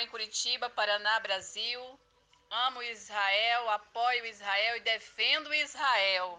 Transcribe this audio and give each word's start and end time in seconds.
moro 0.00 0.02
em 0.02 0.08
Curitiba, 0.08 0.70
Paraná, 0.70 1.20
Brasil. 1.20 1.80
Amo 2.50 2.82
Israel, 2.82 3.68
apoio 3.70 4.24
Israel 4.26 4.76
e 4.78 4.80
defendo 4.80 5.52
Israel. 5.52 6.38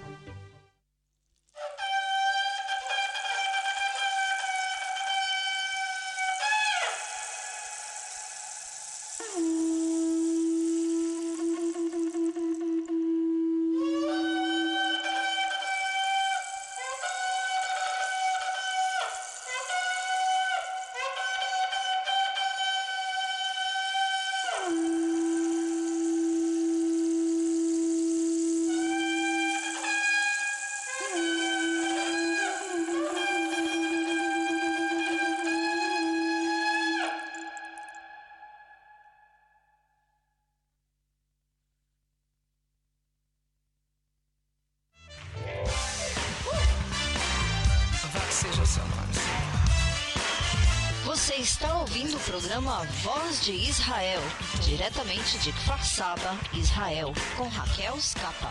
De 53.46 53.52
Israel, 53.52 54.20
diretamente 54.64 55.38
de 55.38 55.52
Kfar 55.52 55.84
Saba, 55.84 56.36
Israel, 56.52 57.12
com 57.36 57.46
Raquel 57.46 57.96
Scapa. 58.00 58.50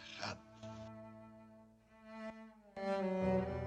Errad. 2.83 3.60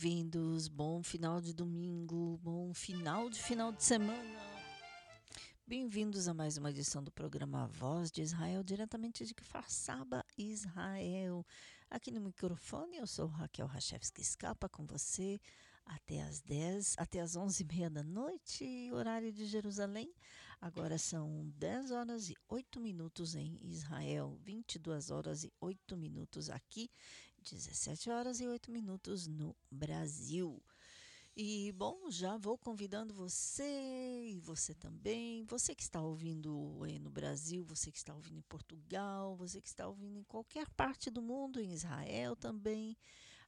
Bem-vindos, 0.00 0.68
bom 0.68 1.02
final 1.02 1.40
de 1.40 1.52
domingo, 1.52 2.38
bom 2.40 2.72
final 2.72 3.28
de 3.28 3.42
final 3.42 3.72
de 3.72 3.82
semana. 3.82 4.40
Bem-vindos 5.66 6.28
a 6.28 6.34
mais 6.34 6.56
uma 6.56 6.70
edição 6.70 7.02
do 7.02 7.10
programa 7.10 7.66
Voz 7.66 8.08
de 8.08 8.22
Israel, 8.22 8.62
diretamente 8.62 9.26
de 9.26 9.34
Kfar 9.34 9.68
Saba, 9.68 10.24
Israel. 10.38 11.44
Aqui 11.90 12.12
no 12.12 12.20
microfone 12.20 12.96
eu 12.96 13.08
sou 13.08 13.26
Raquel 13.26 13.66
Rachevski 13.66 14.22
Escapa 14.22 14.68
com 14.68 14.86
você 14.86 15.40
até 15.84 16.22
as 16.22 16.42
10, 16.42 16.94
até 16.96 17.20
as 17.20 17.36
11h30 17.36 17.90
da 17.90 18.04
noite, 18.04 18.92
horário 18.92 19.32
de 19.32 19.46
Jerusalém. 19.46 20.14
Agora 20.60 20.96
são 20.96 21.50
10 21.56 21.90
horas 21.90 22.30
e 22.30 22.36
8 22.48 22.80
minutos 22.80 23.34
em 23.34 23.58
Israel, 23.62 24.38
22 24.44 25.10
horas 25.10 25.42
e 25.42 25.52
8 25.60 25.96
minutos 25.96 26.50
aqui 26.50 26.88
17 27.54 28.10
horas 28.10 28.40
e 28.40 28.46
8 28.46 28.70
minutos 28.70 29.26
no 29.26 29.56
Brasil. 29.70 30.62
E 31.40 31.72
bom, 31.72 32.10
já 32.10 32.36
vou 32.36 32.58
convidando 32.58 33.14
você 33.14 34.32
e 34.32 34.40
você 34.40 34.74
também, 34.74 35.44
você 35.44 35.72
que 35.72 35.84
está 35.84 36.02
ouvindo 36.02 36.80
aí 36.82 36.98
no 36.98 37.10
Brasil, 37.10 37.64
você 37.64 37.92
que 37.92 37.98
está 37.98 38.12
ouvindo 38.12 38.38
em 38.38 38.48
Portugal, 38.48 39.36
você 39.36 39.60
que 39.60 39.68
está 39.68 39.86
ouvindo 39.86 40.18
em 40.18 40.24
qualquer 40.24 40.68
parte 40.70 41.10
do 41.10 41.22
mundo, 41.22 41.60
em 41.60 41.72
Israel 41.72 42.34
também, 42.34 42.96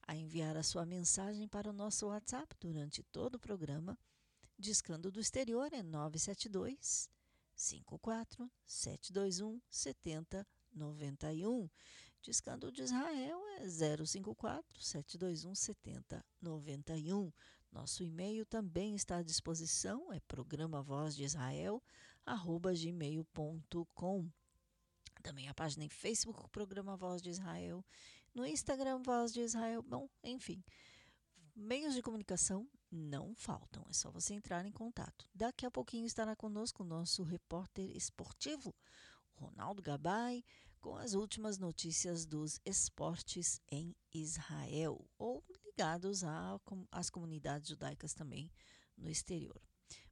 a 0.07 0.15
enviar 0.15 0.55
a 0.55 0.63
sua 0.63 0.85
mensagem 0.85 1.49
para 1.49 1.69
o 1.69 1.73
nosso 1.73 2.07
WhatsApp 2.07 2.55
durante 2.61 3.03
todo 3.03 3.35
o 3.35 3.39
programa. 3.39 3.99
Discando 4.57 5.11
do 5.11 5.19
exterior 5.19 5.73
é 5.73 5.83
972 5.83 7.09
54 7.53 8.49
721 8.65 9.61
7091. 9.69 11.69
Discando 12.21 12.71
de 12.71 12.83
Israel 12.83 13.41
é 13.57 13.67
054 13.67 14.79
721 14.79 15.55
7091. 15.55 17.31
Nosso 17.71 18.03
e-mail 18.03 18.45
também 18.45 18.93
está 18.93 19.17
à 19.17 19.23
disposição, 19.23 20.13
é 20.13 20.19
programa 20.19 20.83
Voz 20.83 21.15
de 21.15 21.23
Israel, 21.23 21.81
arroba 22.23 22.73
gmail.com. 22.73 24.29
Também 25.23 25.47
a 25.47 25.53
página 25.53 25.83
em 25.83 25.89
Facebook, 25.89 26.49
Programa 26.51 26.95
Voz 26.95 27.21
de 27.23 27.29
Israel, 27.29 27.83
no 28.35 28.45
Instagram 28.45 29.01
Voz 29.01 29.33
de 29.33 29.41
Israel. 29.41 29.81
Bom, 29.81 30.07
enfim, 30.23 30.63
meios 31.55 31.95
de 31.95 32.03
comunicação 32.03 32.69
não 32.91 33.33
faltam, 33.33 33.83
é 33.89 33.93
só 33.93 34.11
você 34.11 34.35
entrar 34.35 34.65
em 34.65 34.71
contato. 34.71 35.27
Daqui 35.33 35.65
a 35.65 35.71
pouquinho 35.71 36.05
estará 36.05 36.35
conosco 36.35 36.83
o 36.83 36.85
nosso 36.85 37.23
repórter 37.23 37.95
esportivo, 37.95 38.75
Ronaldo 39.33 39.81
Gabay, 39.81 40.43
com 40.81 40.97
as 40.97 41.13
últimas 41.13 41.59
notícias 41.59 42.25
dos 42.25 42.59
esportes 42.65 43.61
em 43.71 43.95
Israel, 44.13 45.07
ou 45.17 45.43
ligados 45.63 46.23
às 46.91 47.09
comunidades 47.09 47.69
judaicas 47.69 48.13
também 48.13 48.51
no 48.97 49.09
exterior. 49.09 49.61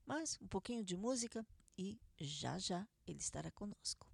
Mas 0.06 0.38
um 0.40 0.48
pouquinho 0.48 0.84
de 0.84 0.96
música 0.96 1.46
e 1.78 2.00
já 2.20 2.58
já 2.60 2.88
ele 3.06 3.20
estará 3.20 3.52
conosco. 3.52 4.08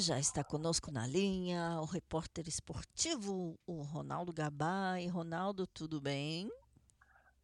Já 0.00 0.18
está 0.18 0.44
conosco 0.44 0.90
na 0.90 1.06
linha 1.06 1.80
o 1.80 1.86
repórter 1.86 2.46
esportivo, 2.46 3.58
o 3.66 3.80
Ronaldo 3.82 4.32
Gabay. 4.32 5.08
Ronaldo, 5.08 5.66
tudo 5.66 6.00
bem? 6.00 6.50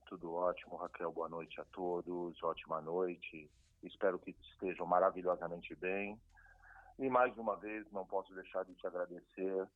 Tudo 0.06 0.34
ótimo, 0.34 0.76
Raquel. 0.76 1.10
Boa 1.12 1.30
noite 1.30 1.58
a 1.60 1.64
todos. 1.66 2.42
Ótima 2.42 2.80
noite. 2.82 3.50
Espero 3.82 4.18
que 4.18 4.36
estejam 4.52 4.86
maravilhosamente 4.86 5.74
bem. 5.76 6.20
E 6.98 7.08
mais 7.08 7.36
uma 7.38 7.56
vez, 7.56 7.90
não 7.90 8.04
posso 8.04 8.34
deixar 8.34 8.64
de 8.64 8.74
te 8.74 8.86
agradecer 8.86 9.66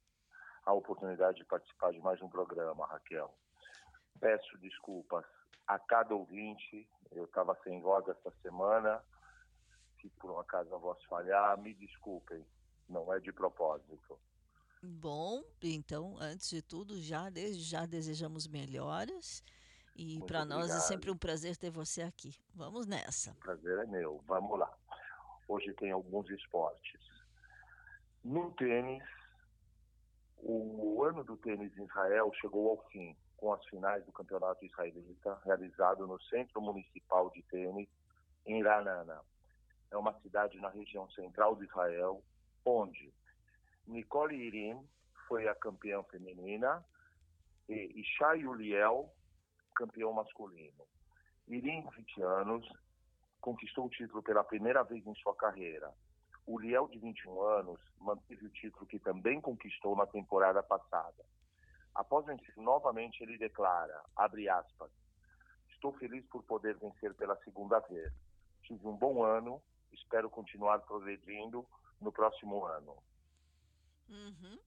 a 0.66 0.72
oportunidade 0.74 1.38
de 1.38 1.44
participar 1.46 1.92
de 1.92 2.00
mais 2.00 2.20
um 2.20 2.28
programa, 2.28 2.86
Raquel. 2.86 3.32
Peço 4.20 4.58
desculpas 4.58 5.24
a 5.66 5.78
cada 5.78 6.14
ouvinte. 6.14 6.86
Eu 7.10 7.24
estava 7.24 7.56
sem 7.64 7.80
voz 7.80 8.06
essa 8.06 8.30
semana. 8.42 9.02
Se 10.00 10.10
por 10.10 10.30
um 10.30 10.38
acaso 10.38 10.74
a 10.74 10.78
voz 10.78 11.02
falhar, 11.04 11.58
me 11.58 11.72
desculpem 11.72 12.44
não 12.88 13.12
é 13.12 13.20
de 13.20 13.32
propósito. 13.32 14.18
Bom, 14.82 15.42
então, 15.62 16.16
antes 16.20 16.48
de 16.48 16.62
tudo, 16.62 17.00
já 17.00 17.30
já 17.54 17.86
desejamos 17.86 18.46
melhoras. 18.46 19.42
E 19.94 20.20
para 20.26 20.44
nós 20.44 20.70
é 20.70 20.80
sempre 20.80 21.10
um 21.10 21.16
prazer 21.16 21.56
ter 21.56 21.70
você 21.70 22.02
aqui. 22.02 22.34
Vamos 22.54 22.86
nessa. 22.86 23.32
O 23.32 23.36
prazer 23.36 23.78
é 23.78 23.86
meu. 23.86 24.22
Vamos 24.26 24.58
lá. 24.58 24.70
Hoje 25.48 25.72
tem 25.74 25.90
alguns 25.90 26.28
esportes. 26.30 27.00
No 28.22 28.50
tênis, 28.52 29.02
o 30.38 31.02
ano 31.02 31.24
do 31.24 31.36
tênis 31.38 31.76
em 31.78 31.84
Israel 31.84 32.30
chegou 32.40 32.70
ao 32.70 32.88
fim 32.88 33.16
com 33.36 33.52
as 33.52 33.64
finais 33.66 34.04
do 34.04 34.12
Campeonato 34.12 34.64
Israelita, 34.64 35.38
realizado 35.44 36.06
no 36.06 36.20
Centro 36.22 36.60
Municipal 36.60 37.30
de 37.30 37.42
Tênis, 37.44 37.88
em 38.44 38.62
Ranana. 38.62 39.20
É 39.90 39.96
uma 39.96 40.18
cidade 40.20 40.58
na 40.60 40.68
região 40.68 41.08
central 41.10 41.56
de 41.56 41.64
Israel, 41.64 42.22
onde 42.66 43.14
Nicole 43.86 44.34
Irim 44.34 44.84
foi 45.28 45.46
a 45.48 45.54
campeã 45.54 46.02
feminina 46.04 46.84
e 47.68 48.00
Isha 48.00 48.34
Yuliel, 48.34 49.08
campeão 49.74 50.12
masculino. 50.12 50.84
Irim, 51.46 51.88
20 51.88 52.22
anos, 52.22 52.68
conquistou 53.40 53.86
o 53.86 53.90
título 53.90 54.22
pela 54.22 54.42
primeira 54.42 54.82
vez 54.82 55.06
em 55.06 55.14
sua 55.14 55.34
carreira. 55.34 55.92
O 56.46 56.58
Liel, 56.58 56.88
de 56.88 56.98
21 56.98 57.40
anos, 57.40 57.80
manteve 58.00 58.46
o 58.46 58.50
título 58.50 58.86
que 58.86 58.98
também 58.98 59.40
conquistou 59.40 59.96
na 59.96 60.06
temporada 60.06 60.62
passada. 60.62 61.24
Após 61.94 62.26
vencer 62.26 62.56
novamente, 62.56 63.22
ele 63.22 63.38
declara, 63.38 64.00
abre 64.14 64.48
aspas, 64.48 64.90
estou 65.70 65.92
feliz 65.94 66.24
por 66.26 66.42
poder 66.44 66.76
vencer 66.78 67.14
pela 67.14 67.36
segunda 67.42 67.80
vez. 67.80 68.12
Tive 68.62 68.86
um 68.86 68.96
bom 68.96 69.24
ano, 69.24 69.62
espero 69.92 70.28
continuar 70.28 70.80
progredindo 70.80 71.66
no 72.00 72.12
próximo 72.12 72.64
ano. 72.64 72.96
Uhum. 74.08 74.58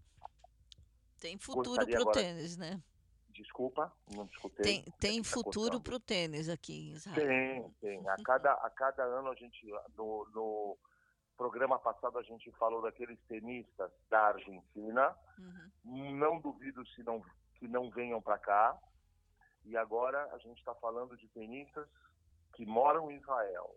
Tem 1.19 1.38
futuro 1.38 1.86
para 1.86 2.01
o 2.01 2.12
tênis, 2.12 2.57
né? 2.57 2.81
Desculpa, 3.29 3.93
não 4.13 4.25
escutei. 4.25 4.63
Tem, 4.63 4.91
tem 5.00 5.24
futuro 5.24 5.79
para 5.79 5.95
o 5.95 6.00
tênis 6.00 6.50
aqui 6.50 6.89
em 6.89 6.91
Israel. 6.91 7.15
Tem, 7.15 7.71
tem. 7.79 8.09
A 8.09 8.17
cada, 8.24 8.51
a 8.53 8.69
cada 8.69 9.03
ano 9.03 9.29
a 9.29 9.36
gente, 9.36 9.65
no, 9.95 10.27
no 10.33 10.77
programa 11.38 11.79
passado 11.79 12.17
a 12.17 12.24
gente 12.24 12.51
falou 12.53 12.81
daqueles 12.81 13.17
tenistas 13.27 13.91
da 14.09 14.27
Argentina. 14.27 15.15
Uhum. 15.38 16.17
Não 16.17 16.39
duvido 16.39 16.86
se 16.88 17.01
não, 17.03 17.24
que 17.55 17.67
não 17.67 17.89
venham 17.89 18.21
para 18.21 18.38
cá. 18.38 18.77
E 19.63 19.77
agora 19.77 20.29
a 20.33 20.38
gente 20.39 20.59
está 20.59 20.75
falando 20.75 21.15
de 21.15 21.27
tenistas 21.29 21.88
que 22.55 22.65
moram 22.65 23.09
em 23.09 23.17
Israel. 23.17 23.74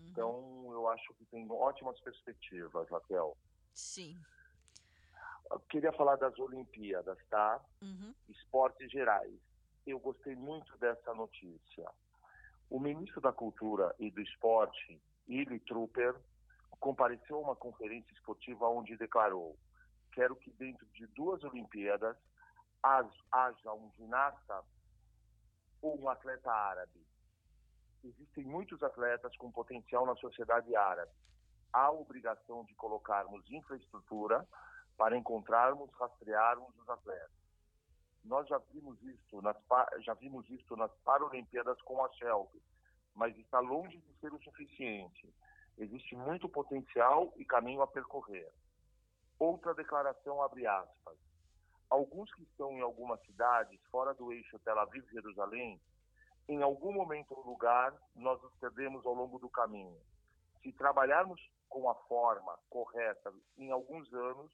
Uhum. 0.00 0.10
Então 0.10 0.72
eu 0.72 0.88
acho 0.88 1.14
que 1.14 1.24
tem 1.26 1.50
ótimas 1.50 2.00
perspectivas, 2.00 2.88
Raquel. 2.90 3.36
Sim. 3.74 4.18
Eu 5.50 5.60
queria 5.60 5.92
falar 5.92 6.16
das 6.16 6.38
Olimpíadas, 6.38 7.18
tá? 7.28 7.60
Uhum. 7.82 8.14
Esportes 8.28 8.90
gerais. 8.90 9.38
Eu 9.86 9.98
gostei 9.98 10.36
muito 10.36 10.76
dessa 10.78 11.12
notícia. 11.14 11.90
O 12.68 12.78
ministro 12.78 13.20
da 13.20 13.32
Cultura 13.32 13.94
e 13.98 14.10
do 14.10 14.20
Esporte, 14.20 15.02
Ili 15.26 15.58
Trooper, 15.60 16.14
compareceu 16.78 17.36
a 17.36 17.40
uma 17.40 17.56
conferência 17.56 18.12
esportiva 18.12 18.68
onde 18.68 18.96
declarou: 18.96 19.58
quero 20.12 20.36
que 20.36 20.50
dentro 20.52 20.86
de 20.86 21.06
duas 21.08 21.42
Olimpíadas 21.42 22.16
haja 22.82 23.74
um 23.74 23.90
ginasta 23.96 24.64
ou 25.82 26.00
um 26.00 26.08
atleta 26.08 26.50
árabe. 26.50 27.09
Existem 28.02 28.44
muitos 28.44 28.82
atletas 28.82 29.36
com 29.36 29.52
potencial 29.52 30.06
na 30.06 30.16
sociedade 30.16 30.74
árabe. 30.74 31.12
Há 31.72 31.90
obrigação 31.90 32.64
de 32.64 32.74
colocarmos 32.74 33.48
infraestrutura 33.50 34.46
para 34.96 35.16
encontrarmos, 35.16 35.90
rastrearmos 35.92 36.76
os 36.78 36.88
atletas. 36.88 37.30
Nós 38.24 38.46
já 38.48 38.58
vimos 38.58 39.00
isso 39.02 39.40
nas, 39.40 39.56
já 40.00 40.14
vimos 40.14 40.48
isso 40.50 40.76
nas 40.76 40.92
Paralimpíadas 41.04 41.80
com 41.82 42.04
a 42.04 42.08
Shelby, 42.12 42.62
mas 43.14 43.36
está 43.38 43.60
longe 43.60 43.98
de 43.98 44.12
ser 44.18 44.32
o 44.32 44.42
suficiente. 44.42 45.32
Existe 45.78 46.14
muito 46.14 46.48
potencial 46.48 47.32
e 47.36 47.44
caminho 47.44 47.82
a 47.82 47.86
percorrer. 47.86 48.52
Outra 49.38 49.74
declaração 49.74 50.42
abre 50.42 50.66
aspas. 50.66 51.16
Alguns 51.88 52.32
que 52.34 52.42
estão 52.42 52.72
em 52.72 52.82
algumas 52.82 53.20
cidades 53.22 53.80
fora 53.90 54.12
do 54.14 54.32
eixo 54.32 54.58
Tel 54.60 54.78
Aviv-Jerusalém, 54.78 55.80
em 56.50 56.62
algum 56.62 56.92
momento 56.92 57.32
ou 57.32 57.44
lugar, 57.44 57.94
nós 58.16 58.42
nos 58.42 58.52
perdemos 58.56 59.06
ao 59.06 59.14
longo 59.14 59.38
do 59.38 59.48
caminho. 59.48 59.96
Se 60.60 60.72
trabalharmos 60.72 61.40
com 61.68 61.88
a 61.88 61.94
forma 61.94 62.58
correta, 62.68 63.32
em 63.56 63.70
alguns 63.70 64.12
anos, 64.12 64.50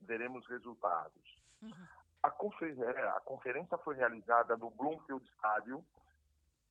veremos 0.00 0.46
resultados. 0.46 1.42
Uhum. 1.60 1.72
A, 2.22 2.30
confer 2.30 2.78
é, 2.78 3.08
a 3.08 3.20
conferência 3.22 3.76
foi 3.78 3.96
realizada 3.96 4.56
no 4.56 4.70
Bloomfield 4.70 5.26
Stadium 5.34 5.84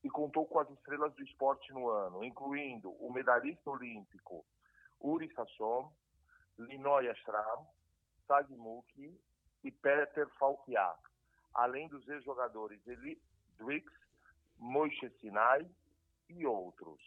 e 0.02 0.10
contou 0.10 0.46
com 0.46 0.60
as 0.60 0.70
estrelas 0.70 1.13
do 1.13 1.24
esporte 1.24 1.74
no 1.74 1.89
ano, 1.89 2.24
incluindo 2.24 2.89
o 3.04 3.12
medalhista 3.12 3.70
olímpico 3.70 4.46
Uri 5.02 5.30
Sasson, 5.34 5.92
Linoy 6.58 7.10
Ashram, 7.10 7.68
Sagi 8.26 8.56
Muki 8.56 9.13
e 9.62 9.72
Peter 9.72 10.30
Falkiak, 10.39 11.02
além 11.54 11.89
dos 11.89 12.08
ex-jogadores 12.08 12.80
Eli 12.88 13.22
Drix, 13.58 13.92
Moishe 14.60 15.10
Sinai 15.19 15.65
e 16.30 16.45
outros. 16.45 17.02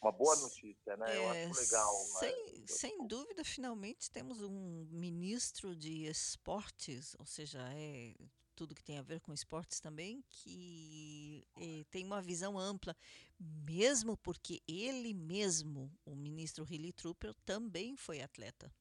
Uma 0.00 0.12
boa 0.12 0.36
notícia, 0.36 0.96
né? 0.96 1.06
É, 1.10 1.18
Eu 1.18 1.50
acho 1.50 1.60
legal. 1.60 1.94
Sem, 1.94 2.66
sem 2.66 3.06
dúvida, 3.06 3.44
finalmente 3.44 4.10
temos 4.10 4.40
um 4.40 4.86
ministro 4.90 5.74
de 5.74 6.06
esportes, 6.06 7.16
ou 7.18 7.26
seja, 7.26 7.58
é 7.74 8.14
tudo 8.54 8.74
que 8.74 8.82
tem 8.82 8.98
a 8.98 9.02
ver 9.02 9.20
com 9.20 9.32
esportes 9.32 9.80
também, 9.80 10.22
que 10.28 11.44
eh, 11.56 11.84
tem 11.92 12.04
uma 12.04 12.20
visão 12.20 12.58
ampla, 12.58 12.96
mesmo 13.38 14.16
porque 14.16 14.60
ele 14.66 15.14
mesmo, 15.14 15.92
o 16.04 16.16
ministro 16.16 16.66
Hilly 16.68 16.92
Trooper, 16.92 17.32
também 17.44 17.96
foi 17.96 18.20
atleta. 18.20 18.72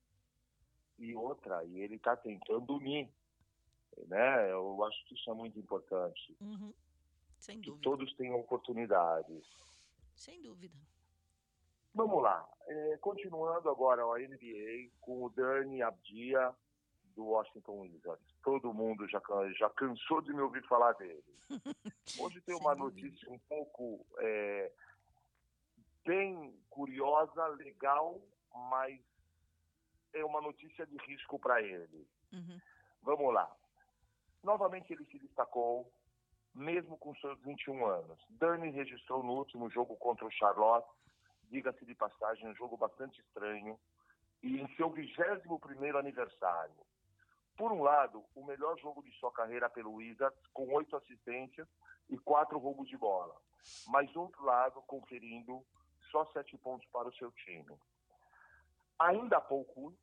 E 0.98 1.16
outra, 1.16 1.64
e 1.66 1.80
ele 1.80 1.96
está 1.96 2.18
tentando 2.18 2.76
unir, 2.76 3.08
né? 4.08 4.52
Eu 4.52 4.84
acho 4.84 5.06
que 5.06 5.14
isso 5.14 5.30
é 5.30 5.34
muito 5.36 5.60
importante. 5.60 6.36
Uhum. 6.42 6.74
Sem 7.38 7.62
que 7.62 7.70
dúvida. 7.70 7.84
todos 7.84 8.14
tenham 8.16 8.40
oportunidades. 8.40 9.46
Sem 10.16 10.42
dúvida. 10.42 10.78
Vamos 11.94 12.22
lá. 12.22 12.48
É, 12.68 12.98
continuando 12.98 13.70
agora 13.70 14.04
a 14.04 14.20
NBA 14.20 14.92
com 15.00 15.24
o 15.24 15.30
Dani 15.30 15.82
Abdia 15.82 16.54
do 17.16 17.26
Washington 17.26 17.80
Wizards. 17.80 18.36
Todo 18.44 18.74
mundo 18.74 19.08
já, 19.08 19.22
já 19.58 19.70
cansou 19.72 20.22
de 20.22 20.32
me 20.32 20.42
ouvir 20.42 20.64
falar 20.68 20.94
dele. 20.94 21.24
Hoje 22.20 22.40
tem 22.42 22.56
uma 22.56 22.76
notícia 22.76 23.30
um 23.32 23.40
pouco 23.40 24.06
é, 24.20 24.72
bem 26.06 26.56
curiosa, 26.70 27.48
legal, 27.48 28.22
mas 28.54 29.02
é 30.14 30.24
uma 30.24 30.42
notícia 30.42 30.86
de 30.86 30.98
risco 30.98 31.40
para 31.40 31.62
ele. 31.62 32.08
Uhum. 32.32 32.60
Vamos 33.02 33.34
lá. 33.34 33.52
Novamente 34.44 34.94
ele 34.94 35.06
se 35.06 35.18
destacou, 35.18 35.92
mesmo 36.58 36.98
com 36.98 37.16
seus 37.16 37.40
21 37.42 37.86
anos. 37.86 38.20
Dani 38.32 38.72
registrou 38.72 39.22
no 39.22 39.34
último 39.34 39.70
jogo 39.70 39.96
contra 39.96 40.26
o 40.26 40.32
Charlotte, 40.32 40.90
diga-se 41.44 41.86
de 41.86 41.94
passagem, 41.94 42.48
um 42.48 42.56
jogo 42.56 42.76
bastante 42.76 43.22
estranho, 43.22 43.80
e 44.42 44.60
em 44.60 44.76
seu 44.76 44.90
21º 44.90 46.00
aniversário. 46.00 46.76
Por 47.56 47.72
um 47.72 47.84
lado, 47.84 48.24
o 48.36 48.44
melhor 48.44 48.78
jogo 48.80 49.04
de 49.04 49.12
sua 49.20 49.32
carreira 49.32 49.70
pelo 49.70 49.94
Wizards, 49.94 50.40
com 50.54 50.68
oito 50.74 50.96
assistências 50.96 51.68
e 52.10 52.18
quatro 52.18 52.58
roubos 52.58 52.88
de 52.88 52.98
bola. 52.98 53.36
Mas, 53.88 54.12
do 54.12 54.22
outro 54.22 54.44
lado, 54.44 54.82
conferindo 54.84 55.64
só 56.12 56.26
sete 56.34 56.58
pontos 56.58 56.88
para 56.90 57.08
o 57.08 57.14
seu 57.14 57.32
time. 57.32 57.78
Ainda 59.00 59.40
pouco 59.42 59.94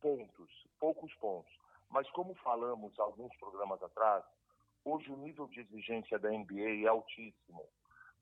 pontos, 0.00 0.68
poucos 0.78 1.12
pontos. 1.14 1.52
Mas, 1.90 2.08
como 2.10 2.34
falamos 2.36 2.98
alguns 2.98 3.34
programas 3.36 3.82
atrás, 3.82 4.24
hoje 4.84 5.10
o 5.10 5.16
nível 5.16 5.46
de 5.48 5.60
exigência 5.60 6.18
da 6.18 6.30
NBA 6.30 6.84
é 6.84 6.86
altíssimo, 6.86 7.66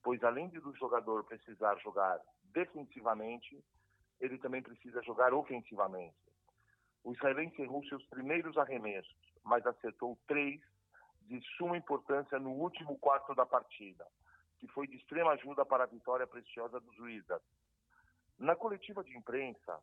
pois 0.03 0.23
além 0.23 0.49
do 0.49 0.75
jogador 0.77 1.25
precisar 1.25 1.77
jogar 1.79 2.21
defensivamente, 2.45 3.63
ele 4.21 4.39
também 4.39 4.63
precisa 4.63 5.03
jogar 5.03 5.35
ofensivamente. 5.35 6.17
O 7.05 7.13
israelense 7.13 7.61
errou 7.61 7.85
seus 7.87 8.05
primeiros 8.07 8.57
arremessos, 8.57 9.17
mas 9.43 9.67
acertou 9.67 10.19
três 10.27 10.61
de 11.23 11.41
suma 11.57 11.77
importância 11.77 12.39
no 12.39 12.51
último 12.51 12.99
quarto 12.99 13.35
da 13.35 13.45
partida, 13.45 14.07
que 14.59 14.69
foi 14.69 14.87
de 14.87 14.97
extrema 14.97 15.33
ajuda 15.33 15.65
para 15.65 15.85
a 15.85 15.89
vitória 15.89 16.27
preciosa 16.27 16.79
dos 16.79 16.99
Wizards. 16.99 17.47
Na 18.39 18.55
coletiva 18.55 19.03
de 19.03 19.17
imprensa, 19.17 19.81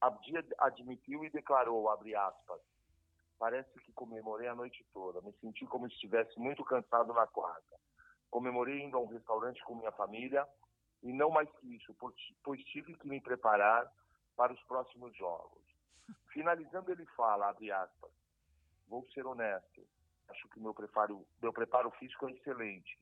Abdia 0.00 0.44
admitiu 0.58 1.24
e 1.24 1.30
declarou, 1.30 1.88
aspas, 1.88 2.60
parece 3.42 3.76
que 3.80 3.92
comemorei 3.94 4.46
a 4.46 4.54
noite 4.54 4.86
toda, 4.94 5.20
me 5.20 5.32
senti 5.40 5.66
como 5.66 5.88
se 5.88 5.94
estivesse 5.96 6.38
muito 6.38 6.64
cansado 6.64 7.12
na 7.12 7.26
quadra. 7.26 7.76
Comemorei 8.30 8.80
indo 8.80 8.96
a 8.96 9.00
um 9.00 9.08
restaurante 9.08 9.60
com 9.64 9.74
minha 9.74 9.90
família 9.90 10.46
e 11.02 11.12
não 11.12 11.28
mais 11.28 11.50
que 11.56 11.74
isso, 11.74 11.92
pois 12.44 12.60
tive 12.66 12.94
que 12.94 13.08
me 13.08 13.20
preparar 13.20 13.92
para 14.36 14.52
os 14.52 14.62
próximos 14.62 15.12
jogos. 15.16 15.60
Finalizando, 16.28 16.92
ele 16.92 17.04
fala, 17.16 17.48
abre 17.48 17.72
aspas, 17.72 18.12
vou 18.86 19.04
ser 19.12 19.26
honesto, 19.26 19.84
acho 20.28 20.48
que 20.50 20.60
meu 20.60 20.72
preparo, 20.72 21.26
meu 21.42 21.52
preparo 21.52 21.90
físico 21.98 22.28
é 22.28 22.32
excelente, 22.34 22.96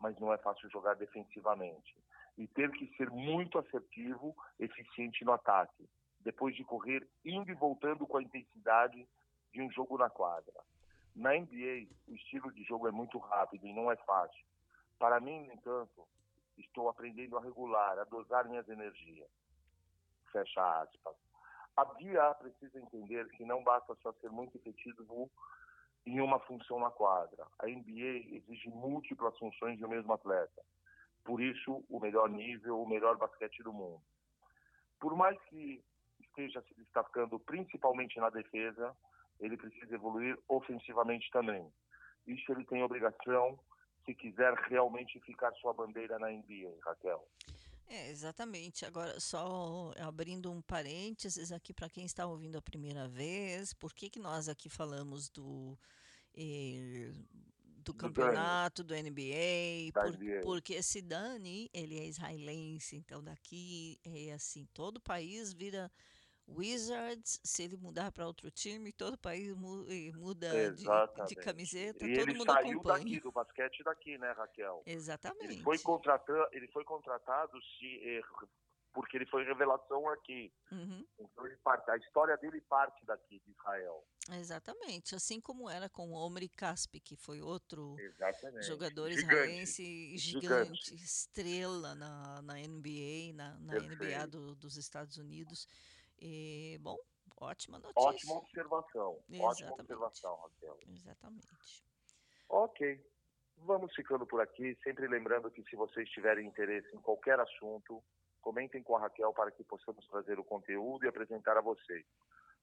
mas 0.00 0.18
não 0.18 0.32
é 0.32 0.38
fácil 0.38 0.68
jogar 0.70 0.94
defensivamente. 0.96 1.96
E 2.36 2.48
ter 2.48 2.68
que 2.72 2.92
ser 2.96 3.08
muito 3.10 3.60
assertivo, 3.60 4.34
eficiente 4.58 5.24
no 5.24 5.30
ataque, 5.30 5.88
depois 6.18 6.56
de 6.56 6.64
correr 6.64 7.08
indo 7.24 7.48
e 7.48 7.54
voltando 7.54 8.04
com 8.08 8.16
a 8.16 8.22
intensidade 8.24 9.06
de 9.54 9.62
um 9.62 9.70
jogo 9.70 9.96
na 9.96 10.10
quadra. 10.10 10.60
Na 11.14 11.30
NBA, 11.30 11.86
o 12.08 12.14
estilo 12.14 12.52
de 12.52 12.64
jogo 12.64 12.88
é 12.88 12.90
muito 12.90 13.18
rápido 13.18 13.66
e 13.66 13.72
não 13.72 13.90
é 13.90 13.96
fácil. 13.96 14.44
Para 14.98 15.20
mim, 15.20 15.46
no 15.46 15.52
entanto, 15.52 16.06
estou 16.58 16.88
aprendendo 16.88 17.38
a 17.38 17.40
regular, 17.40 17.98
a 17.98 18.04
dosar 18.04 18.48
minhas 18.48 18.68
energias. 18.68 19.30
Fecha 20.32 20.82
aspas. 20.82 21.14
A 21.76 21.84
BIA 21.84 22.34
precisa 22.34 22.78
entender 22.78 23.28
que 23.30 23.44
não 23.44 23.62
basta 23.62 23.94
só 24.02 24.12
ser 24.14 24.30
muito 24.30 24.56
efetivo 24.56 25.30
em 26.04 26.20
uma 26.20 26.40
função 26.40 26.80
na 26.80 26.90
quadra. 26.90 27.46
A 27.60 27.66
NBA 27.66 28.34
exige 28.36 28.68
múltiplas 28.68 29.38
funções 29.38 29.78
de 29.78 29.84
um 29.84 29.88
mesmo 29.88 30.12
atleta. 30.12 30.62
Por 31.24 31.40
isso, 31.40 31.84
o 31.88 32.00
melhor 32.00 32.28
nível, 32.28 32.82
o 32.82 32.88
melhor 32.88 33.16
basquete 33.16 33.62
do 33.62 33.72
mundo. 33.72 34.02
Por 35.00 35.16
mais 35.16 35.40
que 35.44 35.82
esteja 36.20 36.60
se 36.62 36.74
destacando 36.74 37.38
principalmente 37.38 38.18
na 38.18 38.30
defesa, 38.30 38.94
ele 39.40 39.56
precisa 39.56 39.94
evoluir 39.94 40.38
ofensivamente 40.48 41.30
também. 41.30 41.66
Isso 42.26 42.50
ele 42.52 42.64
tem 42.64 42.82
obrigação 42.82 43.58
se 44.04 44.14
quiser 44.14 44.54
realmente 44.68 45.18
ficar 45.20 45.52
sua 45.54 45.72
bandeira 45.72 46.18
na 46.18 46.30
NBA, 46.30 46.74
Raquel. 46.84 47.26
É, 47.86 48.10
exatamente. 48.10 48.84
Agora, 48.84 49.18
só 49.20 49.92
abrindo 49.98 50.50
um 50.50 50.62
parênteses 50.62 51.52
aqui 51.52 51.72
para 51.72 51.88
quem 51.88 52.04
está 52.04 52.26
ouvindo 52.26 52.56
a 52.56 52.62
primeira 52.62 53.08
vez, 53.08 53.72
por 53.74 53.92
que, 53.94 54.08
que 54.08 54.18
nós 54.18 54.48
aqui 54.48 54.68
falamos 54.68 55.28
do, 55.28 55.78
eh, 56.34 57.12
do 57.84 57.92
campeonato, 57.92 58.82
do 58.82 58.94
NBA, 58.94 59.92
por- 59.92 60.18
NBA. 60.18 60.40
porque 60.42 60.74
esse 60.74 61.02
Dani, 61.02 61.70
ele 61.72 61.98
é 61.98 62.06
israelense, 62.06 62.96
então 62.96 63.22
daqui 63.22 63.98
é 64.04 64.32
assim, 64.32 64.66
todo 64.72 65.00
país 65.00 65.52
vira 65.52 65.90
Wizards, 66.46 67.40
se 67.42 67.62
ele 67.62 67.76
mudar 67.76 68.12
para 68.12 68.26
outro 68.26 68.50
time, 68.50 68.92
todo 68.92 69.16
país 69.18 69.54
mu- 69.56 69.86
eh, 69.88 70.12
muda 70.12 70.72
de, 70.72 70.84
de 71.26 71.34
camiseta, 71.36 72.04
E 72.04 72.14
todo 72.14 72.22
ele 72.28 72.34
mundo 72.38 72.52
saiu 72.52 72.80
acompanha. 72.80 72.98
daqui, 72.98 73.20
do 73.20 73.32
basquete 73.32 73.82
daqui, 73.82 74.18
né, 74.18 74.32
Raquel? 74.32 74.82
Exatamente. 74.86 75.44
Ele 75.44 75.62
foi, 75.62 75.78
contratado, 75.78 76.46
ele 76.52 76.68
foi 76.68 76.84
contratado 76.84 77.58
se, 77.78 77.86
eh, 78.02 78.20
porque 78.92 79.16
ele 79.16 79.26
foi 79.26 79.44
revelação 79.44 80.08
aqui. 80.10 80.52
Uhum, 80.70 81.04
Então 81.18 81.44
parte, 81.64 81.90
a 81.90 81.96
história 81.96 82.36
dele 82.36 82.60
parte 82.60 83.04
daqui, 83.06 83.40
de 83.40 83.50
Israel. 83.50 84.04
exatamente, 84.32 85.14
assim 85.14 85.40
como 85.40 85.68
era 85.68 85.88
com 85.88 86.10
o 86.10 86.14
Omri 86.14 86.48
Caspi, 86.48 87.00
que 87.00 87.16
foi 87.16 87.40
outro 87.40 87.96
Exatamente. 87.98 88.66
jogador 88.66 89.10
Gigante. 89.10 89.24
israelense 89.24 90.16
Gigante. 90.18 90.46
gigante, 90.46 90.94
estrela 90.94 91.94
na, 91.94 92.42
na 92.42 92.54
NBA, 92.60 93.32
na, 93.34 93.58
na 93.60 93.74
NBA 93.78 94.26
do- 94.26 94.54
dos 94.54 94.76
Estados 94.76 95.16
Unidos. 95.16 95.66
E, 96.18 96.78
bom, 96.80 96.96
ótima 97.40 97.78
notícia. 97.78 98.02
Ótima 98.02 98.34
observação. 98.38 99.10
Ótima 99.12 99.50
Exatamente. 99.50 99.80
observação, 99.80 100.36
Raquel. 100.36 100.78
Exatamente. 100.88 101.46
Ok. 102.48 103.04
Vamos 103.58 103.94
ficando 103.94 104.26
por 104.26 104.40
aqui, 104.40 104.76
sempre 104.82 105.06
lembrando 105.06 105.50
que 105.50 105.62
se 105.64 105.76
vocês 105.76 106.08
tiverem 106.10 106.46
interesse 106.46 106.88
em 106.94 107.00
qualquer 107.00 107.38
assunto, 107.38 108.02
comentem 108.40 108.82
com 108.82 108.96
a 108.96 109.00
Raquel 109.00 109.32
para 109.32 109.50
que 109.50 109.64
possamos 109.64 110.06
trazer 110.08 110.38
o 110.38 110.44
conteúdo 110.44 111.04
e 111.04 111.08
apresentar 111.08 111.56
a 111.56 111.60
vocês. 111.60 112.04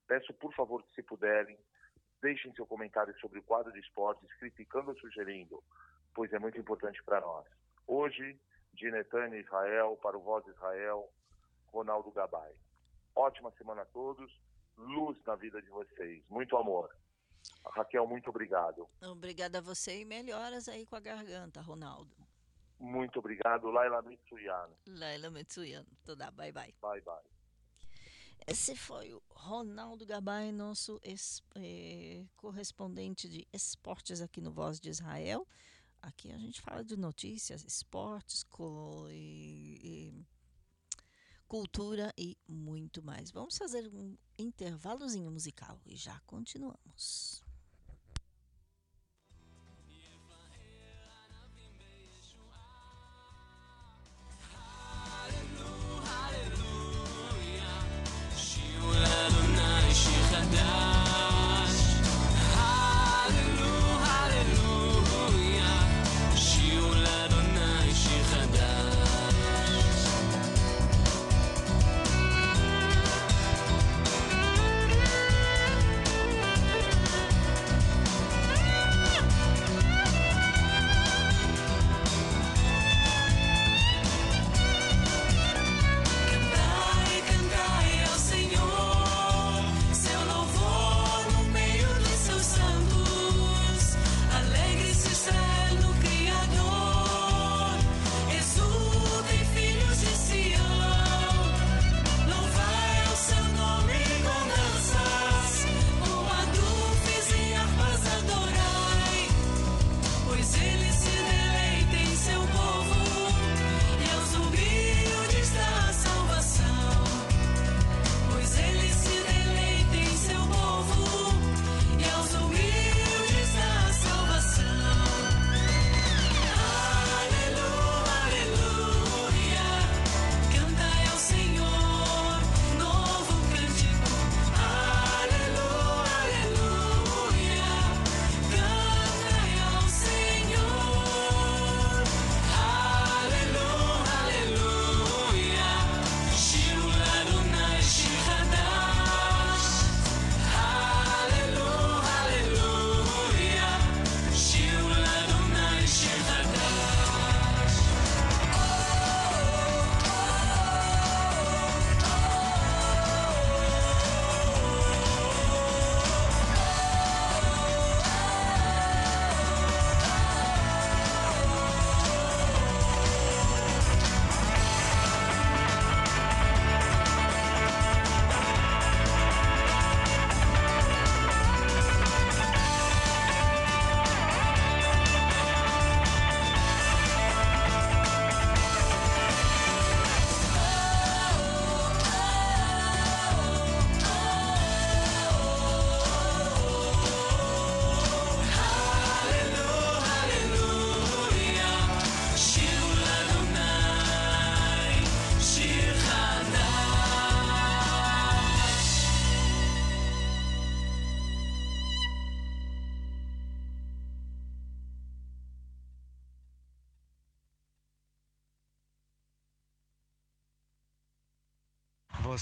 Peço, 0.06 0.34
por 0.34 0.54
favor, 0.54 0.84
que 0.84 0.94
se 0.94 1.02
puderem, 1.02 1.58
deixem 2.22 2.54
seu 2.54 2.68
comentário 2.68 3.18
sobre 3.20 3.40
o 3.40 3.44
quadro 3.44 3.72
de 3.72 3.80
esportes, 3.80 4.32
criticando 4.38 4.90
ou 4.90 4.98
sugerindo, 4.98 5.64
pois 6.14 6.32
é 6.34 6.40
muito 6.40 6.60
importante 6.60 7.02
para 7.04 7.22
nós. 7.22 7.48
Hoje, 7.88 8.40
de 8.74 8.92
Netânia 8.92 9.40
Israel, 9.40 9.98
para 10.02 10.18
o 10.18 10.22
Voz 10.22 10.46
Israel, 10.48 11.10
Ronaldo 11.68 12.12
Gabay. 12.12 12.54
Ótima 13.22 13.52
semana 13.52 13.84
a 13.84 13.86
todos, 13.86 14.32
luz 14.78 15.16
na 15.28 15.36
vida 15.36 15.62
de 15.62 15.70
vocês, 15.70 16.24
muito 16.28 16.58
amor. 16.58 16.90
Raquel, 17.66 18.08
muito 18.08 18.30
obrigado. 18.32 18.88
Obrigada 19.02 19.60
a 19.60 19.62
você 19.62 20.02
e 20.02 20.06
melhoras 20.06 20.68
aí 20.68 20.86
com 20.88 20.96
a 20.96 21.00
garganta, 21.00 21.62
Ronaldo. 21.62 22.16
Muito 22.80 23.20
obrigado. 23.20 23.70
Laila 23.70 24.02
Mitsuyan. 24.02 24.70
Laila 24.88 25.30
Metsuyan. 25.30 25.86
Toda, 26.04 26.32
bye 26.32 26.52
bye. 26.52 26.74
Bye, 26.82 27.02
bye. 27.02 27.24
Esse 28.48 28.76
foi 28.76 29.14
o 29.14 29.22
Ronaldo 29.30 30.04
Gabay, 30.04 30.52
nosso 30.52 31.00
eh, 31.56 32.26
correspondente 32.36 33.30
de 33.30 33.48
esportes 33.54 34.20
aqui 34.20 34.42
no 34.42 34.52
Voz 34.52 34.80
de 34.80 34.90
Israel. 34.90 35.48
Aqui 36.02 36.32
a 36.32 36.38
gente 36.40 36.60
fala 36.60 36.84
de 36.84 36.98
notícias, 36.98 37.64
esportes, 37.64 38.44
co- 38.44 39.06
e- 39.12 39.78
e 39.84 40.26
cultura 41.52 42.14
e 42.18 42.38
muito 42.48 43.04
mais. 43.04 43.30
Vamos 43.30 43.58
fazer 43.58 43.86
um 43.94 44.16
intervalozinho 44.40 45.30
musical 45.30 45.82
e 45.86 45.98
já 45.98 46.18
continuamos. 46.26 47.44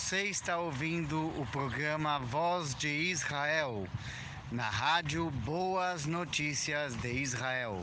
Você 0.10 0.24
está 0.24 0.58
ouvindo 0.58 1.28
o 1.40 1.46
programa 1.52 2.18
Voz 2.18 2.74
de 2.74 2.88
Israel, 2.88 3.88
na 4.52 4.68
rádio 4.68 5.30
Boas 5.30 6.08
Notícias 6.08 6.96
de 6.96 7.12
Israel. 7.12 7.80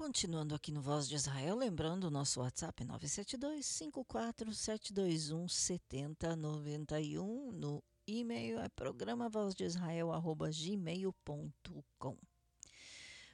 Continuando 0.00 0.54
aqui 0.54 0.72
no 0.72 0.80
Voz 0.80 1.06
de 1.06 1.14
Israel, 1.14 1.54
lembrando 1.54 2.04
o 2.04 2.10
nosso 2.10 2.40
WhatsApp 2.40 2.84
972 2.84 3.66
54721 3.92 5.46
7091 5.46 7.52
no 7.52 7.84
e-mail 8.06 8.58
é 8.60 8.68
programa. 8.70 9.28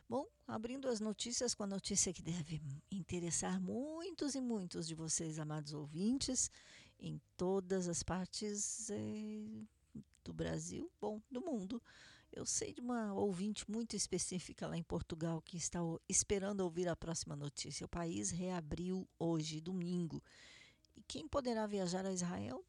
Bom, 0.09 0.26
abrindo 0.44 0.88
as 0.88 0.98
notícias 0.98 1.55
com 1.55 1.62
a 1.62 1.68
notícia 1.68 2.12
que 2.12 2.20
deve 2.20 2.61
interessar 2.90 3.61
muitos 3.61 4.35
e 4.35 4.40
muitos 4.40 4.88
de 4.88 4.96
vocês, 4.96 5.38
amados 5.38 5.72
ouvintes, 5.72 6.50
em 6.98 7.20
todas 7.37 7.87
as 7.87 8.02
partes 8.02 8.90
eh, 8.90 10.00
do 10.24 10.33
Brasil, 10.33 10.90
bom, 11.00 11.22
do 11.31 11.40
mundo. 11.40 11.81
Eu 12.32 12.44
sei 12.44 12.72
de 12.72 12.80
uma 12.80 13.14
ouvinte 13.14 13.70
muito 13.70 13.96
específica 13.96 14.66
lá 14.66 14.76
em 14.76 14.82
Portugal 14.82 15.40
que 15.40 15.56
está 15.56 15.80
esperando 16.08 16.60
ouvir 16.60 16.88
a 16.88 16.96
próxima 16.96 17.34
notícia. 17.34 17.86
O 17.86 17.88
país 17.88 18.30
reabriu 18.30 19.08
hoje, 19.18 19.60
domingo. 19.60 20.22
E 20.94 21.02
quem 21.02 21.26
poderá 21.26 21.66
viajar 21.66 22.04
a 22.04 22.12
Israel? 22.12 22.64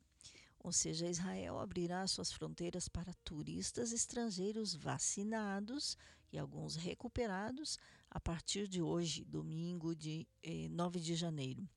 Ou 0.60 0.72
seja, 0.72 1.10
Israel 1.10 1.60
abrirá 1.60 2.06
suas 2.08 2.32
fronteiras 2.32 2.88
para 2.89 3.13
turistas 3.24 3.91
estrangeiros 3.91 4.74
vacinados 4.74 5.98
e 6.32 6.38
alguns 6.38 6.76
recuperados 6.76 7.78
a 8.10 8.20
partir 8.20 8.67
de 8.67 8.82
hoje, 8.82 9.24
domingo 9.24 9.96
de 9.96 10.28
eh, 10.43 10.67
9 10.70 11.00
de 11.00 11.15
janeiro. 11.15 11.67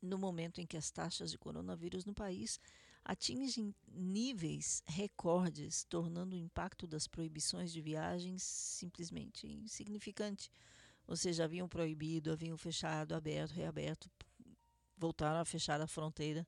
No 0.00 0.18
momento 0.18 0.60
em 0.60 0.66
que 0.66 0.76
as 0.76 0.90
taxas 0.90 1.30
de 1.30 1.38
coronavírus 1.38 2.04
no 2.04 2.14
país 2.14 2.60
atingem 3.06 3.72
níveis 3.86 4.82
recordes, 4.84 5.84
tornando 5.84 6.34
o 6.34 6.38
impacto 6.38 6.88
das 6.88 7.06
proibições 7.06 7.72
de 7.72 7.80
viagens 7.80 8.42
simplesmente 8.42 9.46
insignificante. 9.46 10.50
Ou 11.06 11.16
seja, 11.16 11.44
haviam 11.44 11.68
proibido, 11.68 12.32
haviam 12.32 12.58
fechado, 12.58 13.14
aberto, 13.14 13.52
reaberto, 13.52 14.10
voltaram 14.98 15.38
a 15.38 15.44
fechar 15.44 15.80
a 15.80 15.86
fronteira, 15.86 16.44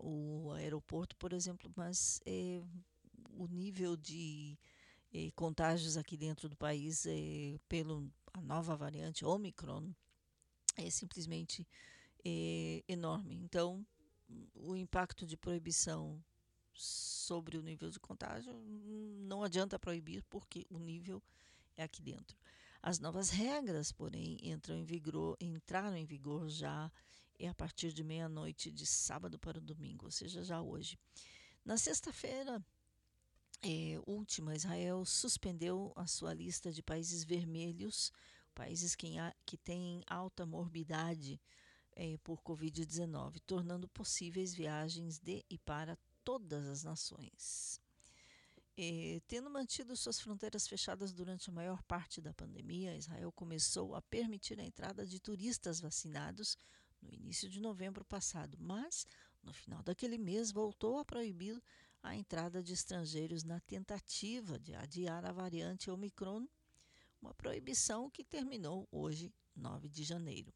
o, 0.00 0.52
aeroporto, 0.52 1.14
por 1.16 1.34
exemplo, 1.34 1.70
mas 1.76 2.18
é, 2.24 2.62
o 3.30 3.46
nível 3.46 3.94
de 3.94 4.58
é, 5.12 5.30
contágios 5.32 5.98
aqui 5.98 6.16
dentro 6.16 6.48
do 6.48 6.56
país 6.56 7.04
é, 7.06 7.58
pelo 7.68 8.10
a 8.32 8.40
nova 8.40 8.74
variante 8.74 9.24
Omicron 9.24 9.92
é 10.76 10.88
simplesmente 10.88 11.66
enorme. 12.86 13.36
Então, 13.36 13.86
o 14.54 14.76
impacto 14.76 15.26
de 15.26 15.36
proibição 15.36 16.22
sobre 16.72 17.58
o 17.58 17.62
nível 17.62 17.90
de 17.90 17.98
contágio 17.98 18.54
não 19.20 19.42
adianta 19.42 19.78
proibir 19.78 20.22
porque 20.30 20.66
o 20.70 20.78
nível 20.78 21.22
é 21.76 21.82
aqui 21.82 22.00
dentro. 22.02 22.36
As 22.80 22.98
novas 22.98 23.30
regras, 23.30 23.90
porém, 23.90 24.38
entram 24.42 24.76
em 24.76 24.84
vigor, 24.84 25.36
entraram 25.40 25.96
em 25.96 26.04
vigor 26.04 26.48
já 26.48 26.90
é 27.38 27.48
a 27.48 27.54
partir 27.54 27.92
de 27.92 28.02
meia-noite 28.02 28.70
de 28.70 28.84
sábado 28.84 29.38
para 29.38 29.58
o 29.58 29.62
domingo, 29.62 30.06
ou 30.06 30.10
seja, 30.10 30.42
já 30.42 30.60
hoje. 30.60 30.98
Na 31.64 31.76
sexta-feira 31.76 32.64
é, 33.62 34.00
última, 34.06 34.54
Israel 34.54 35.04
suspendeu 35.04 35.92
a 35.96 36.06
sua 36.06 36.34
lista 36.34 36.72
de 36.72 36.82
países 36.82 37.24
vermelhos, 37.24 38.12
países 38.54 38.96
que, 38.96 39.14
que 39.46 39.56
têm 39.56 40.02
alta 40.06 40.44
morbidade 40.44 41.40
é, 41.98 42.16
por 42.18 42.40
Covid-19, 42.42 43.40
tornando 43.44 43.88
possíveis 43.88 44.54
viagens 44.54 45.18
de 45.18 45.44
e 45.50 45.58
para 45.58 45.98
todas 46.22 46.64
as 46.68 46.84
nações. 46.84 47.80
É, 48.76 49.20
tendo 49.26 49.50
mantido 49.50 49.96
suas 49.96 50.20
fronteiras 50.20 50.68
fechadas 50.68 51.12
durante 51.12 51.50
a 51.50 51.52
maior 51.52 51.82
parte 51.82 52.20
da 52.20 52.32
pandemia, 52.32 52.96
Israel 52.96 53.32
começou 53.32 53.96
a 53.96 54.00
permitir 54.00 54.60
a 54.60 54.64
entrada 54.64 55.04
de 55.04 55.18
turistas 55.18 55.80
vacinados 55.80 56.56
no 57.02 57.12
início 57.12 57.50
de 57.50 57.60
novembro 57.60 58.04
passado, 58.04 58.56
mas 58.60 59.04
no 59.42 59.52
final 59.52 59.82
daquele 59.82 60.18
mês 60.18 60.52
voltou 60.52 61.00
a 61.00 61.04
proibir 61.04 61.60
a 62.00 62.14
entrada 62.14 62.62
de 62.62 62.74
estrangeiros 62.74 63.42
na 63.42 63.58
tentativa 63.58 64.56
de 64.56 64.72
adiar 64.72 65.24
a 65.24 65.32
variante 65.32 65.90
Omicron, 65.90 66.46
uma 67.20 67.34
proibição 67.34 68.08
que 68.08 68.22
terminou 68.22 68.86
hoje, 68.92 69.34
9 69.56 69.88
de 69.88 70.04
janeiro. 70.04 70.54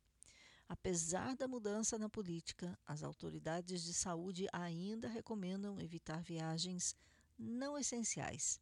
Apesar 0.73 1.37
da 1.37 1.47
mudança 1.47 1.99
na 1.99 2.09
política, 2.09 2.79
as 2.87 3.03
autoridades 3.03 3.85
de 3.85 3.93
saúde 3.93 4.47
ainda 4.51 5.07
recomendam 5.07 5.79
evitar 5.79 6.23
viagens 6.23 6.97
não 7.39 7.77
essenciais, 7.77 8.59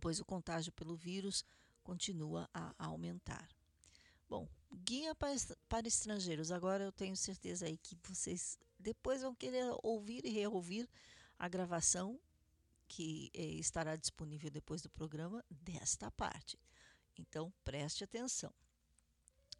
pois 0.00 0.18
o 0.20 0.24
contágio 0.24 0.72
pelo 0.72 0.96
vírus 0.96 1.44
continua 1.82 2.48
a 2.54 2.72
aumentar. 2.78 3.46
Bom, 4.26 4.48
guia 4.72 5.14
para, 5.14 5.86
estrangeiros. 5.86 6.50
Agora 6.50 6.84
eu 6.84 6.92
tenho 6.92 7.14
certeza 7.14 7.66
aí 7.66 7.76
que 7.76 7.94
vocês 8.04 8.58
depois 8.78 9.20
vão 9.20 9.34
querer 9.34 9.66
ouvir 9.82 10.24
e 10.24 10.30
reouvir 10.30 10.88
a 11.38 11.46
gravação 11.46 12.18
que 12.88 13.30
eh, 13.34 13.42
estará 13.58 13.96
disponível 13.96 14.50
depois 14.50 14.80
do 14.80 14.88
programa 14.88 15.44
desta 15.50 16.10
parte. 16.10 16.58
Então 17.18 17.52
preste 17.62 18.02
atenção 18.02 18.50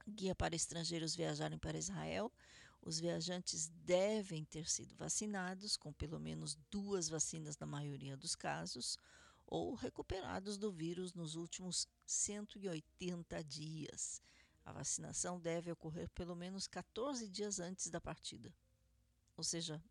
guia 0.08 0.34
para 0.34 0.56
estrangeiros 0.56 1.14
viajarem 1.14 1.58
para 1.58 1.78
Israel, 1.78 2.32
os 2.82 2.98
viajantes 2.98 3.68
devem 3.84 4.44
ter 4.44 4.68
sido 4.68 4.94
vacinados 4.96 5.76
com 5.76 5.92
pelo 5.92 6.18
menos 6.18 6.56
duas 6.70 7.08
vacinas 7.08 7.58
na 7.58 7.66
maioria 7.66 8.16
dos 8.16 8.34
casos 8.34 8.96
ou 9.46 9.74
recuperados 9.74 10.56
do 10.56 10.70
vírus 10.70 11.14
nos 11.14 11.34
últimos 11.34 11.88
180 12.06 13.42
dias. 13.44 14.22
A 14.64 14.72
vacinação 14.72 15.40
deve 15.40 15.72
ocorrer 15.72 16.08
pelo 16.10 16.36
menos 16.36 16.66
14 16.66 17.28
dias 17.28 17.58
antes 17.58 17.88
da 17.88 18.00
partida, 18.00 18.54
ou 19.36 19.42
seja, 19.42 19.82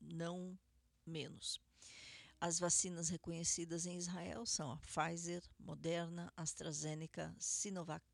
não 0.00 0.58
menos. 1.06 1.60
As 2.40 2.58
vacinas 2.58 3.08
reconhecidas 3.08 3.86
em 3.86 3.96
Israel 3.96 4.44
são 4.44 4.72
a 4.72 4.76
Pfizer, 4.78 5.42
Moderna, 5.58 6.32
AstraZeneca, 6.36 7.34
Sinovac, 7.38 8.04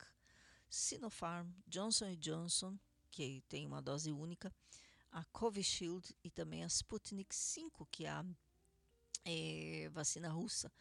Sinopharm, 0.70 1.50
Johnson 1.66 2.14
Johnson, 2.16 2.78
que 3.10 3.42
tem 3.48 3.66
uma 3.66 3.82
dose 3.82 4.12
única, 4.12 4.54
a 5.10 5.24
Covishield 5.24 6.16
e 6.22 6.30
também 6.30 6.62
a 6.62 6.68
Sputnik 6.68 7.34
5, 7.34 7.86
que 7.90 8.04
é 8.06 8.10
a 8.10 8.24
é, 9.24 9.88
vacina 9.90 10.28
russa, 10.28 10.72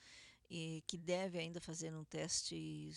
e, 0.49 0.84
que 0.88 0.97
deve 0.97 1.39
ainda 1.39 1.60
fazer 1.60 1.93
um 1.95 2.06
teste 2.06 2.91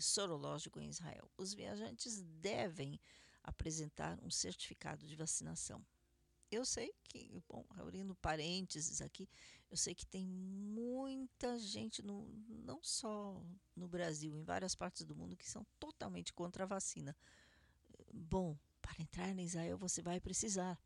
sorológico 0.00 0.80
em 0.80 0.88
Israel. 0.88 1.28
Os 1.36 1.52
viajantes 1.52 2.22
devem 2.22 3.00
apresentar 3.42 4.18
um 4.22 4.30
certificado 4.30 5.06
de 5.06 5.16
vacinação. 5.16 5.84
Eu 6.50 6.64
sei 6.64 6.94
que, 7.04 7.42
bom, 7.48 7.64
abrindo 7.70 8.14
parênteses 8.14 9.00
aqui, 9.00 9.28
eu 9.74 9.76
sei 9.76 9.92
que 9.92 10.06
tem 10.06 10.24
muita 10.24 11.58
gente, 11.58 12.00
no, 12.00 12.28
não 12.64 12.78
só 12.80 13.44
no 13.74 13.88
Brasil, 13.88 14.36
em 14.36 14.44
várias 14.44 14.72
partes 14.72 15.04
do 15.04 15.16
mundo, 15.16 15.36
que 15.36 15.50
são 15.50 15.66
totalmente 15.80 16.32
contra 16.32 16.62
a 16.62 16.66
vacina. 16.66 17.16
Bom, 18.12 18.56
para 18.80 19.02
entrar 19.02 19.28
em 19.36 19.44
Israel 19.44 19.76
você 19.76 20.00
vai 20.00 20.20
precisar. 20.20 20.78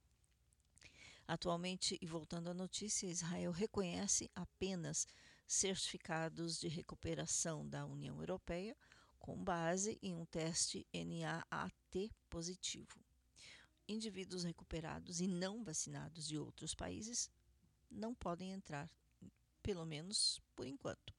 Atualmente, 1.27 1.99
e 2.01 2.07
voltando 2.07 2.49
à 2.49 2.55
notícia, 2.55 3.07
Israel 3.07 3.53
reconhece 3.53 4.31
apenas 4.35 5.07
certificados 5.47 6.59
de 6.59 6.69
recuperação 6.69 7.69
da 7.69 7.85
União 7.85 8.19
Europeia 8.19 8.75
com 9.19 9.37
base 9.37 9.99
em 10.01 10.15
um 10.15 10.25
teste 10.25 10.87
NAAT 10.95 12.11
positivo 12.31 12.99
indivíduos 13.89 14.45
recuperados 14.45 15.21
e 15.21 15.27
não 15.27 15.65
vacinados 15.65 16.29
de 16.29 16.39
outros 16.39 16.75
países 16.75 17.31
não 17.91 18.15
podem 18.15 18.53
entrar, 18.53 18.91
pelo 19.63 19.85
menos 19.85 20.41
por 20.55 20.67
enquanto. 20.67 21.15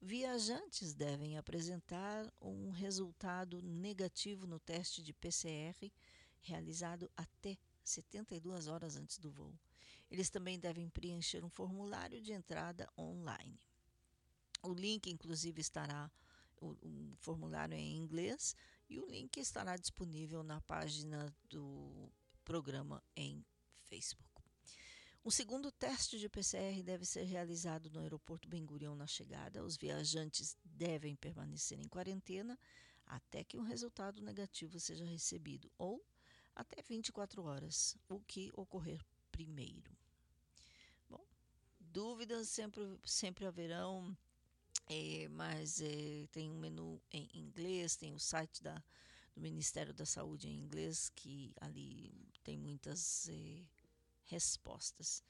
Viajantes 0.00 0.94
devem 0.94 1.36
apresentar 1.36 2.32
um 2.40 2.70
resultado 2.70 3.60
negativo 3.60 4.46
no 4.46 4.58
teste 4.58 5.02
de 5.02 5.12
PCR 5.12 5.92
realizado 6.40 7.10
até 7.16 7.58
72 7.84 8.66
horas 8.66 8.96
antes 8.96 9.18
do 9.18 9.30
voo. 9.30 9.54
Eles 10.10 10.30
também 10.30 10.58
devem 10.58 10.88
preencher 10.88 11.44
um 11.44 11.50
formulário 11.50 12.20
de 12.20 12.32
entrada 12.32 12.88
online. 12.98 13.60
O 14.62 14.72
link, 14.72 15.10
inclusive, 15.10 15.60
estará 15.60 16.10
o, 16.60 16.76
o 16.82 17.16
formulário 17.16 17.74
é 17.74 17.78
em 17.78 17.96
inglês 17.96 18.54
e 18.88 18.98
o 18.98 19.06
link 19.06 19.38
estará 19.38 19.76
disponível 19.76 20.42
na 20.42 20.60
página 20.60 21.34
do 21.48 22.10
programa 22.44 23.02
em 23.16 23.44
Facebook. 23.84 24.29
Um 25.22 25.30
segundo 25.30 25.70
teste 25.70 26.18
de 26.18 26.30
PCR 26.30 26.82
deve 26.82 27.04
ser 27.04 27.24
realizado 27.24 27.90
no 27.90 28.00
aeroporto 28.00 28.48
Ben 28.48 28.64
Gurion 28.64 28.94
na 28.94 29.06
chegada. 29.06 29.62
Os 29.62 29.76
viajantes 29.76 30.56
devem 30.64 31.14
permanecer 31.14 31.78
em 31.78 31.88
quarentena 31.88 32.58
até 33.06 33.44
que 33.44 33.58
um 33.58 33.62
resultado 33.62 34.22
negativo 34.22 34.80
seja 34.80 35.04
recebido 35.04 35.70
ou 35.76 36.02
até 36.54 36.82
24 36.82 37.42
horas, 37.42 37.96
o 38.08 38.18
que 38.20 38.50
ocorrer 38.54 39.04
primeiro. 39.30 39.94
Bom, 41.08 41.24
dúvidas 41.78 42.48
sempre, 42.48 42.98
sempre 43.04 43.46
haverão 43.46 44.16
É, 44.88 45.28
mas 45.28 45.80
é, 45.80 46.26
tem 46.32 46.50
um 46.50 46.58
menu 46.58 47.00
em 47.12 47.28
inglês, 47.34 47.94
tem 47.94 48.12
o 48.12 48.18
site 48.18 48.60
da, 48.60 48.82
do 49.36 49.40
Ministério 49.40 49.94
da 49.94 50.04
Saúde 50.04 50.48
em 50.48 50.58
inglês, 50.58 51.10
que 51.14 51.52
ali 51.60 52.12
tem 52.42 52.58
muitas 52.58 53.28
é, 53.28 53.62
respostas. 54.30 55.22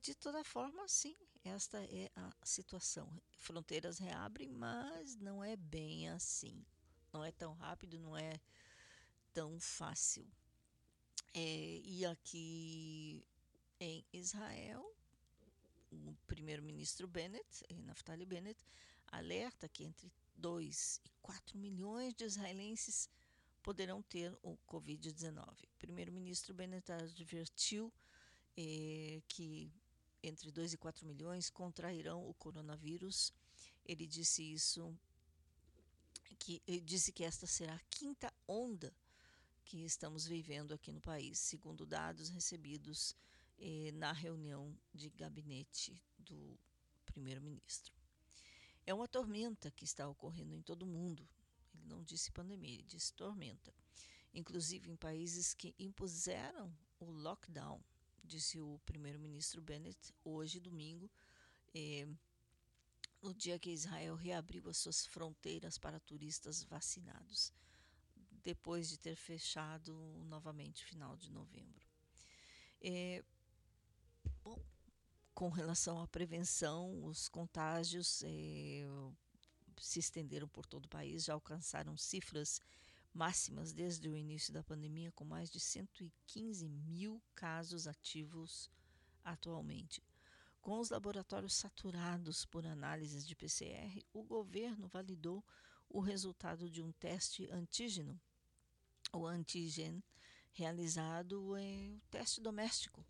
De 0.00 0.14
toda 0.14 0.44
forma, 0.44 0.86
sim, 0.88 1.16
esta 1.44 1.78
é 1.84 2.10
a 2.14 2.32
situação. 2.44 3.10
Fronteiras 3.32 3.98
reabrem, 3.98 4.48
mas 4.48 5.16
não 5.16 5.42
é 5.42 5.56
bem 5.56 6.08
assim. 6.08 6.64
Não 7.12 7.24
é 7.24 7.32
tão 7.32 7.54
rápido, 7.54 7.98
não 7.98 8.16
é 8.16 8.40
tão 9.34 9.58
fácil. 9.58 10.26
É, 11.34 11.80
e 11.84 12.06
aqui 12.06 13.24
em 13.80 14.04
Israel, 14.12 14.94
o 15.90 16.14
primeiro-ministro 16.26 17.06
Bennett, 17.06 17.64
eh, 17.68 17.74
Naftali 17.82 18.24
Bennett, 18.24 18.64
alerta 19.10 19.68
que 19.68 19.84
entre 19.84 20.12
2 20.36 21.00
e 21.04 21.10
4 21.22 21.58
milhões 21.58 22.14
de 22.14 22.24
israelenses 22.24 23.08
poderão 23.62 24.02
ter 24.02 24.36
o 24.42 24.56
Covid-19. 24.66 25.64
O 25.64 25.78
primeiro-ministro 25.78 26.54
Bennett 26.54 26.90
advertiu 26.92 27.92
eh, 28.60 29.22
que 29.28 29.72
entre 30.20 30.50
2 30.50 30.72
e 30.72 30.76
4 30.76 31.06
milhões 31.06 31.48
contrairão 31.48 32.28
o 32.28 32.34
coronavírus. 32.34 33.32
Ele 33.86 34.04
disse 34.04 34.42
isso, 34.42 34.92
que 36.40 36.60
ele 36.66 36.80
disse 36.80 37.12
que 37.12 37.22
esta 37.22 37.46
será 37.46 37.76
a 37.76 37.84
quinta 37.88 38.32
onda 38.48 38.92
que 39.64 39.84
estamos 39.84 40.26
vivendo 40.26 40.74
aqui 40.74 40.90
no 40.90 41.00
país, 41.00 41.38
segundo 41.38 41.86
dados 41.86 42.30
recebidos 42.30 43.14
eh, 43.60 43.92
na 43.92 44.12
reunião 44.12 44.76
de 44.92 45.08
gabinete 45.10 46.02
do 46.18 46.58
primeiro-ministro. 47.06 47.94
É 48.84 48.92
uma 48.92 49.06
tormenta 49.06 49.70
que 49.70 49.84
está 49.84 50.08
ocorrendo 50.08 50.56
em 50.56 50.62
todo 50.62 50.82
o 50.82 50.86
mundo. 50.86 51.28
Ele 51.74 51.86
não 51.86 52.02
disse 52.02 52.32
pandemia, 52.32 52.74
ele 52.74 52.82
disse 52.82 53.12
tormenta. 53.12 53.72
Inclusive 54.34 54.90
em 54.90 54.96
países 54.96 55.54
que 55.54 55.74
impuseram 55.78 56.74
o 56.98 57.04
lockdown, 57.04 57.80
disse 58.28 58.60
o 58.60 58.78
primeiro-ministro 58.84 59.60
Bennett 59.60 60.14
hoje, 60.22 60.60
domingo, 60.60 61.10
eh, 61.74 62.06
no 63.22 63.34
dia 63.34 63.58
que 63.58 63.70
Israel 63.70 64.14
reabriu 64.14 64.68
as 64.68 64.76
suas 64.76 65.06
fronteiras 65.06 65.78
para 65.78 65.98
turistas 65.98 66.62
vacinados, 66.62 67.52
depois 68.42 68.88
de 68.88 68.98
ter 68.98 69.16
fechado 69.16 69.92
novamente 70.26 70.84
final 70.84 71.16
de 71.16 71.30
novembro. 71.32 71.86
É, 72.80 73.24
bom, 74.44 74.62
com 75.34 75.48
relação 75.48 76.00
à 76.00 76.06
prevenção, 76.06 77.04
os 77.04 77.28
contágios 77.28 78.22
é, 78.24 78.84
se 79.80 79.98
estenderam 79.98 80.48
por 80.48 80.66
todo 80.66 80.84
o 80.84 80.88
país, 80.88 81.24
já 81.24 81.32
alcançaram 81.32 81.96
cifras 81.96 82.60
máximas 83.18 83.72
desde 83.72 84.08
o 84.08 84.16
início 84.16 84.52
da 84.52 84.62
pandemia, 84.62 85.10
com 85.10 85.24
mais 85.24 85.50
de 85.50 85.58
115 85.58 86.68
mil 86.68 87.20
casos 87.34 87.88
ativos 87.88 88.70
atualmente. 89.24 90.00
Com 90.60 90.78
os 90.78 90.90
laboratórios 90.90 91.54
saturados 91.54 92.44
por 92.44 92.64
análises 92.64 93.26
de 93.26 93.34
PCR, 93.34 94.04
o 94.12 94.22
governo 94.22 94.86
validou 94.86 95.44
o 95.88 95.98
resultado 95.98 96.70
de 96.70 96.80
um 96.80 96.92
teste 96.92 97.50
antígeno, 97.50 98.20
o 99.12 99.26
antígeno, 99.26 100.00
realizado 100.52 101.56
em 101.56 101.96
o 101.96 102.00
teste 102.12 102.40
doméstico, 102.40 103.04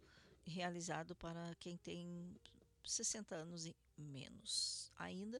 realizado 0.46 1.14
para 1.16 1.54
quem 1.56 1.76
tem 1.76 2.34
60 2.82 3.34
anos 3.34 3.66
e 3.66 3.76
menos. 3.98 4.90
Ainda, 4.96 5.38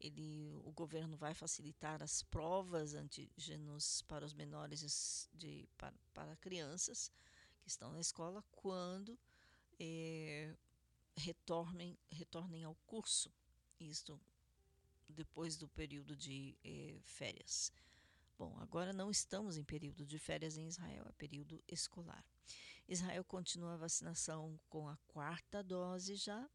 ele, 0.00 0.60
o 0.64 0.72
governo 0.72 1.16
vai 1.16 1.34
facilitar 1.34 2.02
as 2.02 2.22
provas 2.22 2.94
antígenos 2.94 4.02
para 4.02 4.24
os 4.24 4.32
menores 4.32 5.28
de, 5.34 5.68
para, 5.76 5.94
para 6.14 6.36
crianças 6.36 7.10
que 7.60 7.68
estão 7.68 7.92
na 7.92 8.00
escola 8.00 8.44
quando 8.52 9.18
é, 9.78 10.54
retornem, 11.16 11.98
retornem 12.10 12.64
ao 12.64 12.74
curso. 12.86 13.30
Isto 13.80 14.20
depois 15.08 15.56
do 15.56 15.68
período 15.68 16.14
de 16.14 16.56
eh, 16.64 16.98
férias. 17.02 17.72
Bom, 18.38 18.56
agora 18.60 18.92
não 18.92 19.10
estamos 19.10 19.56
em 19.56 19.64
período 19.64 20.06
de 20.06 20.18
férias 20.18 20.56
em 20.56 20.68
Israel, 20.68 21.04
é 21.08 21.12
período 21.12 21.62
escolar. 21.66 22.24
Israel 22.88 23.24
continua 23.24 23.74
a 23.74 23.78
vacinação 23.78 24.58
com 24.68 24.88
a 24.88 24.96
quarta 25.08 25.62
dose 25.62 26.14
já, 26.14 26.48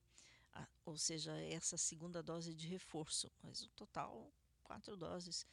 ou 0.85 0.97
seja, 0.97 1.35
essa 1.41 1.77
segunda 1.77 2.21
dose 2.21 2.53
de 2.53 2.67
reforço, 2.67 3.31
mas 3.41 3.61
o 3.61 3.69
total, 3.69 4.31
quatro 4.63 4.95
doses 4.95 5.45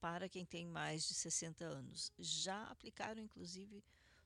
para 0.00 0.28
quem 0.28 0.44
tem 0.44 0.66
mais 0.66 1.06
de 1.06 1.14
60 1.14 1.64
anos. 1.64 2.12
Já 2.18 2.64
aplicaram, 2.64 3.22
inclusive, 3.22 3.82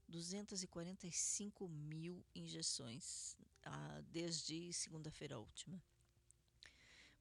245 0.08 1.68
mil 1.68 2.24
injeções 2.34 3.36
ah, 3.64 4.00
desde 4.10 4.72
segunda-feira 4.72 5.38
última. 5.38 5.82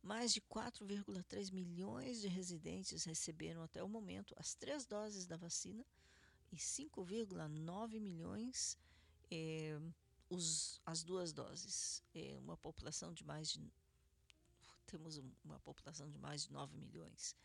Mais 0.02 0.32
de 0.32 0.40
4,3 0.42 1.52
milhões 1.52 2.22
de 2.22 2.28
residentes 2.28 3.04
receberam 3.06 3.64
até 3.64 3.84
o 3.84 3.90
momento 3.90 4.36
as 4.38 4.54
três 4.54 4.86
doses 4.86 5.26
da 5.26 5.36
vacina 5.36 5.84
e 6.52 6.58
5,9 6.58 8.00
milhões 8.00 8.78
eh, 9.32 9.80
os, 10.30 10.82
as 10.86 11.04
duas 11.04 11.32
doses. 11.32 12.04
É 12.14 12.38
uma 12.40 12.58
população 12.58 13.14
de 13.14 13.24
mais 13.24 13.52
de 13.52 13.60
temos 14.86 15.20
uma 15.44 15.60
população 15.60 16.10
de 16.10 16.18
mais 16.18 16.44
de 16.44 16.54
9 16.54 16.78
milhões. 16.78 17.36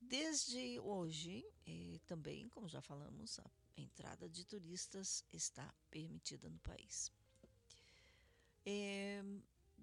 Desde 0.00 0.78
hoje, 0.80 1.44
eh, 1.66 1.98
também, 2.06 2.48
como 2.48 2.68
já 2.68 2.80
falamos, 2.80 3.38
a 3.38 3.50
entrada 3.76 4.28
de 4.28 4.44
turistas 4.46 5.24
está 5.32 5.74
permitida 5.90 6.48
no 6.48 6.58
país. 6.60 7.12
É, 8.64 9.22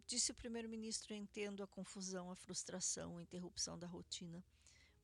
disse 0.07 0.31
o 0.31 0.35
primeiro-ministro: 0.35 1.13
entendo 1.13 1.61
a 1.61 1.67
confusão, 1.67 2.31
a 2.31 2.35
frustração, 2.35 3.17
a 3.17 3.21
interrupção 3.21 3.77
da 3.77 3.85
rotina, 3.85 4.43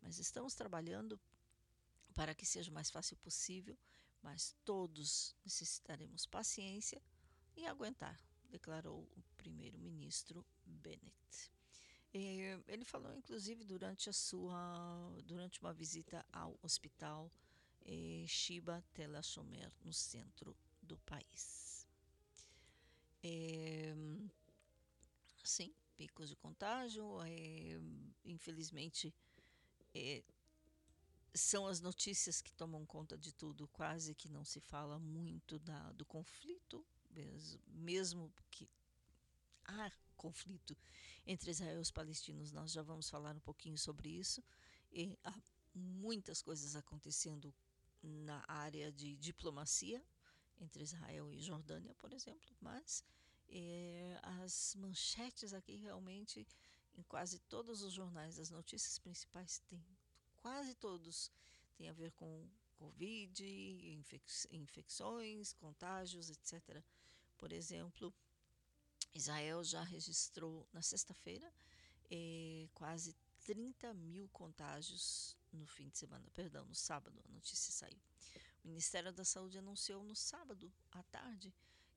mas 0.01 0.17
estamos 0.17 0.55
trabalhando 0.55 1.19
para 2.15 2.33
que 2.33 2.45
seja 2.45 2.71
o 2.71 2.73
mais 2.73 2.89
fácil 2.89 3.17
possível, 3.17 3.77
mas 4.21 4.55
todos 4.63 5.35
necessitaremos 5.43 6.25
paciência 6.25 7.01
e 7.55 7.65
aguentar, 7.65 8.19
declarou 8.49 9.01
o 9.15 9.23
primeiro-ministro 9.37 10.45
Bennett. 10.65 11.51
Ele 12.13 12.85
falou, 12.85 13.15
inclusive, 13.15 13.63
durante 13.63 14.09
a 14.09 14.13
sua, 14.13 15.21
durante 15.25 15.59
uma 15.59 15.73
visita 15.73 16.23
ao 16.31 16.57
hospital 16.61 17.31
eh, 17.85 18.25
Shiba 18.27 18.83
Tel 18.93 19.11
no 19.83 19.91
centro 19.91 20.55
do 20.81 20.97
país. 20.99 21.87
É, 23.23 23.95
sim, 25.43 25.73
picos 25.95 26.29
de 26.29 26.35
contágio, 26.35 27.21
é, 27.21 27.79
infelizmente 28.25 29.13
é, 29.93 30.23
são 31.33 31.65
as 31.65 31.79
notícias 31.79 32.41
que 32.41 32.53
tomam 32.53 32.85
conta 32.85 33.17
de 33.17 33.33
tudo, 33.33 33.67
quase 33.69 34.13
que 34.13 34.29
não 34.29 34.43
se 34.43 34.59
fala 34.59 34.99
muito 34.99 35.57
da, 35.59 35.91
do 35.93 36.05
conflito, 36.05 36.85
mesmo, 37.67 38.31
que 38.51 38.69
há 39.65 39.91
conflito 40.15 40.77
entre 41.25 41.51
Israel 41.51 41.77
e 41.77 41.81
os 41.81 41.91
palestinos, 41.91 42.51
nós 42.51 42.71
já 42.71 42.81
vamos 42.81 43.09
falar 43.09 43.35
um 43.35 43.39
pouquinho 43.39 43.77
sobre 43.77 44.09
isso, 44.09 44.43
e 44.91 45.17
há 45.23 45.33
muitas 45.73 46.41
coisas 46.41 46.75
acontecendo 46.75 47.53
na 48.01 48.43
área 48.47 48.91
de 48.91 49.15
diplomacia 49.17 50.03
entre 50.59 50.83
Israel 50.83 51.31
e 51.31 51.41
Jordânia, 51.41 51.95
por 51.95 52.13
exemplo, 52.13 52.55
mas 52.61 53.03
é, 53.49 54.19
as 54.23 54.75
manchetes 54.75 55.53
aqui 55.53 55.75
realmente 55.75 56.47
em 56.95 57.03
quase 57.03 57.39
todos 57.39 57.81
os 57.81 57.93
jornais, 57.93 58.39
as 58.39 58.49
notícias 58.49 58.99
principais 58.99 59.59
têm 59.69 59.83
quase 60.37 60.75
todos 60.75 61.31
têm 61.75 61.89
a 61.89 61.93
ver 61.93 62.11
com 62.11 62.47
Covid, 62.77 63.45
infec 63.97 64.23
infecções, 64.51 65.53
contágios, 65.53 66.29
etc. 66.29 66.83
Por 67.43 67.51
exemplo, 67.51 68.15
Israel 69.13 69.61
já 69.65 69.83
registrou 69.83 70.65
na 70.71 70.81
sexta-feira 70.81 71.53
eh, 72.09 72.69
quase 72.73 73.13
30 73.43 73.93
mil 73.95 74.29
contágios 74.29 75.35
no 75.51 75.67
fim 75.67 75.89
de 75.89 75.97
semana, 75.97 76.25
perdão, 76.33 76.63
no 76.63 76.73
sábado, 76.73 77.21
a 77.25 77.31
notícia 77.33 77.73
saiu. 77.73 77.99
O 78.63 78.69
Ministério 78.69 79.11
da 79.11 79.25
Saúde 79.25 79.57
anunciou 79.57 80.05
no 80.05 80.15
sábado 80.15 80.71
à 80.89 81.03
tarde 81.03 81.53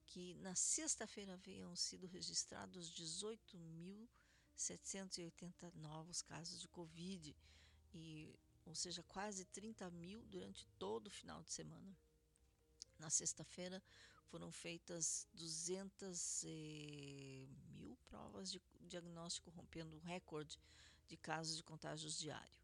que 0.07 0.35
na 0.35 0.57
sexta-feira 0.57 1.35
haviam 1.35 1.77
sido 1.77 2.09
registrados 2.09 2.93
18.780 2.93 5.73
novos 5.77 6.23
casos 6.23 6.61
de 6.61 6.67
Covid, 6.67 7.37
e, 7.95 8.37
ou 8.65 8.75
seja, 8.75 9.01
quase 9.05 9.45
30 9.45 9.89
mil 9.93 10.27
durante 10.27 10.67
todo 10.77 11.07
o 11.07 11.11
final 11.11 11.41
de 11.45 11.53
semana. 11.53 11.97
Na 12.99 13.11
sexta-feira 13.11 13.81
foram 14.31 14.51
feitas 14.51 15.29
200 15.35 16.45
eh, 16.45 17.47
mil 17.79 17.97
provas 18.09 18.51
de 18.51 18.61
diagnóstico, 18.81 19.51
rompendo 19.51 19.97
o 19.97 20.01
recorde 20.01 20.59
de 21.09 21.17
casos 21.17 21.57
de 21.57 21.63
contágios 21.63 22.19
diário. 22.19 22.57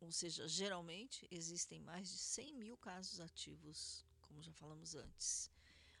Ou 0.00 0.10
seja, 0.10 0.48
geralmente 0.48 1.28
existem 1.30 1.78
mais 1.80 2.08
de 2.08 2.16
100 2.18 2.54
mil 2.54 2.76
casos 2.76 3.20
ativos, 3.20 4.04
como 4.22 4.42
já 4.42 4.52
falamos 4.52 4.94
antes. 4.94 5.50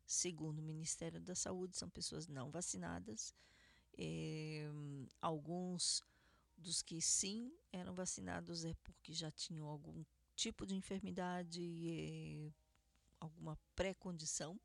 segundo 0.06 0.60
o 0.60 0.62
Ministério 0.62 1.20
da 1.20 1.34
Saúde, 1.34 1.76
são 1.76 1.90
pessoas 1.90 2.28
não 2.28 2.48
vacinadas. 2.48 3.34
É, 3.98 4.70
alguns 5.20 6.00
dos 6.56 6.80
que 6.80 7.00
sim 7.00 7.52
eram 7.72 7.92
vacinados 7.92 8.64
é 8.64 8.72
porque 8.84 9.12
já 9.12 9.32
tinham 9.32 9.66
algum 9.66 10.04
tipo 10.36 10.64
de 10.64 10.76
enfermidade, 10.76 11.60
é, 11.90 12.52
alguma 13.18 13.58
pré-condição. 13.74 14.60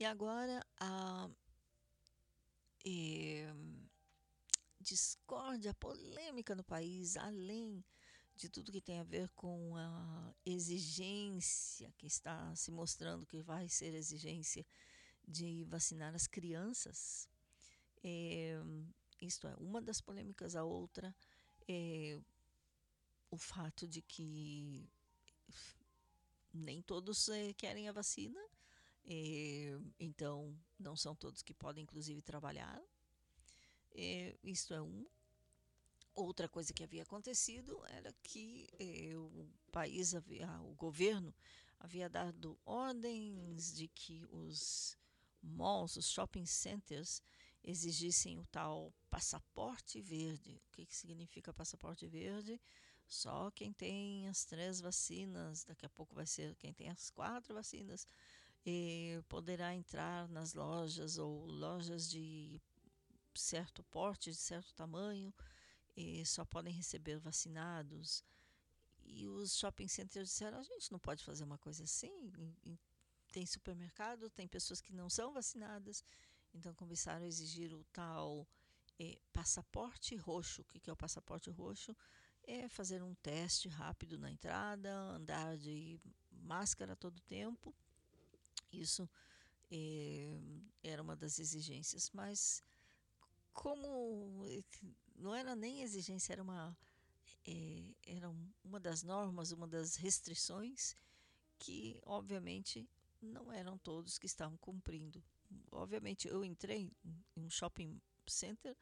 E 0.00 0.06
agora 0.06 0.66
a 0.80 1.28
é, 2.86 3.52
discórdia, 4.88 5.74
polêmica 5.74 6.54
no 6.54 6.64
país, 6.64 7.16
além 7.16 7.84
de 8.34 8.48
tudo 8.48 8.72
que 8.72 8.80
tem 8.80 9.00
a 9.00 9.04
ver 9.04 9.28
com 9.30 9.76
a 9.76 10.34
exigência 10.46 11.92
que 11.98 12.06
está 12.06 12.54
se 12.54 12.70
mostrando 12.70 13.26
que 13.26 13.42
vai 13.42 13.68
ser 13.68 13.94
exigência 13.94 14.64
de 15.26 15.64
vacinar 15.64 16.14
as 16.14 16.26
crianças. 16.26 17.28
É, 18.02 18.56
isto 19.20 19.46
é, 19.46 19.54
uma 19.56 19.82
das 19.82 20.00
polêmicas, 20.00 20.54
a 20.56 20.64
outra 20.64 21.14
é 21.66 22.18
o 23.30 23.36
fato 23.36 23.86
de 23.86 24.00
que 24.00 24.88
nem 26.54 26.80
todos 26.80 27.28
é, 27.28 27.52
querem 27.52 27.88
a 27.88 27.92
vacina, 27.92 28.40
é, 29.04 29.78
então 29.98 30.56
não 30.78 30.96
são 30.96 31.14
todos 31.14 31.42
que 31.42 31.52
podem, 31.52 31.82
inclusive, 31.82 32.22
trabalhar. 32.22 32.80
É, 33.94 34.36
isto 34.42 34.74
é 34.74 34.80
um. 34.80 35.06
Outra 36.14 36.48
coisa 36.48 36.72
que 36.72 36.82
havia 36.82 37.02
acontecido 37.02 37.80
era 37.86 38.12
que 38.22 38.66
eh, 38.78 39.16
o 39.16 39.48
país, 39.70 40.14
havia, 40.14 40.50
o 40.62 40.74
governo, 40.74 41.32
havia 41.78 42.08
dado 42.08 42.58
ordens 42.64 43.72
de 43.74 43.86
que 43.88 44.24
os 44.30 44.96
malls, 45.40 45.96
os 45.96 46.10
shopping 46.10 46.44
centers, 46.44 47.22
exigissem 47.62 48.38
o 48.38 48.44
tal 48.46 48.92
passaporte 49.10 50.00
verde. 50.00 50.60
O 50.66 50.72
que, 50.72 50.86
que 50.86 50.96
significa 50.96 51.52
passaporte 51.52 52.06
verde? 52.06 52.60
Só 53.06 53.50
quem 53.50 53.72
tem 53.72 54.28
as 54.28 54.44
três 54.44 54.80
vacinas, 54.80 55.64
daqui 55.64 55.86
a 55.86 55.90
pouco 55.90 56.14
vai 56.14 56.26
ser 56.26 56.54
quem 56.56 56.72
tem 56.74 56.90
as 56.90 57.10
quatro 57.10 57.54
vacinas, 57.54 58.06
eh, 58.66 59.22
poderá 59.28 59.74
entrar 59.74 60.28
nas 60.28 60.52
lojas 60.52 61.16
ou 61.16 61.46
lojas 61.46 62.10
de 62.10 62.60
certo 63.38 63.82
porte, 63.84 64.30
de 64.30 64.36
certo 64.36 64.74
tamanho 64.74 65.32
só 66.24 66.44
podem 66.44 66.72
receber 66.72 67.18
vacinados. 67.18 68.24
E 69.04 69.26
os 69.26 69.56
shopping 69.56 69.88
centers 69.88 70.28
disseram: 70.28 70.58
a 70.58 70.62
gente 70.62 70.92
não 70.92 70.98
pode 70.98 71.24
fazer 71.24 71.44
uma 71.44 71.58
coisa 71.58 71.84
assim. 71.84 72.32
Tem 73.32 73.44
supermercado, 73.46 74.30
tem 74.30 74.46
pessoas 74.46 74.80
que 74.80 74.92
não 74.92 75.10
são 75.10 75.32
vacinadas, 75.32 76.02
então 76.54 76.74
começaram 76.74 77.24
a 77.24 77.28
exigir 77.28 77.74
o 77.74 77.84
tal 77.92 78.46
eh, 78.98 79.18
passaporte 79.32 80.16
roxo. 80.16 80.62
O 80.62 80.64
que, 80.64 80.88
é 80.88 80.92
o 80.92 80.96
passaporte 80.96 81.50
roxo? 81.50 81.96
É 82.44 82.68
fazer 82.68 83.02
um 83.02 83.14
teste 83.16 83.68
rápido 83.68 84.18
na 84.18 84.30
entrada, 84.30 84.90
andar 84.90 85.58
de 85.58 86.00
máscara 86.30 86.96
todo 86.96 87.20
tempo. 87.22 87.74
Isso 88.72 89.08
eh, 89.70 90.40
era 90.82 91.02
uma 91.02 91.14
das 91.14 91.38
exigências, 91.38 92.10
mas 92.12 92.62
como 93.58 94.46
não 95.16 95.34
era 95.34 95.56
nem 95.56 95.82
exigência, 95.82 96.32
era 96.32 96.42
uma, 96.44 96.78
é, 97.44 97.92
era 98.06 98.32
uma 98.62 98.78
das 98.78 99.02
normas, 99.02 99.50
uma 99.50 99.66
das 99.66 99.96
restrições 99.96 100.96
que, 101.58 101.98
obviamente, 102.06 102.88
não 103.20 103.52
eram 103.52 103.76
todos 103.76 104.16
que 104.16 104.26
estavam 104.26 104.56
cumprindo. 104.58 105.20
Obviamente, 105.72 106.28
eu 106.28 106.44
entrei 106.44 106.92
em 107.04 107.44
um 107.44 107.50
shopping 107.50 108.00
center, 108.28 108.76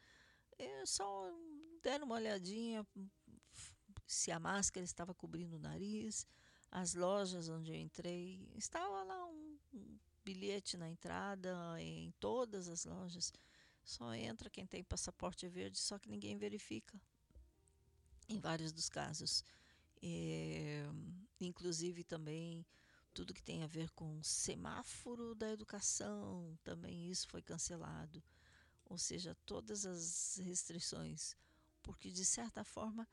é, 0.58 0.84
só 0.84 1.32
deram 1.82 2.04
uma 2.04 2.16
olhadinha 2.16 2.86
se 4.06 4.30
a 4.30 4.38
máscara 4.38 4.84
estava 4.84 5.14
cobrindo 5.14 5.56
o 5.56 5.60
nariz, 5.60 6.26
as 6.70 6.92
lojas 6.92 7.48
onde 7.48 7.70
eu 7.70 7.76
entrei, 7.76 8.46
estava 8.54 9.04
lá 9.04 9.24
um, 9.24 9.58
um 9.72 9.98
bilhete 10.22 10.76
na 10.76 10.90
entrada, 10.90 11.80
em 11.80 12.12
todas 12.20 12.68
as 12.68 12.84
lojas 12.84 13.32
só 13.86 14.12
entra 14.14 14.50
quem 14.50 14.66
tem 14.66 14.82
passaporte 14.82 15.48
verde, 15.48 15.78
só 15.78 15.96
que 15.96 16.08
ninguém 16.08 16.36
verifica. 16.36 17.00
Em 18.28 18.40
vários 18.40 18.72
dos 18.72 18.88
casos. 18.88 19.44
É, 20.02 20.84
inclusive 21.40 22.02
também 22.02 22.66
tudo 23.14 23.32
que 23.32 23.42
tem 23.42 23.62
a 23.62 23.68
ver 23.68 23.88
com 23.92 24.20
semáforo 24.24 25.36
da 25.36 25.50
educação, 25.52 26.58
também 26.64 27.08
isso 27.08 27.28
foi 27.28 27.40
cancelado. 27.40 28.22
Ou 28.84 28.98
seja, 28.98 29.36
todas 29.46 29.86
as 29.86 30.38
restrições, 30.38 31.36
porque 31.80 32.10
de 32.10 32.24
certa 32.24 32.64
forma 32.64 33.08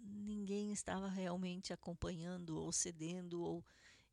ninguém 0.00 0.70
estava 0.70 1.08
realmente 1.08 1.72
acompanhando 1.72 2.58
ou 2.58 2.70
cedendo 2.70 3.42
ou 3.42 3.64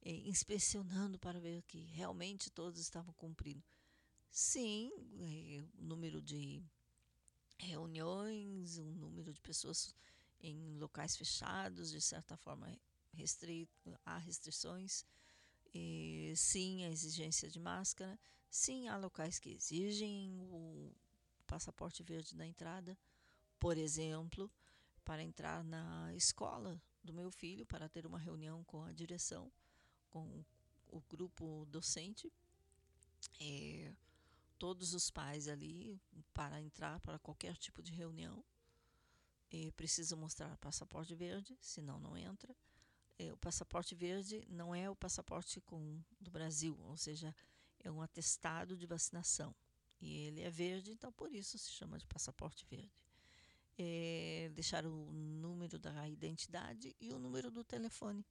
é, 0.01 0.11
inspecionando 0.11 1.19
para 1.19 1.39
ver 1.39 1.63
que 1.63 1.79
realmente 1.79 2.49
todos 2.49 2.79
estavam 2.79 3.13
cumprindo. 3.13 3.74
Sim, 4.37 4.91
é, 5.21 5.63
o 5.79 5.81
número 5.81 6.21
de 6.21 6.61
reuniões, 7.57 8.77
o 8.77 8.83
número 8.83 9.33
de 9.33 9.39
pessoas 9.39 9.95
em 10.41 10.77
locais 10.77 11.15
fechados, 11.15 11.89
de 11.89 12.01
certa 12.01 12.35
forma 12.35 12.77
restrito, 13.13 13.97
há 14.05 14.17
restrições. 14.17 15.05
E, 15.73 16.33
sim, 16.35 16.83
a 16.83 16.89
exigência 16.89 17.49
de 17.49 17.61
máscara. 17.61 18.19
Sim, 18.49 18.89
há 18.89 18.97
locais 18.97 19.39
que 19.39 19.51
exigem 19.51 20.37
o 20.51 20.91
passaporte 21.47 22.03
verde 22.03 22.35
na 22.35 22.45
entrada. 22.45 22.97
Por 23.57 23.77
exemplo, 23.77 24.51
para 25.05 25.23
entrar 25.23 25.63
na 25.63 26.13
escola 26.13 26.77
do 27.01 27.13
meu 27.13 27.31
filho, 27.31 27.65
para 27.65 27.87
ter 27.87 28.05
uma 28.05 28.19
reunião 28.19 28.65
com 28.65 28.83
a 28.83 28.91
direção, 28.91 29.49
com 30.09 30.43
o 30.89 30.99
grupo 31.09 31.65
docente. 31.67 32.29
É, 33.39 33.95
todos 34.57 34.93
os 34.93 35.09
pais 35.09 35.47
ali 35.47 35.99
para 36.33 36.61
entrar 36.61 36.99
para 37.01 37.19
qualquer 37.19 37.55
tipo 37.57 37.81
de 37.81 37.91
reunião. 37.91 38.43
E 39.51 39.71
precisa 39.71 40.15
mostrar 40.15 40.57
passaporte 40.57 41.15
verde, 41.15 41.57
senão 41.61 41.99
não 41.99 42.17
entra. 42.17 42.55
E 43.17 43.31
o 43.31 43.37
passaporte 43.37 43.95
verde 43.95 44.45
não 44.49 44.75
é 44.75 44.89
o 44.89 44.95
passaporte 44.95 45.61
com, 45.61 46.01
do 46.19 46.29
Brasil, 46.29 46.77
ou 46.83 46.97
seja, 46.97 47.33
é 47.79 47.89
um 47.89 48.01
atestado 48.01 48.75
de 48.75 48.85
vacinação. 48.85 49.55
E 50.01 50.25
ele 50.25 50.41
é 50.41 50.49
verde, 50.49 50.91
então 50.91 51.11
por 51.11 51.33
isso 51.33 51.57
se 51.57 51.71
chama 51.71 51.97
de 51.97 52.05
passaporte 52.05 52.65
verde. 52.65 52.91
É, 53.77 54.51
deixar 54.53 54.85
o 54.85 55.11
número 55.11 55.77
da 55.77 56.07
identidade 56.07 56.95
e 56.99 57.13
o 57.13 57.19
número 57.19 57.49
do 57.51 57.63
telefone. 57.63 58.25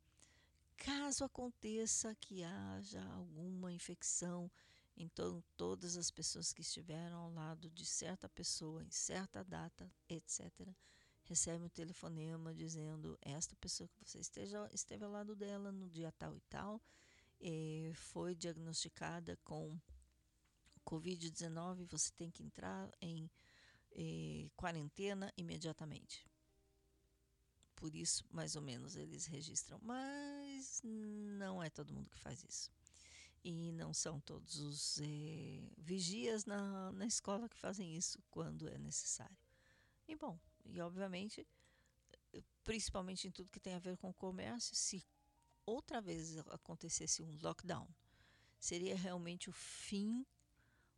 Caso 0.77 1.25
aconteça 1.25 2.14
que 2.16 2.43
haja 2.43 3.03
alguma 3.12 3.72
infecção 3.72 4.51
então, 4.97 5.42
todas 5.57 5.97
as 5.97 6.11
pessoas 6.11 6.53
que 6.53 6.62
estiveram 6.62 7.16
ao 7.16 7.32
lado 7.32 7.68
de 7.70 7.84
certa 7.84 8.28
pessoa 8.28 8.84
em 8.84 8.90
certa 8.90 9.42
data, 9.42 9.92
etc., 10.09 10.51
recebem 11.24 11.66
um 11.66 11.70
telefonema 11.70 12.55
dizendo: 12.55 13.18
Esta 13.20 13.57
pessoa 13.57 13.88
que 13.88 13.99
você 13.99 14.20
esteja, 14.20 14.68
esteve 14.72 15.05
ao 15.05 15.11
lado 15.11 15.34
dela 15.34 15.72
no 15.72 15.88
dia 15.88 16.12
tal 16.12 16.36
e 16.36 16.40
tal, 16.42 16.80
eh, 17.40 17.92
foi 17.95 18.34
diagnosticada 18.34 19.36
com 19.42 19.78
Covid-19, 20.84 21.86
você 21.86 22.12
tem 22.12 22.30
que 22.30 22.45
entrar 22.45 22.90
em 23.01 23.28
eh, 23.92 24.49
quarentena 24.57 25.32
imediatamente. 25.36 26.24
Por 27.74 27.95
isso, 27.95 28.24
mais 28.30 28.55
ou 28.55 28.62
menos, 28.62 28.97
eles 28.97 29.26
registram. 29.26 29.78
Mas 29.82 30.80
não 30.84 31.62
é 31.62 31.68
todo 31.68 31.92
mundo 31.92 32.09
que 32.11 32.18
faz 32.18 32.45
isso. 32.45 32.70
E 33.45 33.72
não 33.72 33.92
são 33.92 34.18
todos 34.20 34.59
os 34.59 34.99
eh, 35.03 35.68
vigias 35.76 36.47
na, 36.47 36.90
na 36.92 37.07
escola 37.07 37.47
que 37.47 37.59
fazem 37.59 37.95
isso 37.95 38.18
quando 38.30 38.66
é 38.66 38.78
necessário. 38.78 39.36
E 40.09 40.16
bom, 40.16 40.38
e 40.64 40.80
obviamente, 40.80 41.47
eh, 42.32 42.42
principalmente 42.64 43.28
em 43.28 43.30
tudo 43.30 43.51
que 43.51 43.61
tem 43.61 43.74
a 43.74 43.78
ver 43.78 43.99
com 43.99 44.09
o 44.09 44.14
comércio, 44.14 44.74
se 44.74 45.05
outra 45.66 46.01
vez 46.01 46.38
acontecesse 46.49 47.22
um 47.22 47.38
lockdown, 47.42 47.86
seria 48.59 48.97
realmente 48.97 49.51
o 49.51 49.53
fim 49.53 50.24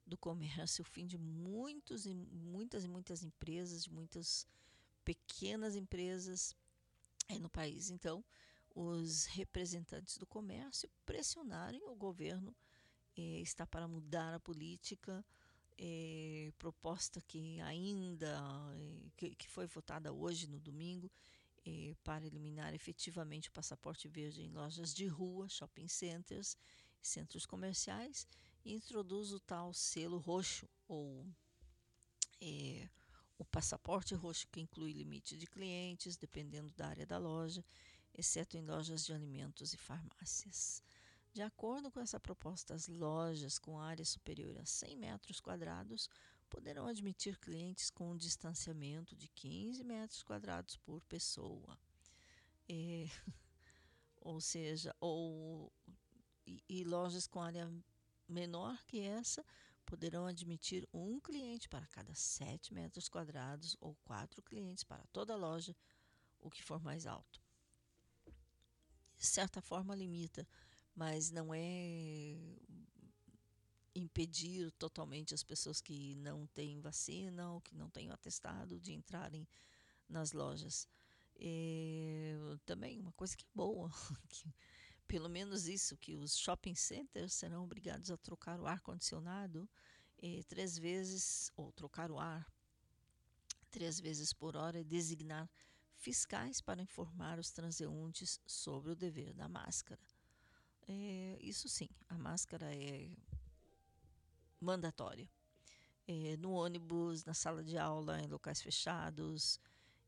do 0.07 0.17
comércio, 0.17 0.83
o 0.83 0.85
fim 0.85 1.05
de 1.05 1.19
muitos 1.19 2.07
e 2.07 2.15
muitas 2.15 2.85
e 2.85 2.89
muitas 2.89 3.25
empresas, 3.25 3.83
de 3.83 3.93
muitas 3.93 4.47
pequenas 5.05 5.75
empresas 5.75 6.55
eh, 7.29 7.39
no 7.41 7.51
país. 7.51 7.91
Então, 7.91 8.25
os 8.77 9.25
representantes 9.25 10.19
do 10.19 10.27
comércio 10.27 10.87
pressionarem 11.07 11.83
o 11.89 11.95
governo 11.95 12.55
eh, 13.17 13.41
está 13.41 13.67
para 13.67 13.89
mudar 13.89 14.35
a 14.35 14.39
política 14.39 15.25
eh, 15.79 16.53
proposta 16.59 17.23
que 17.23 17.59
ainda 17.63 18.39
eh, 18.77 19.09
que, 19.17 19.35
que 19.35 19.49
foi 19.49 19.67
votada 19.67 20.13
hoje 20.13 20.47
no 20.47 20.61
domingo 20.61 21.11
eh, 21.65 21.95
para 22.05 22.27
eliminar 22.27 22.75
efetivamente 22.75 23.49
o 23.49 23.53
passaporte 23.53 24.09
verde 24.09 24.43
em 24.43 24.51
lojas 24.51 24.93
de 24.93 25.07
rua, 25.07 25.49
shopping 25.49 25.89
centers, 25.89 26.55
centros 27.01 27.47
comerciais 27.47 28.29
e 28.63 28.75
introduz 28.75 29.33
o 29.33 29.41
tal 29.41 29.73
selo 29.73 30.19
roxo 30.19 30.69
ou 30.87 31.27
eh, 32.43 32.91
o 33.39 33.45
passaporte 33.47 34.15
roxo 34.15 34.47
que 34.49 34.61
inclui 34.61 34.93
limite 34.93 35.35
de 35.35 35.47
clientes 35.47 36.19
dependendo 36.19 36.71
da 36.73 36.89
área 36.89 37.07
da 37.07 37.17
loja, 37.17 37.65
exceto 38.17 38.57
em 38.57 38.63
lojas 38.63 39.05
de 39.05 39.13
alimentos 39.13 39.75
e 39.75 39.77
farmácias. 39.77 40.83
De 41.33 41.43
acordo 41.43 41.91
com 41.91 42.01
essa 42.01 42.19
proposta, 42.19 42.75
as 42.75 42.89
lojas 42.89 43.59
com 43.59 43.79
área 43.79 44.05
superior 44.05 44.57
a 44.59 44.65
100 44.65 44.97
metros 44.97 45.39
quadrados 45.39 46.09
poderão 46.49 46.87
admitir 46.87 47.37
clientes 47.39 47.91
com 47.91 48.13
um 48.13 48.17
distanciamento 48.17 49.15
de 49.15 49.29
15 49.29 49.85
metros 49.85 50.23
quadrados 50.23 50.77
por 50.79 51.03
pessoa. 51.03 51.79
É, 52.69 53.07
ou 54.23 54.41
seja, 54.41 54.97
ou, 54.99 55.71
e, 56.47 56.63
e 56.69 56.85
lojas 56.85 57.27
com 57.27 57.43
área 57.43 57.71
menor 58.27 58.83
que 58.87 59.01
essa 59.01 59.45
poderão 59.85 60.27
admitir 60.27 60.89
um 60.93 61.21
cliente 61.21 61.69
para 61.69 61.87
cada 61.89 62.15
7 62.15 62.73
metros 62.73 63.09
quadrados 63.09 63.77
ou 63.79 63.95
quatro 64.05 64.43
clientes 64.43 64.83
para 64.83 65.07
toda 65.13 65.37
loja, 65.37 65.77
o 66.41 66.51
que 66.51 66.63
for 66.63 66.83
mais 66.83 67.07
alto. 67.07 67.46
Certa 69.17 69.61
forma, 69.61 69.95
limita, 69.95 70.47
mas 70.95 71.31
não 71.31 71.55
é 71.55 72.37
impedir 73.95 74.71
totalmente 74.73 75.35
as 75.35 75.43
pessoas 75.43 75.81
que 75.81 76.15
não 76.17 76.47
têm 76.49 76.81
vacina 76.81 77.51
ou 77.51 77.61
que 77.61 77.75
não 77.75 77.89
têm 77.89 78.11
o 78.11 78.13
atestado 78.13 78.79
de 78.79 78.93
entrarem 78.93 79.49
nas 80.09 80.33
lojas. 80.33 80.87
E, 81.39 82.35
também 82.65 83.01
uma 83.01 83.13
coisa 83.13 83.37
que 83.37 83.45
é 83.45 83.49
boa, 83.55 83.91
que, 84.29 84.55
pelo 85.09 85.29
menos 85.29 85.67
isso, 85.67 85.97
que 85.97 86.15
os 86.17 86.37
shopping 86.37 86.75
centers 86.75 87.35
serão 87.35 87.65
obrigados 87.65 88.11
a 88.11 88.17
trocar 88.17 88.61
o 88.61 88.67
ar-condicionado 88.67 89.69
eh, 90.23 90.43
três 90.47 90.79
vezes, 90.79 91.51
ou 91.57 91.73
trocar 91.73 92.11
o 92.11 92.19
ar 92.19 92.47
três 93.71 94.01
vezes 94.01 94.33
por 94.33 94.57
hora 94.57 94.81
e 94.81 94.85
designar 94.85 95.51
fiscais 95.97 96.61
para 96.61 96.83
informar 96.83 97.39
os 97.39 97.51
transeuntes 97.51 98.41
sobre 98.47 98.93
o 98.93 98.97
dever 98.97 99.33
da 99.35 99.49
máscara. 99.49 100.01
É, 100.89 101.39
isso 101.41 101.69
sim, 101.69 101.89
a 102.09 102.17
máscara 102.17 102.75
é 102.75 103.11
mandatória. 104.61 105.29
É, 106.07 106.37
no 106.37 106.53
ônibus, 106.53 107.25
na 107.25 107.35
sala 107.35 107.65
de 107.65 107.77
aula, 107.77 108.21
em 108.21 108.29
locais 108.29 108.63
fechados, 108.63 109.59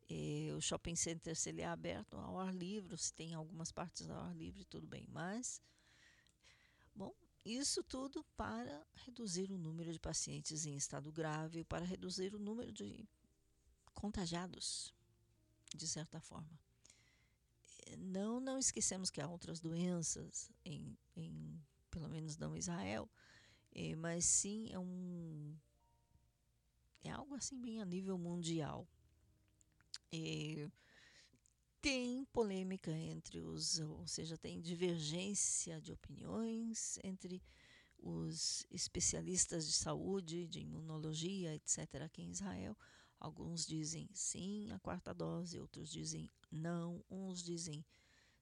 é, 0.08 0.52
o 0.54 0.60
shopping 0.60 0.94
center, 0.94 1.36
se 1.36 1.48
ele 1.48 1.62
é 1.62 1.66
aberto 1.66 2.16
ao 2.16 2.38
ar 2.38 2.54
livre, 2.54 2.96
se 2.96 3.12
tem 3.12 3.34
algumas 3.34 3.72
partes 3.72 4.08
ao 4.08 4.18
ar 4.18 4.34
livre, 4.36 4.64
tudo 4.64 4.86
bem. 4.86 5.04
Mas, 5.08 5.60
bom, 6.94 7.12
isso 7.44 7.82
tudo 7.82 8.24
para 8.36 8.86
reduzir 8.94 9.50
o 9.50 9.58
número 9.58 9.92
de 9.92 9.98
pacientes 9.98 10.64
em 10.64 10.76
estado 10.76 11.10
grave, 11.10 11.64
para 11.64 11.84
reduzir 11.84 12.34
o 12.34 12.38
número 12.38 12.72
de 12.72 13.08
contagiados, 13.92 14.94
de 15.74 15.86
certa 15.86 16.20
forma. 16.20 16.58
Não, 17.98 18.40
não 18.40 18.58
esquecemos 18.58 19.10
que 19.10 19.20
há 19.20 19.26
outras 19.28 19.60
doenças, 19.60 20.50
em, 20.64 20.96
em 21.16 21.60
pelo 21.90 22.08
menos 22.08 22.36
não 22.36 22.56
Israel, 22.56 23.08
é, 23.74 23.94
mas 23.96 24.24
sim 24.24 24.68
é 24.70 24.78
um 24.78 25.56
é 27.02 27.10
algo 27.10 27.34
assim 27.34 27.58
bem 27.58 27.80
a 27.80 27.84
nível 27.84 28.18
mundial. 28.18 28.86
É, 30.12 30.68
tem 31.80 32.24
polêmica 32.26 32.90
entre 32.90 33.40
os, 33.40 33.78
ou 33.78 34.06
seja, 34.06 34.36
tem 34.36 34.60
divergência 34.60 35.80
de 35.80 35.92
opiniões 35.92 36.98
entre 37.04 37.42
os 37.98 38.66
especialistas 38.70 39.66
de 39.66 39.72
saúde, 39.72 40.46
de 40.46 40.60
imunologia, 40.60 41.54
etc., 41.54 42.02
aqui 42.02 42.22
em 42.22 42.30
Israel. 42.30 42.76
Alguns 43.20 43.66
dizem 43.66 44.08
sim 44.14 44.70
à 44.70 44.78
quarta 44.78 45.12
dose, 45.12 45.58
outros 45.58 45.90
dizem 45.90 46.30
não, 46.50 47.04
uns 47.10 47.42
dizem 47.42 47.84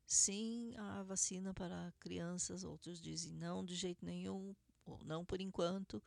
sim 0.07 0.74
à 0.77 1.03
vacina 1.03 1.55
para 1.55 1.93
crianças, 1.99 2.62
outros 2.62 3.01
dizem 3.01 3.33
não 3.33 3.64
de 3.64 3.74
jeito 3.74 4.05
nenhum, 4.05 4.55
ou 4.85 5.03
não 5.03 5.24
por 5.24 5.41
enquanto. 5.41 6.03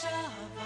shove 0.00 0.59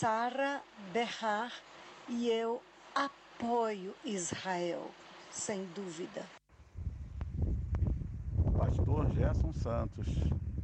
Sara 0.00 0.62
Berrar 0.92 1.52
e 2.08 2.28
eu 2.28 2.62
apoio 2.94 3.92
Israel, 4.04 4.92
sem 5.28 5.64
dúvida. 5.74 6.24
Pastor 8.56 9.10
Gerson 9.10 9.52
Santos, 9.54 10.06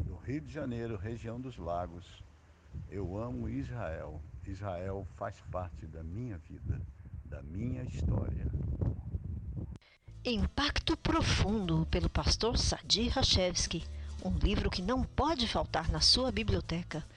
do 0.05 0.15
Rio 0.19 0.41
de 0.41 0.53
Janeiro, 0.53 0.97
região 0.97 1.41
dos 1.41 1.59
Lagos. 1.59 2.23
Eu 2.89 3.19
amo 3.19 3.49
Israel. 3.49 4.23
Israel 4.47 5.05
faz 5.17 5.35
parte 5.51 5.85
da 5.85 6.05
minha 6.05 6.39
vida, 6.39 6.81
da 7.25 7.43
minha 7.43 7.83
história. 7.83 8.47
Impacto 10.25 10.97
Profundo, 10.97 11.85
pelo 11.91 12.09
pastor 12.09 12.57
Sadi 12.57 13.09
Rachevski. 13.09 13.85
Um 14.25 14.39
livro 14.39 14.71
que 14.71 14.81
não 14.81 15.03
pode 15.03 15.49
faltar 15.49 15.91
na 15.91 16.01
sua 16.01 16.31
biblioteca. 16.31 17.05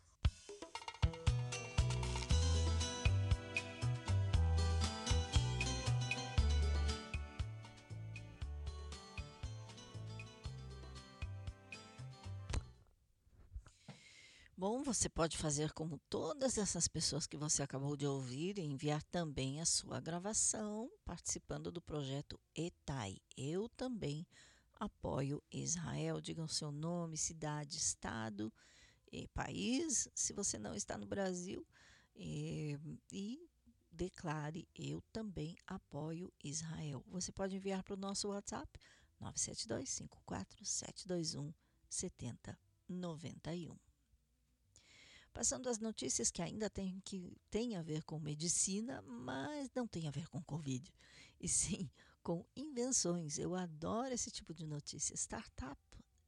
Bom, 14.56 14.84
você 14.84 15.10
pode 15.10 15.36
fazer 15.36 15.72
como 15.74 15.98
todas 16.08 16.60
essas 16.60 16.88
pessoas 16.88 17.26
que 17.26 17.36
você 17.36 17.64
acabou 17.64 17.98
de 17.98 18.06
ouvir 18.06 18.60
e 18.60 18.62
enviar 18.62 19.02
também 19.06 19.60
a 19.60 19.66
sua 19.66 20.00
gravação 20.00 20.92
participando 21.04 21.72
do 21.72 21.82
projeto 21.82 22.40
ETAI. 22.56 23.20
Eu 23.36 23.68
também 23.70 24.28
apoio 24.80 25.42
Israel. 25.52 26.22
Diga 26.22 26.44
o 26.44 26.48
seu 26.48 26.72
nome, 26.72 27.18
cidade, 27.18 27.78
estado 27.78 28.54
e 29.12 29.28
país, 29.30 30.08
se 30.14 30.34
você 30.34 30.60
não 30.60 30.76
está 30.76 31.00
no 31.00 31.08
Brasil, 31.08 31.66
e, 32.16 32.78
e 33.12 33.50
declare 33.92 34.68
eu 34.76 35.02
também 35.12 35.58
apoio 35.66 36.32
Israel. 36.44 37.04
Você 37.08 37.32
pode 37.32 37.56
enviar 37.56 37.82
para 37.82 37.96
o 37.96 37.98
nosso 37.98 38.28
WhatsApp 38.28 38.80
972 39.20 39.90
54 39.90 40.64
721 40.64 41.52
7091. 41.90 43.83
Passando 45.34 45.68
às 45.68 45.80
notícias 45.80 46.30
que 46.30 46.42
ainda 46.42 46.70
tem, 46.70 47.02
que 47.04 47.36
tem 47.50 47.76
a 47.76 47.82
ver 47.82 48.04
com 48.04 48.20
medicina, 48.20 49.02
mas 49.02 49.70
não 49.76 49.88
tem 49.88 50.08
a 50.08 50.12
ver 50.12 50.28
com 50.30 50.44
Covid, 50.44 50.94
e 51.40 51.48
sim 51.48 51.90
com 52.22 52.46
invenções. 52.56 53.40
Eu 53.40 53.56
adoro 53.56 54.14
esse 54.14 54.30
tipo 54.30 54.54
de 54.54 54.66
notícia. 54.66 55.16
Startup 55.16 55.82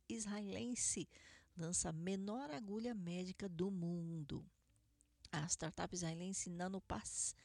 israelense 0.09 1.07
lança 1.55 1.89
a 1.89 1.93
menor 1.93 2.49
agulha 2.49 2.93
médica 2.95 3.47
do 3.47 3.69
mundo. 3.69 4.43
A 5.31 5.45
startup 5.47 5.93
israelense 5.93 6.49
Nanopass 6.49 7.35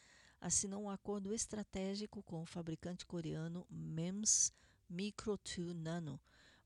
assinou 0.41 0.85
um 0.85 0.91
acordo 0.91 1.35
estratégico 1.35 2.23
com 2.23 2.43
o 2.43 2.47
fabricante 2.47 3.05
coreano 3.05 3.67
MEMS 3.69 4.53
Micro 4.89 5.39
2 5.39 5.75
Nano 5.75 6.21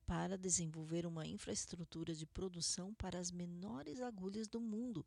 para 0.07 0.37
desenvolver 0.37 1.07
uma 1.07 1.27
infraestrutura 1.27 2.15
de 2.15 2.27
produção 2.27 2.95
para 2.95 3.19
as 3.19 3.31
menores 3.31 4.01
agulhas 4.01 4.47
do 4.49 4.61
mundo. 4.61 5.05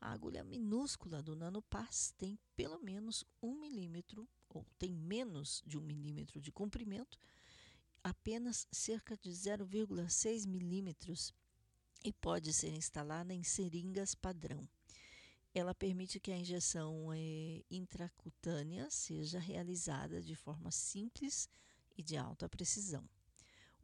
A 0.00 0.12
agulha 0.12 0.44
minúscula 0.44 1.22
do 1.22 1.34
NanoPass 1.34 2.14
tem 2.16 2.38
pelo 2.54 2.78
menos 2.78 3.24
um 3.42 3.54
milímetro, 3.54 4.28
ou 4.48 4.64
tem 4.78 4.94
menos 4.94 5.62
de 5.66 5.76
um 5.76 5.80
milímetro 5.80 6.40
de 6.40 6.52
comprimento, 6.52 7.18
apenas 8.02 8.66
cerca 8.70 9.16
de 9.16 9.30
0,6 9.30 10.46
milímetros 10.46 11.34
e 12.04 12.12
pode 12.12 12.52
ser 12.52 12.70
instalada 12.70 13.34
em 13.34 13.42
seringas 13.42 14.14
padrão. 14.14 14.68
Ela 15.52 15.74
permite 15.74 16.20
que 16.20 16.30
a 16.30 16.38
injeção 16.38 17.12
eh, 17.12 17.64
intracutânea 17.70 18.88
seja 18.90 19.38
realizada 19.38 20.22
de 20.22 20.36
forma 20.36 20.70
simples 20.70 21.48
e 21.96 22.02
de 22.02 22.16
alta 22.16 22.48
precisão. 22.48 23.08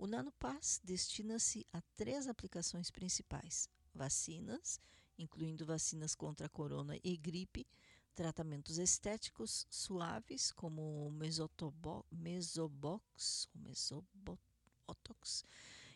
O 0.04 0.06
NanoPass 0.06 0.82
destina-se 0.84 1.66
a 1.72 1.80
três 1.96 2.28
aplicações 2.28 2.90
principais: 2.90 3.70
vacinas, 3.94 4.78
incluindo 5.16 5.64
vacinas 5.64 6.14
contra 6.14 6.44
a 6.44 6.50
corona 6.50 6.98
e 7.02 7.16
gripe, 7.16 7.66
tratamentos 8.14 8.76
estéticos 8.76 9.66
suaves, 9.70 10.52
como 10.52 11.10
mesotobo, 11.10 12.04
mesobox, 12.12 13.48
mesobotox, 13.54 15.42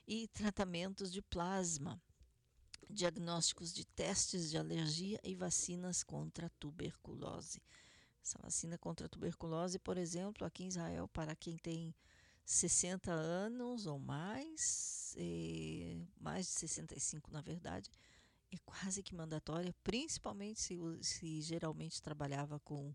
e 0.07 0.27
tratamentos 0.29 1.13
de 1.13 1.21
plasma, 1.21 2.01
diagnósticos 2.89 3.75
de 3.75 3.85
testes 3.85 4.49
de 4.49 4.57
alergia 4.57 5.21
e 5.23 5.35
vacinas 5.35 6.03
contra 6.03 6.47
a 6.47 6.51
tuberculose. 6.59 7.61
Essa 8.23 8.39
vacina 8.39 8.79
contra 8.79 9.05
a 9.05 9.11
tuberculose, 9.11 9.79
por 9.79 9.99
exemplo, 9.99 10.47
aqui 10.47 10.65
em 10.65 10.69
Israel, 10.69 11.07
para 11.09 11.37
quem 11.37 11.59
tem 11.59 11.95
60 12.49 13.13
anos 13.13 13.87
ou 13.87 13.99
mais, 13.99 15.15
mais 16.19 16.47
de 16.47 16.53
65 16.53 17.31
na 17.31 17.43
verdade, 17.43 17.91
é 18.51 18.57
quase 18.65 19.03
que 19.03 19.15
mandatória, 19.15 19.75
principalmente 19.85 20.59
se, 20.59 20.79
se 21.03 21.43
geralmente 21.43 22.01
trabalhava 22.01 22.59
com, 22.61 22.95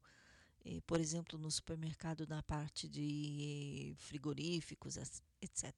eh, 0.66 0.82
por 0.88 1.00
exemplo, 1.00 1.38
no 1.38 1.52
supermercado 1.52 2.26
na 2.26 2.42
parte 2.42 2.88
de 2.88 3.92
eh, 3.92 3.96
frigoríficos, 3.98 4.98
etc. 5.40 5.72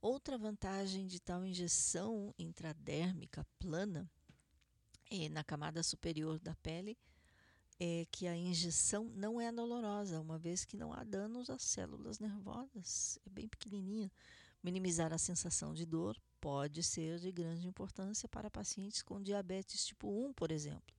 Outra 0.00 0.38
vantagem 0.38 1.06
de 1.06 1.20
tal 1.20 1.44
injeção 1.44 2.34
intradérmica 2.38 3.46
plana 3.58 4.10
eh, 5.10 5.28
na 5.28 5.44
camada 5.44 5.82
superior 5.82 6.38
da 6.38 6.54
pele 6.54 6.96
é 7.84 8.06
que 8.12 8.28
a 8.28 8.36
injeção 8.36 9.10
não 9.16 9.40
é 9.40 9.50
dolorosa, 9.50 10.20
uma 10.20 10.38
vez 10.38 10.64
que 10.64 10.76
não 10.76 10.92
há 10.92 11.02
danos 11.02 11.50
às 11.50 11.64
células 11.64 12.20
nervosas, 12.20 13.18
é 13.26 13.28
bem 13.28 13.48
pequenininha. 13.48 14.08
Minimizar 14.62 15.12
a 15.12 15.18
sensação 15.18 15.74
de 15.74 15.84
dor 15.84 16.16
pode 16.40 16.80
ser 16.84 17.18
de 17.18 17.32
grande 17.32 17.66
importância 17.66 18.28
para 18.28 18.48
pacientes 18.48 19.02
com 19.02 19.20
diabetes 19.20 19.84
tipo 19.84 20.08
1, 20.28 20.32
por 20.32 20.52
exemplo, 20.52 20.94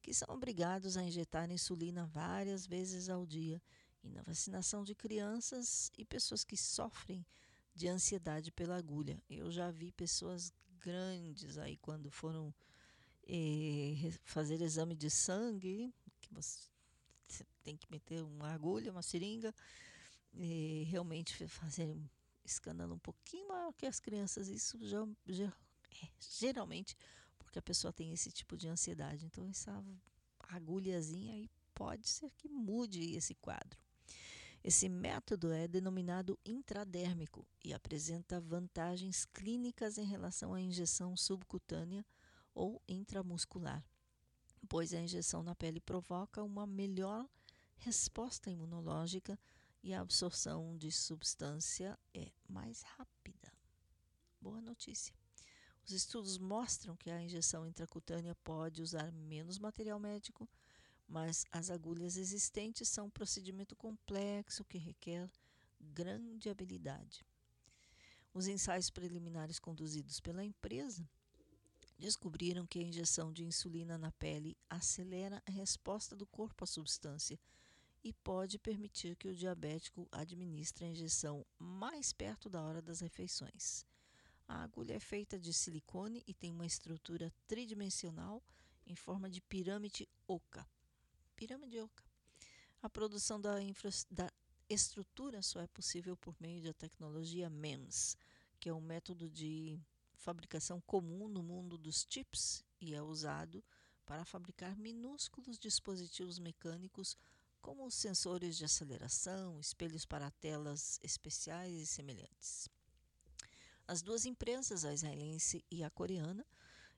que 0.00 0.14
são 0.14 0.34
obrigados 0.34 0.96
a 0.96 1.02
injetar 1.02 1.50
insulina 1.50 2.06
várias 2.06 2.66
vezes 2.66 3.10
ao 3.10 3.26
dia, 3.26 3.60
e 4.02 4.08
na 4.08 4.22
vacinação 4.22 4.82
de 4.82 4.94
crianças 4.94 5.92
e 5.98 6.04
pessoas 6.04 6.44
que 6.44 6.56
sofrem 6.56 7.26
de 7.74 7.88
ansiedade 7.88 8.50
pela 8.50 8.78
agulha. 8.78 9.22
Eu 9.28 9.50
já 9.50 9.70
vi 9.70 9.92
pessoas 9.92 10.50
grandes 10.80 11.58
aí 11.58 11.76
quando 11.76 12.10
foram 12.10 12.54
eh, 13.28 14.12
fazer 14.24 14.60
exame 14.60 14.96
de 14.96 15.10
sangue, 15.10 15.94
você 16.40 17.44
tem 17.62 17.76
que 17.76 17.90
meter 17.90 18.22
uma 18.22 18.52
agulha, 18.52 18.92
uma 18.92 19.02
seringa, 19.02 19.54
e 20.34 20.84
realmente 20.88 21.46
fazer 21.48 21.86
um 21.86 22.08
escândalo 22.44 22.94
um 22.94 22.98
pouquinho 22.98 23.48
maior 23.48 23.72
que 23.72 23.86
as 23.86 24.00
crianças. 24.00 24.48
Isso 24.48 24.78
já, 24.86 25.06
já 25.26 25.52
é, 26.02 26.08
geralmente 26.18 26.96
porque 27.38 27.58
a 27.58 27.62
pessoa 27.62 27.92
tem 27.92 28.12
esse 28.12 28.32
tipo 28.32 28.56
de 28.56 28.68
ansiedade. 28.68 29.26
Então, 29.26 29.46
essa 29.46 29.84
agulhazinha 30.48 31.34
aí 31.34 31.50
pode 31.74 32.08
ser 32.08 32.30
que 32.38 32.48
mude 32.48 33.14
esse 33.14 33.34
quadro. 33.34 33.78
Esse 34.64 34.88
método 34.88 35.52
é 35.52 35.66
denominado 35.66 36.38
intradérmico 36.46 37.46
e 37.64 37.74
apresenta 37.74 38.40
vantagens 38.40 39.24
clínicas 39.24 39.98
em 39.98 40.04
relação 40.04 40.54
à 40.54 40.60
injeção 40.60 41.16
subcutânea 41.16 42.06
ou 42.54 42.80
intramuscular 42.88 43.84
pois 44.68 44.92
a 44.92 45.00
injeção 45.00 45.42
na 45.42 45.54
pele 45.54 45.80
provoca 45.80 46.42
uma 46.42 46.66
melhor 46.66 47.28
resposta 47.76 48.50
imunológica 48.50 49.38
e 49.82 49.92
a 49.92 50.00
absorção 50.00 50.76
de 50.76 50.90
substância 50.92 51.98
é 52.14 52.30
mais 52.48 52.82
rápida. 52.82 53.52
Boa 54.40 54.60
notícia. 54.60 55.14
Os 55.84 55.90
estudos 55.90 56.38
mostram 56.38 56.96
que 56.96 57.10
a 57.10 57.20
injeção 57.20 57.66
intracutânea 57.66 58.34
pode 58.36 58.82
usar 58.82 59.10
menos 59.10 59.58
material 59.58 59.98
médico, 59.98 60.48
mas 61.08 61.44
as 61.50 61.70
agulhas 61.70 62.16
existentes 62.16 62.88
são 62.88 63.06
um 63.06 63.10
procedimento 63.10 63.74
complexo 63.74 64.64
que 64.64 64.78
requer 64.78 65.28
grande 65.80 66.48
habilidade. 66.48 67.26
Os 68.32 68.46
ensaios 68.46 68.88
preliminares 68.88 69.58
conduzidos 69.58 70.20
pela 70.20 70.44
empresa 70.44 71.06
descobriram 72.02 72.66
que 72.66 72.80
a 72.80 72.82
injeção 72.82 73.32
de 73.32 73.44
insulina 73.44 73.96
na 73.96 74.10
pele 74.10 74.58
acelera 74.68 75.40
a 75.46 75.50
resposta 75.52 76.16
do 76.16 76.26
corpo 76.26 76.64
à 76.64 76.66
substância 76.66 77.38
e 78.02 78.12
pode 78.12 78.58
permitir 78.58 79.14
que 79.14 79.28
o 79.28 79.34
diabético 79.34 80.08
administre 80.10 80.84
a 80.84 80.88
injeção 80.88 81.46
mais 81.56 82.12
perto 82.12 82.50
da 82.50 82.60
hora 82.60 82.82
das 82.82 82.98
refeições. 82.98 83.86
A 84.48 84.64
agulha 84.64 84.94
é 84.94 84.98
feita 84.98 85.38
de 85.38 85.52
silicone 85.52 86.24
e 86.26 86.34
tem 86.34 86.50
uma 86.50 86.66
estrutura 86.66 87.32
tridimensional 87.46 88.42
em 88.84 88.96
forma 88.96 89.30
de 89.30 89.40
pirâmide 89.40 90.08
oca. 90.26 90.68
Pirâmide 91.36 91.80
oca. 91.80 92.02
A 92.82 92.90
produção 92.90 93.40
da, 93.40 93.54
da 94.10 94.28
estrutura 94.68 95.40
só 95.40 95.60
é 95.60 95.68
possível 95.68 96.16
por 96.16 96.34
meio 96.40 96.60
da 96.64 96.72
tecnologia 96.72 97.48
MEMS, 97.48 98.16
que 98.58 98.68
é 98.68 98.74
um 98.74 98.80
método 98.80 99.30
de 99.30 99.78
fabricação 100.22 100.80
comum 100.82 101.28
no 101.28 101.42
mundo 101.42 101.76
dos 101.76 102.06
chips 102.08 102.64
e 102.80 102.94
é 102.94 103.02
usado 103.02 103.62
para 104.06 104.24
fabricar 104.24 104.78
minúsculos 104.78 105.58
dispositivos 105.58 106.38
mecânicos 106.38 107.16
como 107.60 107.90
sensores 107.90 108.56
de 108.56 108.64
aceleração, 108.64 109.58
espelhos 109.58 110.06
para 110.06 110.30
telas 110.30 111.00
especiais 111.02 111.74
e 111.74 111.86
semelhantes. 111.86 112.68
As 113.86 114.00
duas 114.00 114.24
empresas, 114.24 114.84
a 114.84 114.94
israelense 114.94 115.64
e 115.68 115.82
a 115.82 115.90
coreana, 115.90 116.46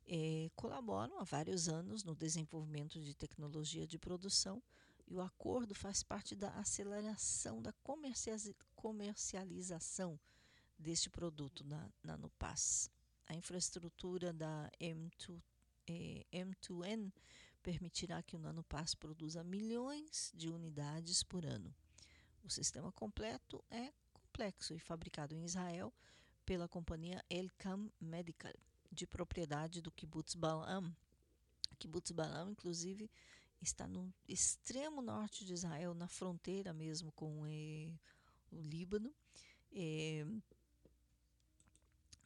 eh, 0.07 0.51
colaboram 0.55 1.19
há 1.19 1.25
vários 1.25 1.67
anos 1.67 2.05
no 2.05 2.15
desenvolvimento 2.15 3.01
de 3.01 3.15
tecnologia 3.15 3.87
de 3.87 3.99
produção 3.99 4.63
e 5.07 5.15
o 5.15 5.23
acordo 5.23 5.75
faz 5.75 6.03
parte 6.03 6.37
da 6.37 6.51
aceleração 6.59 7.63
da 7.63 7.73
comercialização 8.75 10.21
deste 10.79 11.09
produto 11.09 11.65
na 11.65 11.91
Nanopaz. 12.03 12.91
A 13.27 13.35
infraestrutura 13.35 14.33
da 14.33 14.71
M2, 14.81 15.41
eh, 15.87 16.27
M2N 16.33 17.13
permitirá 17.63 18.23
que 18.23 18.37
o 18.37 18.39
NanoPass 18.39 18.95
produza 18.95 19.43
milhões 19.43 20.31
de 20.35 20.51
unidades 20.51 21.23
por 21.23 21.47
ano. 21.47 21.75
O 22.43 22.51
sistema 22.51 22.93
completo 22.93 23.65
é 23.71 23.93
complexo 24.13 24.75
e 24.75 24.79
fabricado 24.79 25.35
em 25.35 25.45
Israel 25.45 25.93
pela 26.45 26.69
companhia 26.69 27.25
Elcam 27.31 27.91
Medical, 27.99 28.53
de 28.93 29.07
propriedade 29.07 29.81
do 29.81 29.91
Kibbutz 29.91 30.35
Balaam. 30.35 30.95
Kibbutz 31.79 32.11
Balaam, 32.11 32.51
inclusive, 32.51 33.11
está 33.63 33.89
no 33.89 34.13
extremo 34.29 35.01
norte 35.01 35.45
de 35.45 35.55
Israel, 35.55 35.95
na 35.95 36.07
fronteira 36.07 36.73
mesmo 36.75 37.11
com 37.13 37.47
eh, 37.47 37.91
o 38.53 38.61
Líbano, 38.61 39.13
eh, 39.73 40.27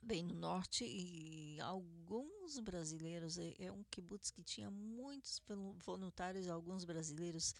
bem 0.00 0.22
no 0.22 0.34
norte, 0.34 0.84
e 0.84 1.60
alguns 1.60 2.58
brasileiros, 2.60 3.38
é, 3.38 3.54
é 3.58 3.72
um 3.72 3.84
kibbutz 3.90 4.30
que 4.30 4.42
tinha 4.42 4.70
muitos 4.70 5.42
volu- 5.46 5.74
voluntários, 5.84 6.48
alguns 6.48 6.84
brasileiros, 6.84 7.54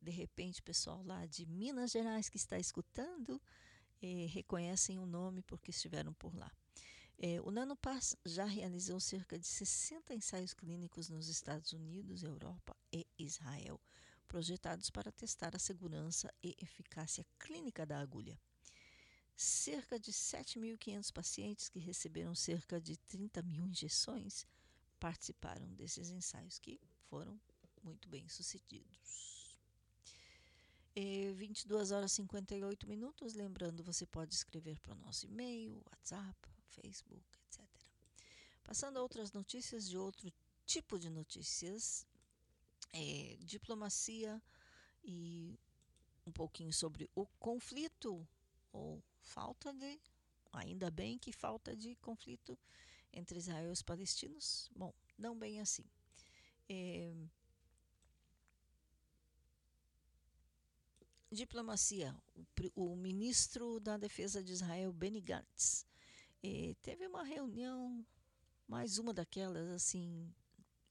de 0.00 0.10
repente, 0.10 0.62
pessoal 0.62 1.02
lá 1.02 1.24
de 1.26 1.46
Minas 1.46 1.90
Gerais 1.92 2.28
que 2.28 2.36
está 2.36 2.58
escutando, 2.58 3.40
eh, 4.02 4.26
reconhecem 4.30 4.98
o 4.98 5.06
nome 5.06 5.42
porque 5.42 5.70
estiveram 5.70 6.12
por 6.12 6.34
lá. 6.34 6.50
Eh, 7.18 7.40
o 7.42 7.50
NanoPass 7.50 8.16
já 8.26 8.44
realizou 8.44 9.00
cerca 9.00 9.38
de 9.38 9.46
60 9.46 10.14
ensaios 10.14 10.52
clínicos 10.52 11.08
nos 11.08 11.28
Estados 11.28 11.72
Unidos, 11.72 12.22
Europa 12.22 12.76
e 12.92 13.06
Israel, 13.18 13.80
projetados 14.26 14.90
para 14.90 15.12
testar 15.12 15.54
a 15.54 15.58
segurança 15.58 16.32
e 16.42 16.56
eficácia 16.60 17.24
clínica 17.38 17.86
da 17.86 18.00
agulha. 18.00 18.38
Cerca 19.36 19.98
de 19.98 20.12
7.500 20.12 21.12
pacientes 21.12 21.68
que 21.68 21.78
receberam 21.78 22.34
cerca 22.34 22.80
de 22.80 22.96
30 22.96 23.42
mil 23.42 23.66
injeções 23.66 24.46
participaram 25.00 25.66
desses 25.74 26.10
ensaios 26.10 26.58
que 26.58 26.80
foram 27.08 27.38
muito 27.82 28.08
bem 28.08 28.28
sucedidos. 28.28 29.58
É, 30.96 31.32
22 31.32 31.90
horas 31.90 32.12
e 32.12 32.16
58 32.16 32.86
minutos. 32.86 33.34
Lembrando, 33.34 33.82
você 33.82 34.06
pode 34.06 34.34
escrever 34.34 34.78
para 34.78 34.94
o 34.94 34.98
nosso 34.98 35.26
e-mail, 35.26 35.82
WhatsApp, 35.90 36.48
Facebook, 36.68 37.24
etc. 37.46 37.64
Passando 38.62 38.98
a 38.98 39.02
outras 39.02 39.32
notícias 39.32 39.88
de 39.88 39.98
outro 39.98 40.32
tipo 40.64 40.98
de 40.98 41.10
notícias, 41.10 42.06
é, 42.92 43.36
diplomacia 43.40 44.40
e 45.02 45.58
um 46.24 46.32
pouquinho 46.32 46.72
sobre 46.72 47.10
o 47.14 47.26
conflito 47.38 48.26
ou 48.72 49.02
falta 49.24 49.72
de, 49.72 50.00
ainda 50.52 50.90
bem 50.90 51.18
que 51.18 51.32
falta 51.32 51.74
de 51.76 51.96
conflito 51.96 52.58
entre 53.12 53.38
Israel 53.38 53.68
e 53.68 53.72
os 53.72 53.82
palestinos. 53.82 54.70
Bom, 54.74 54.92
não 55.18 55.36
bem 55.38 55.60
assim. 55.60 55.84
É, 56.68 57.14
diplomacia, 61.30 62.14
o, 62.76 62.92
o 62.92 62.96
ministro 62.96 63.80
da 63.80 63.96
Defesa 63.96 64.42
de 64.42 64.52
Israel, 64.52 64.92
Benny 64.92 65.20
Gantz, 65.20 65.86
eh, 66.42 66.74
teve 66.80 67.06
uma 67.06 67.24
reunião, 67.24 68.06
mais 68.68 68.98
uma 68.98 69.12
daquelas 69.12 69.68
assim 69.70 70.32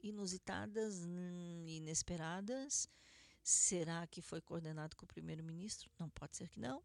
inusitadas, 0.02 1.06
hum, 1.06 1.66
inesperadas. 1.68 2.90
Será 3.42 4.06
que 4.08 4.22
foi 4.22 4.42
coordenado 4.42 4.96
com 4.96 5.06
o 5.06 5.08
primeiro-ministro? 5.08 5.90
Não 5.98 6.10
pode 6.10 6.36
ser 6.38 6.50
que 6.50 6.60
não. 6.60 6.84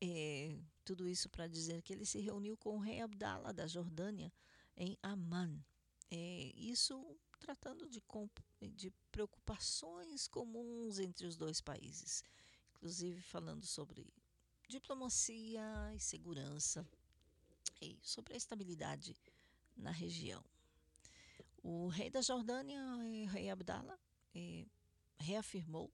Eh, 0.00 0.58
tudo 0.84 1.08
isso 1.08 1.28
para 1.28 1.46
dizer 1.46 1.82
que 1.82 1.92
ele 1.92 2.04
se 2.04 2.18
reuniu 2.18 2.56
com 2.56 2.76
o 2.76 2.80
rei 2.80 3.00
Abdallah 3.00 3.52
da 3.52 3.66
Jordânia 3.66 4.32
em 4.76 4.98
Amman. 5.02 5.64
Eh, 6.10 6.52
isso 6.56 7.18
tratando 7.40 7.88
de, 7.88 8.02
de 8.70 8.90
preocupações 9.10 10.26
comuns 10.28 10.98
entre 10.98 11.26
os 11.26 11.36
dois 11.36 11.60
países, 11.60 12.22
inclusive 12.74 13.20
falando 13.22 13.66
sobre 13.66 14.06
diplomacia 14.68 15.62
e 15.94 16.00
segurança 16.00 16.86
e 17.80 17.98
sobre 18.02 18.34
a 18.34 18.36
estabilidade 18.36 19.16
na 19.76 19.90
região. 19.90 20.44
O 21.62 21.88
rei 21.88 22.10
da 22.10 22.20
Jordânia, 22.20 22.78
eh, 22.78 23.26
rei 23.30 23.50
Abdallah, 23.50 23.98
reafirmou 25.18 25.90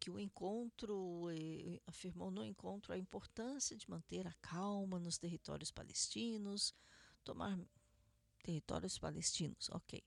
que 0.00 0.10
o 0.10 0.18
encontro, 0.18 1.28
eh, 1.30 1.80
afirmou 1.86 2.30
no 2.30 2.44
encontro 2.44 2.92
a 2.92 2.98
importância 2.98 3.76
de 3.76 3.88
manter 3.88 4.26
a 4.26 4.32
calma 4.40 4.98
nos 4.98 5.18
territórios 5.18 5.70
palestinos, 5.70 6.74
tomar 7.24 7.58
territórios 8.42 8.98
palestinos, 8.98 9.68
ok, 9.70 10.02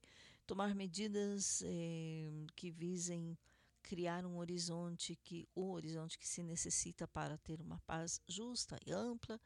tomar 0.46 0.74
medidas 0.74 1.62
eh, 1.64 2.30
que 2.56 2.72
visem 2.72 3.38
criar 3.82 4.26
um 4.26 4.38
horizonte 4.38 5.16
que 5.16 5.48
o 5.56 5.72
horizonte 5.72 6.18
que 6.18 6.28
se 6.28 6.44
necessita 6.44 7.08
para 7.08 7.38
ter 7.38 7.60
uma 7.62 7.80
paz 7.80 8.22
justa 8.28 8.80
e 8.86 8.92
ampla, 8.92 9.40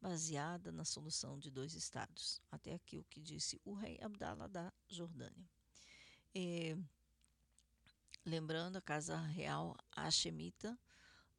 baseada 0.00 0.72
na 0.72 0.84
solução 0.84 1.38
de 1.38 1.50
dois 1.50 1.74
estados. 1.74 2.40
Até 2.50 2.74
aqui 2.74 2.98
o 2.98 3.04
que 3.04 3.20
disse 3.20 3.60
o 3.64 3.72
rei 3.72 3.98
Abdallah 4.02 4.48
da 4.48 4.72
Jordânia. 4.88 5.48
Eh, 6.34 6.76
lembrando 8.24 8.76
a 8.76 8.80
casa 8.80 9.16
real 9.16 9.76
Hashemita, 9.96 10.78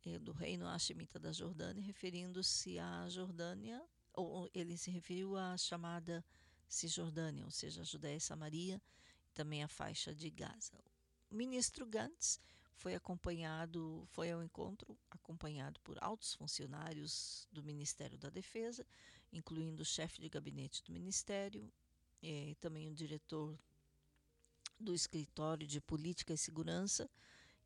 eh, 0.05 0.19
do 0.19 0.31
reino 0.31 0.65
Hashemita 0.65 1.19
da 1.19 1.31
Jordânia, 1.31 1.83
referindo-se 1.83 2.77
à 2.79 3.07
Jordânia, 3.09 3.81
ou 4.13 4.49
ele 4.53 4.77
se 4.77 4.91
referiu 4.91 5.35
à 5.37 5.57
chamada 5.57 6.23
Cisjordânia, 6.67 7.45
ou 7.45 7.51
seja, 7.51 7.81
a 7.81 7.85
Judéia 7.85 8.17
e 8.17 8.21
Samaria, 8.21 8.81
e 9.27 9.31
também 9.31 9.63
a 9.63 9.67
faixa 9.67 10.13
de 10.13 10.29
Gaza. 10.29 10.83
O 11.29 11.35
ministro 11.35 11.85
Gantz 11.85 12.39
foi 12.75 12.95
acompanhado, 12.95 14.03
foi 14.07 14.31
ao 14.31 14.43
encontro 14.43 14.97
acompanhado 15.09 15.79
por 15.81 15.97
altos 16.03 16.33
funcionários 16.33 17.47
do 17.51 17.63
Ministério 17.63 18.17
da 18.17 18.29
Defesa, 18.29 18.85
incluindo 19.31 19.83
o 19.83 19.85
chefe 19.85 20.21
de 20.21 20.29
gabinete 20.29 20.83
do 20.83 20.91
Ministério, 20.91 21.71
eh, 22.21 22.55
também 22.59 22.89
o 22.89 22.93
diretor 22.93 23.57
do 24.83 24.93
Escritório 24.93 25.65
de 25.65 25.81
Política 25.81 26.33
e 26.33 26.37
Segurança 26.37 27.09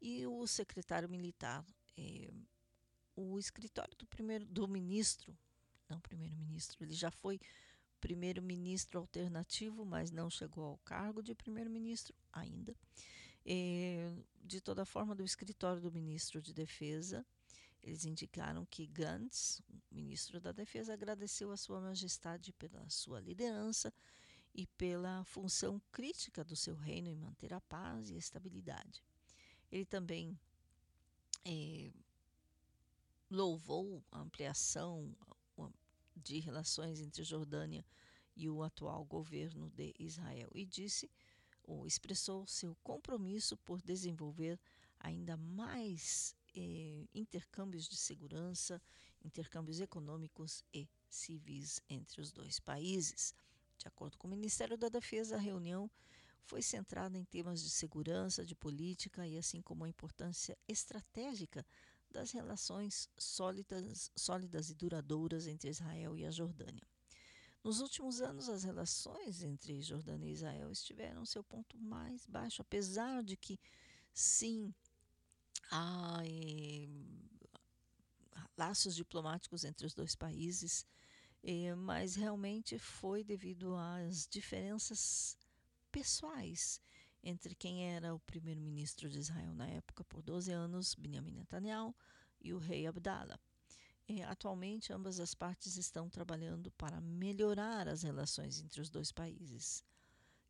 e 0.02 0.26
o 0.26 0.46
secretário 0.48 1.10
militar. 1.10 1.66
Eh, 1.98 2.32
o 3.16 3.40
escritório 3.40 3.96
do 3.98 4.06
primeiro 4.06 4.46
do 4.46 4.68
ministro, 4.68 5.36
não 5.90 6.00
primeiro-ministro, 6.00 6.78
ele 6.84 6.94
já 6.94 7.10
foi 7.10 7.40
primeiro-ministro 8.00 9.00
alternativo, 9.00 9.84
mas 9.84 10.12
não 10.12 10.30
chegou 10.30 10.64
ao 10.66 10.78
cargo 10.80 11.24
de 11.24 11.34
primeiro-ministro 11.34 12.16
ainda. 12.32 12.76
Eh, 13.44 14.14
de 14.44 14.62
toda 14.62 14.86
forma, 14.86 15.16
do 15.16 15.24
escritório 15.24 15.82
do 15.82 15.92
ministro 15.92 16.42
de 16.42 16.54
Defesa, 16.54 17.26
eles 17.82 18.06
indicaram 18.06 18.66
que 18.66 18.86
Gantz, 18.86 19.62
ministro 19.90 20.40
da 20.40 20.52
Defesa, 20.52 20.94
agradeceu 20.94 21.52
a 21.52 21.58
sua 21.58 21.80
majestade 21.80 22.54
pela 22.54 22.88
sua 22.90 23.20
liderança 23.20 23.94
e 24.58 24.66
pela 24.66 25.24
função 25.24 25.80
crítica 25.92 26.44
do 26.44 26.56
seu 26.56 26.76
reino 26.76 27.08
em 27.08 27.16
manter 27.16 27.54
a 27.54 27.62
paz 27.62 28.10
e 28.10 28.16
a 28.16 28.18
estabilidade. 28.18 29.04
Ele 29.72 29.86
também 29.86 30.38
eh, 31.46 31.92
louvou 33.30 34.04
a 34.12 34.20
ampliação 34.20 35.16
de 36.16 36.40
relações 36.40 37.00
entre 37.00 37.24
Jordânia 37.24 37.86
e 38.36 38.50
o 38.50 38.64
atual 38.64 39.06
governo 39.06 39.70
de 39.70 39.94
Israel 40.00 40.50
e 40.54 40.66
disse 40.66 41.10
ou 41.64 41.86
expressou 41.86 42.48
seu 42.48 42.76
compromisso 42.84 43.56
por 43.58 43.82
desenvolver 43.82 44.60
ainda 45.00 45.38
mais 45.38 46.36
eh, 46.56 47.06
intercâmbios 47.14 47.88
de 47.88 47.96
segurança, 47.96 48.82
intercâmbios 49.24 49.80
econômicos 49.80 50.64
e 50.74 50.90
civis 51.10 51.82
entre 51.90 52.22
os 52.22 52.32
dois 52.32 52.60
países. 52.60 53.34
De 53.78 53.88
acordo 53.88 54.18
com 54.18 54.28
o 54.28 54.32
Ministério 54.32 54.78
da 54.78 54.90
Defesa, 54.90 55.36
a 55.36 55.40
reunião 55.40 55.90
foi 56.44 56.62
centrada 56.62 57.18
em 57.18 57.26
temas 57.26 57.62
de 57.62 57.70
segurança, 57.70 58.46
de 58.46 58.56
política 58.56 59.28
e 59.28 59.38
assim 59.38 59.62
como 59.62 59.84
a 59.84 59.90
importância 59.90 60.58
estratégica 60.68 61.66
das 62.10 62.32
relações 62.32 63.10
sólidas, 63.18 64.12
sólidas 64.16 64.70
e 64.70 64.76
duradouras 64.76 65.46
entre 65.46 65.70
Israel 65.70 66.16
e 66.16 66.26
a 66.26 66.32
Jordânia. 66.32 66.88
Nos 67.64 67.82
últimos 67.82 68.22
anos, 68.22 68.48
as 68.48 68.64
relações 68.64 69.44
entre 69.44 69.82
Jordânia 69.82 70.30
e 70.30 70.32
Israel 70.32 70.72
estiveram 70.72 71.26
seu 71.26 71.44
ponto 71.44 71.78
mais 71.78 72.26
baixo, 72.26 72.62
apesar 72.62 73.22
de 73.22 73.36
que, 73.36 73.60
sim, 74.14 74.74
há 75.70 76.22
eh, 76.24 76.88
laços 78.58 78.96
diplomáticos 78.96 79.66
entre 79.66 79.86
os 79.86 79.94
dois 79.94 80.16
países, 80.16 80.86
eh, 81.44 81.76
mas 81.76 82.16
realmente 82.16 82.78
foi 82.80 83.24
devido 83.24 83.76
às 83.76 84.28
diferenças 84.28 85.38
pessoais 85.92 86.82
entre 87.24 87.56
quem 87.56 87.94
era 87.94 88.14
o 88.16 88.20
primeiro-ministro 88.20 89.10
de 89.10 89.20
Israel 89.20 89.54
na 89.54 89.68
época 89.68 90.04
por 90.04 90.22
12 90.22 90.52
anos, 90.52 90.96
Benjamin 90.96 91.32
Netanyahu, 91.32 91.96
e 92.40 92.54
o 92.54 92.58
rei 92.58 92.88
Abdallah. 92.88 93.40
Eh, 94.08 94.24
atualmente, 94.24 94.94
ambas 94.94 95.20
as 95.20 95.34
partes 95.36 95.76
estão 95.76 96.10
trabalhando 96.10 96.72
para 96.72 97.02
melhorar 97.02 97.88
as 97.90 98.04
relações 98.04 98.62
entre 98.62 98.80
os 98.80 98.90
dois 98.90 99.12
países. 99.12 99.84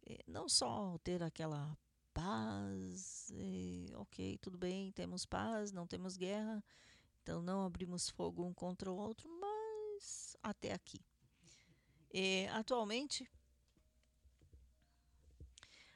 Eh, 0.06 0.24
não 0.28 0.48
só 0.48 0.98
ter 1.00 1.24
aquela 1.24 1.76
paz, 2.14 3.32
eh, 3.34 3.92
ok, 3.96 4.38
tudo 4.38 4.58
bem, 4.58 4.92
temos 4.92 5.26
paz, 5.26 5.72
não 5.72 5.88
temos 5.88 6.18
guerra, 6.18 6.64
então 7.24 7.42
não 7.42 7.66
abrimos 7.66 8.10
fogo 8.10 8.46
um 8.46 8.54
contra 8.54 8.92
o 8.92 8.96
outro, 8.96 9.30
mas 9.40 9.57
até 10.50 10.74
aqui. 10.74 11.00
Eh, 12.14 12.48
atualmente, 12.50 13.30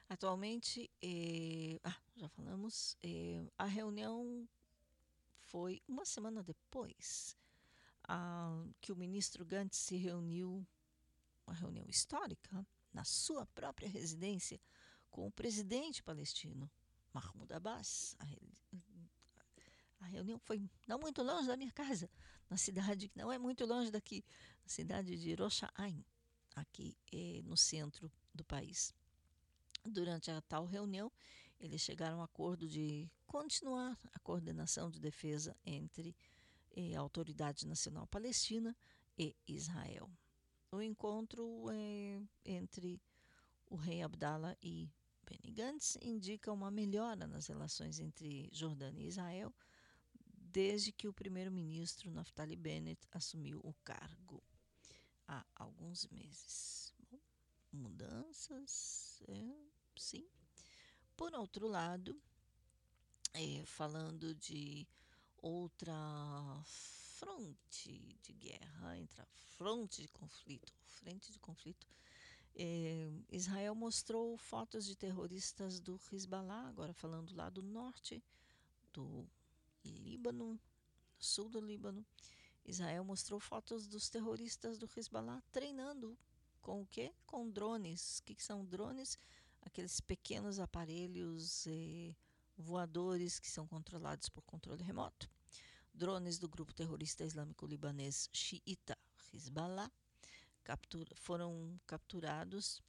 atualmente, 0.09 0.91
eh, 1.01 1.79
ah, 1.83 1.97
já 2.15 2.27
falamos, 2.29 2.97
eh, 3.01 3.45
a 3.57 3.65
reunião 3.65 4.47
foi 5.45 5.81
uma 5.87 6.05
semana 6.05 6.43
depois 6.43 7.37
ah, 8.03 8.65
que 8.81 8.91
o 8.91 8.95
ministro 8.95 9.45
Gantz 9.45 9.77
se 9.77 9.95
reuniu, 9.95 10.67
uma 11.47 11.55
reunião 11.55 11.87
histórica, 11.87 12.65
na 12.93 13.05
sua 13.05 13.45
própria 13.47 13.87
residência, 13.87 14.59
com 15.09 15.25
o 15.27 15.31
presidente 15.31 16.03
palestino, 16.03 16.69
Mahmoud 17.13 17.53
Abbas. 17.53 18.15
A, 18.19 18.25
a 20.01 20.05
reunião 20.07 20.39
foi 20.39 20.61
não 20.87 20.99
muito 20.99 21.21
longe 21.21 21.47
da 21.47 21.55
minha 21.55 21.71
casa, 21.71 22.09
na 22.49 22.57
cidade 22.57 23.07
que 23.07 23.17
não 23.17 23.31
é 23.31 23.37
muito 23.37 23.65
longe 23.65 23.91
daqui, 23.91 24.25
na 24.63 24.69
cidade 24.69 25.17
de 25.17 25.33
Rosha'ain, 25.35 26.03
aqui 26.55 26.97
eh, 27.13 27.41
no 27.43 27.55
centro 27.55 28.11
do 28.33 28.43
país. 28.43 28.93
Durante 29.85 30.29
a 30.29 30.41
tal 30.41 30.65
reunião, 30.65 31.11
eles 31.59 31.81
chegaram 31.81 32.17
a 32.17 32.19
um 32.19 32.23
acordo 32.23 32.67
de 32.67 33.09
continuar 33.25 33.97
a 34.13 34.19
coordenação 34.19 34.89
de 34.89 34.99
defesa 34.99 35.55
entre 35.65 36.15
eh, 36.75 36.95
a 36.95 36.99
Autoridade 36.99 37.67
Nacional 37.67 38.07
Palestina 38.07 38.75
e 39.17 39.35
Israel. 39.47 40.09
O 40.71 40.81
encontro 40.81 41.69
eh, 41.71 42.19
entre 42.43 42.99
o 43.69 43.75
rei 43.75 44.01
Abdallah 44.01 44.57
e 44.61 44.89
Benny 45.23 45.53
Gantz 45.53 45.97
indica 46.01 46.51
uma 46.51 46.71
melhora 46.71 47.27
nas 47.27 47.47
relações 47.47 47.99
entre 47.99 48.49
Jordânia 48.51 49.03
e 49.03 49.07
Israel 49.07 49.53
desde 50.51 50.91
que 50.91 51.07
o 51.07 51.13
primeiro-ministro 51.13 52.11
Naftali 52.11 52.55
Bennett 52.55 53.07
assumiu 53.11 53.59
o 53.63 53.73
cargo 53.85 54.43
há 55.27 55.45
alguns 55.55 56.07
meses. 56.07 56.93
Bom, 57.09 57.19
mudanças, 57.71 59.23
é, 59.29 59.55
sim. 59.95 60.27
Por 61.15 61.33
outro 61.35 61.67
lado, 61.67 62.21
é, 63.33 63.63
falando 63.65 64.35
de 64.35 64.85
outra 65.37 65.93
fronte 66.65 68.19
de 68.21 68.33
guerra, 68.33 68.97
entre 68.97 69.21
a 69.21 69.25
fronte 69.57 70.01
de 70.01 70.09
conflito, 70.09 70.73
frente 70.83 71.31
de 71.31 71.39
conflito, 71.39 71.87
é, 72.53 73.09
Israel 73.31 73.73
mostrou 73.73 74.35
fotos 74.37 74.85
de 74.85 74.97
terroristas 74.97 75.79
do 75.79 75.97
Hezbollah, 76.11 76.67
agora 76.67 76.93
falando 76.93 77.33
lá 77.35 77.49
do 77.49 77.61
norte 77.61 78.21
do 78.91 79.25
Líbano, 79.89 80.59
sul 81.17 81.49
do 81.49 81.59
Líbano. 81.59 82.05
Israel 82.65 83.03
mostrou 83.03 83.39
fotos 83.39 83.87
dos 83.87 84.09
terroristas 84.09 84.77
do 84.77 84.89
Hezbollah 84.95 85.41
treinando 85.51 86.17
com 86.61 86.81
o 86.81 86.85
quê? 86.85 87.13
Com 87.25 87.49
drones. 87.49 88.19
O 88.19 88.23
que, 88.23 88.35
que 88.35 88.43
são 88.43 88.63
drones? 88.65 89.17
Aqueles 89.61 89.99
pequenos 89.99 90.59
aparelhos 90.59 91.65
eh, 91.67 92.15
voadores 92.57 93.39
que 93.39 93.49
são 93.49 93.67
controlados 93.67 94.29
por 94.29 94.43
controle 94.43 94.83
remoto. 94.83 95.29
Drones 95.93 96.37
do 96.37 96.47
grupo 96.47 96.73
terrorista 96.73 97.23
islâmico 97.23 97.65
libanês 97.65 98.29
xiita 98.31 98.97
Hezbollah 99.33 99.91
captura, 100.63 101.13
foram 101.15 101.79
capturados 101.85 102.81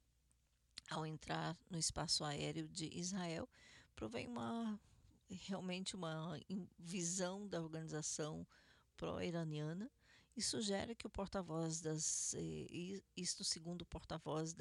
ao 0.89 1.05
entrar 1.05 1.57
no 1.69 1.77
espaço 1.77 2.23
aéreo 2.23 2.67
de 2.67 2.85
Israel. 2.97 3.49
Provém 3.95 4.27
uma 4.27 4.79
realmente 5.43 5.95
uma 5.95 6.39
visão 6.77 7.47
da 7.47 7.61
organização 7.61 8.45
pró-iraniana. 8.95 9.89
E 10.35 10.41
sugere 10.41 10.95
que 10.95 11.05
o 11.05 11.09
porta-voz 11.11 11.79
das 11.79 12.33
eh, 12.33 13.01
isto 13.15 13.43
segundo 13.43 13.83
o 13.83 13.85
porta-voz 13.85 14.55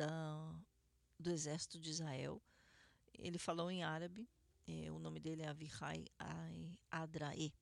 do 1.18 1.30
exército 1.30 1.78
de 1.78 1.88
Israel 1.88 2.42
ele 3.14 3.38
falou 3.38 3.70
em 3.70 3.82
árabe 3.82 4.28
eh, 4.66 4.90
o 4.90 4.98
nome 4.98 5.18
dele 5.18 5.42
é 5.42 5.48
Avihai 5.48 6.04
Ai- 6.18 6.78
Adrae. 6.90 7.52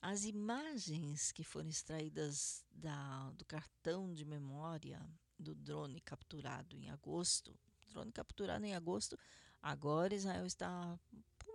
As 0.00 0.24
imagens 0.24 1.30
que 1.30 1.44
foram 1.44 1.68
extraídas 1.68 2.64
da, 2.72 3.30
do 3.32 3.44
cartão 3.44 4.12
de 4.14 4.24
memória 4.24 4.98
do 5.38 5.54
drone 5.54 6.00
capturado 6.00 6.76
em 6.76 6.88
agosto 6.90 7.54
drone 7.88 8.12
capturado 8.12 8.64
em 8.64 8.74
agosto 8.74 9.18
agora 9.62 10.14
Israel 10.14 10.46
está 10.46 10.98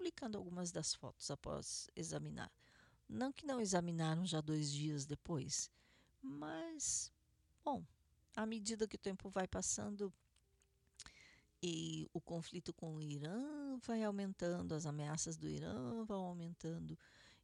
publicando 0.06 0.38
algumas 0.38 0.72
das 0.72 0.94
fotos 0.94 1.32
após 1.32 1.90
examinar. 1.96 2.52
Não 3.10 3.34
que 3.34 3.44
não 3.44 3.60
examinaram 3.60 4.24
já 4.24 4.40
dois 4.40 4.72
dias 4.72 5.04
depois, 5.04 5.72
mas, 6.22 7.12
bom, 7.64 7.84
à 8.36 8.46
medida 8.46 8.88
que 8.88 8.98
o 8.98 9.00
tempo 9.00 9.30
vai 9.30 9.48
passando 9.48 10.14
e 11.60 12.08
o 12.14 12.22
conflito 12.22 12.72
com 12.72 12.98
o 12.98 13.02
Irã 13.02 13.80
vai 13.80 14.04
aumentando, 14.04 14.76
as 14.76 14.86
ameaças 14.86 15.38
do 15.38 15.50
Irã 15.50 16.04
vão 16.06 16.24
aumentando, 16.24 16.96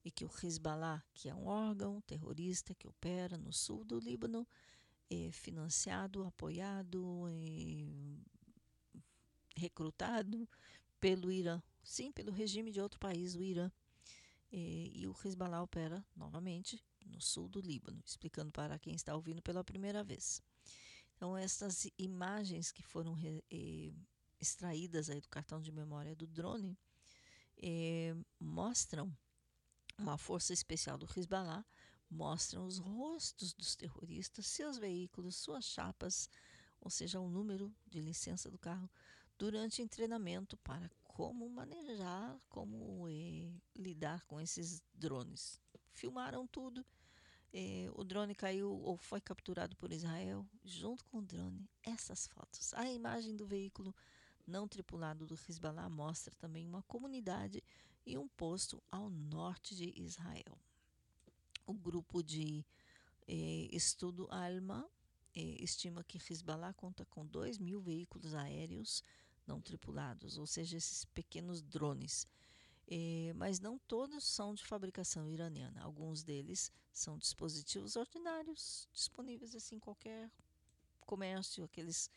e 0.05 0.11
que 0.11 0.23
o 0.23 0.29
Hezbollah, 0.31 1.03
que 1.15 1.29
é 1.29 1.33
um 1.33 1.47
órgão 1.47 1.99
terrorista 2.01 2.75
que 2.75 2.87
opera 2.87 3.39
no 3.39 3.51
sul 3.51 3.83
do 3.83 3.97
Líbano, 3.97 4.47
é 5.09 5.31
financiado, 5.31 6.23
apoiado, 6.23 7.27
e 7.27 8.21
recrutado 9.55 10.47
pelo 10.99 11.31
Irã, 11.31 11.59
sim, 11.83 12.11
pelo 12.11 12.31
regime 12.31 12.71
de 12.71 12.81
outro 12.81 12.99
país, 12.99 13.35
o 13.35 13.43
Irã. 13.43 13.71
E, 14.51 14.91
e 15.01 15.07
o 15.07 15.15
Hezbollah 15.25 15.63
opera 15.63 16.05
novamente 16.15 16.83
no 17.05 17.21
sul 17.21 17.47
do 17.49 17.61
Líbano, 17.61 18.01
explicando 18.05 18.51
para 18.51 18.77
quem 18.79 18.93
está 18.95 19.15
ouvindo 19.15 19.41
pela 19.41 19.63
primeira 19.63 20.03
vez. 20.03 20.41
Então, 21.15 21.37
essas 21.37 21.87
imagens 21.97 22.71
que 22.71 22.83
foram 22.83 23.13
re- 23.13 23.43
eh, 23.51 23.93
extraídas 24.39 25.09
aí 25.09 25.21
do 25.21 25.29
cartão 25.29 25.61
de 25.61 25.71
memória 25.71 26.15
do 26.15 26.27
drone 26.27 26.77
eh, 27.61 28.15
mostram 28.39 29.11
uma 29.97 30.17
força 30.17 30.53
especial 30.53 30.97
do 30.97 31.07
Hezbollah, 31.07 31.65
mostram 32.09 32.65
os 32.65 32.77
rostos 32.77 33.53
dos 33.53 33.75
terroristas, 33.75 34.47
seus 34.47 34.77
veículos, 34.77 35.35
suas 35.35 35.65
chapas, 35.65 36.29
ou 36.81 36.89
seja, 36.89 37.19
o 37.19 37.29
número 37.29 37.73
de 37.87 37.99
licença 38.01 38.49
do 38.49 38.57
carro, 38.57 38.89
durante 39.37 39.87
treinamento 39.87 40.57
para 40.57 40.89
como 41.21 41.47
manejar, 41.51 42.35
como 42.49 43.07
eh, 43.07 43.53
lidar 43.75 44.23
com 44.25 44.41
esses 44.41 44.81
drones. 44.91 45.61
Filmaram 45.93 46.47
tudo. 46.47 46.83
eh, 47.53 47.91
o 47.93 48.03
drone 48.03 48.33
caiu 48.33 48.71
ou 48.71 48.97
foi 48.97 49.21
capturado 49.21 49.75
por 49.75 49.91
Israel 49.91 50.43
junto 50.65 51.05
com 51.05 51.19
o 51.19 51.21
drone. 51.21 51.69
Essas 51.83 52.25
fotos. 52.25 52.73
A 52.73 52.91
imagem 52.91 53.35
do 53.35 53.45
veículo 53.45 53.93
não 54.47 54.67
tripulado 54.67 55.27
do 55.27 55.35
Hezbollah 55.35 55.87
mostra 55.89 56.33
também 56.39 56.65
uma 56.65 56.81
comunidade 56.81 57.63
e 58.03 58.17
um 58.17 58.27
posto 58.27 58.81
ao 58.91 59.07
norte 59.07 59.75
de 59.75 59.93
Israel. 60.01 60.57
O 61.67 61.73
grupo 61.73 62.23
de 62.23 62.65
eh, 63.27 63.67
estudo 63.71 64.27
ALMA 64.31 64.89
estima 65.35 66.03
que 66.03 66.17
Hezbollah 66.17 66.73
conta 66.73 67.05
com 67.05 67.27
2 67.27 67.59
mil 67.59 67.79
veículos 67.79 68.33
aéreos 68.33 69.03
não 69.45 69.61
tripulados, 69.61 70.37
ou 70.37 70.45
seja, 70.45 70.77
esses 70.77 71.05
pequenos 71.05 71.61
drones. 71.61 72.27
Eh, 72.87 73.31
mas 73.35 73.59
não 73.59 73.77
todos 73.77 74.23
são 74.23 74.53
de 74.53 74.65
fabricação 74.65 75.29
iraniana. 75.29 75.81
Alguns 75.81 76.23
deles 76.23 76.71
são 76.91 77.17
dispositivos 77.17 77.95
ordinários, 77.95 78.87
disponíveis 78.91 79.55
assim 79.55 79.75
em 79.75 79.79
qualquer 79.79 80.29
comércio, 81.05 81.63
aqueles 81.63 82.11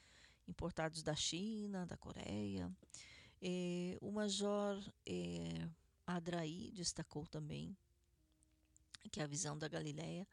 importados 0.49 1.03
da 1.03 1.15
China, 1.15 1.87
da 1.87 1.97
Coreia. 1.97 2.71
Eh, 3.41 3.97
o 4.01 4.11
major 4.11 4.83
eh, 5.07 5.69
Adraí 6.07 6.73
destacou 6.73 7.27
também 7.27 7.77
que 9.11 9.21
a 9.21 9.27
visão 9.27 9.57
da 9.57 9.69
Galileia 9.69 10.27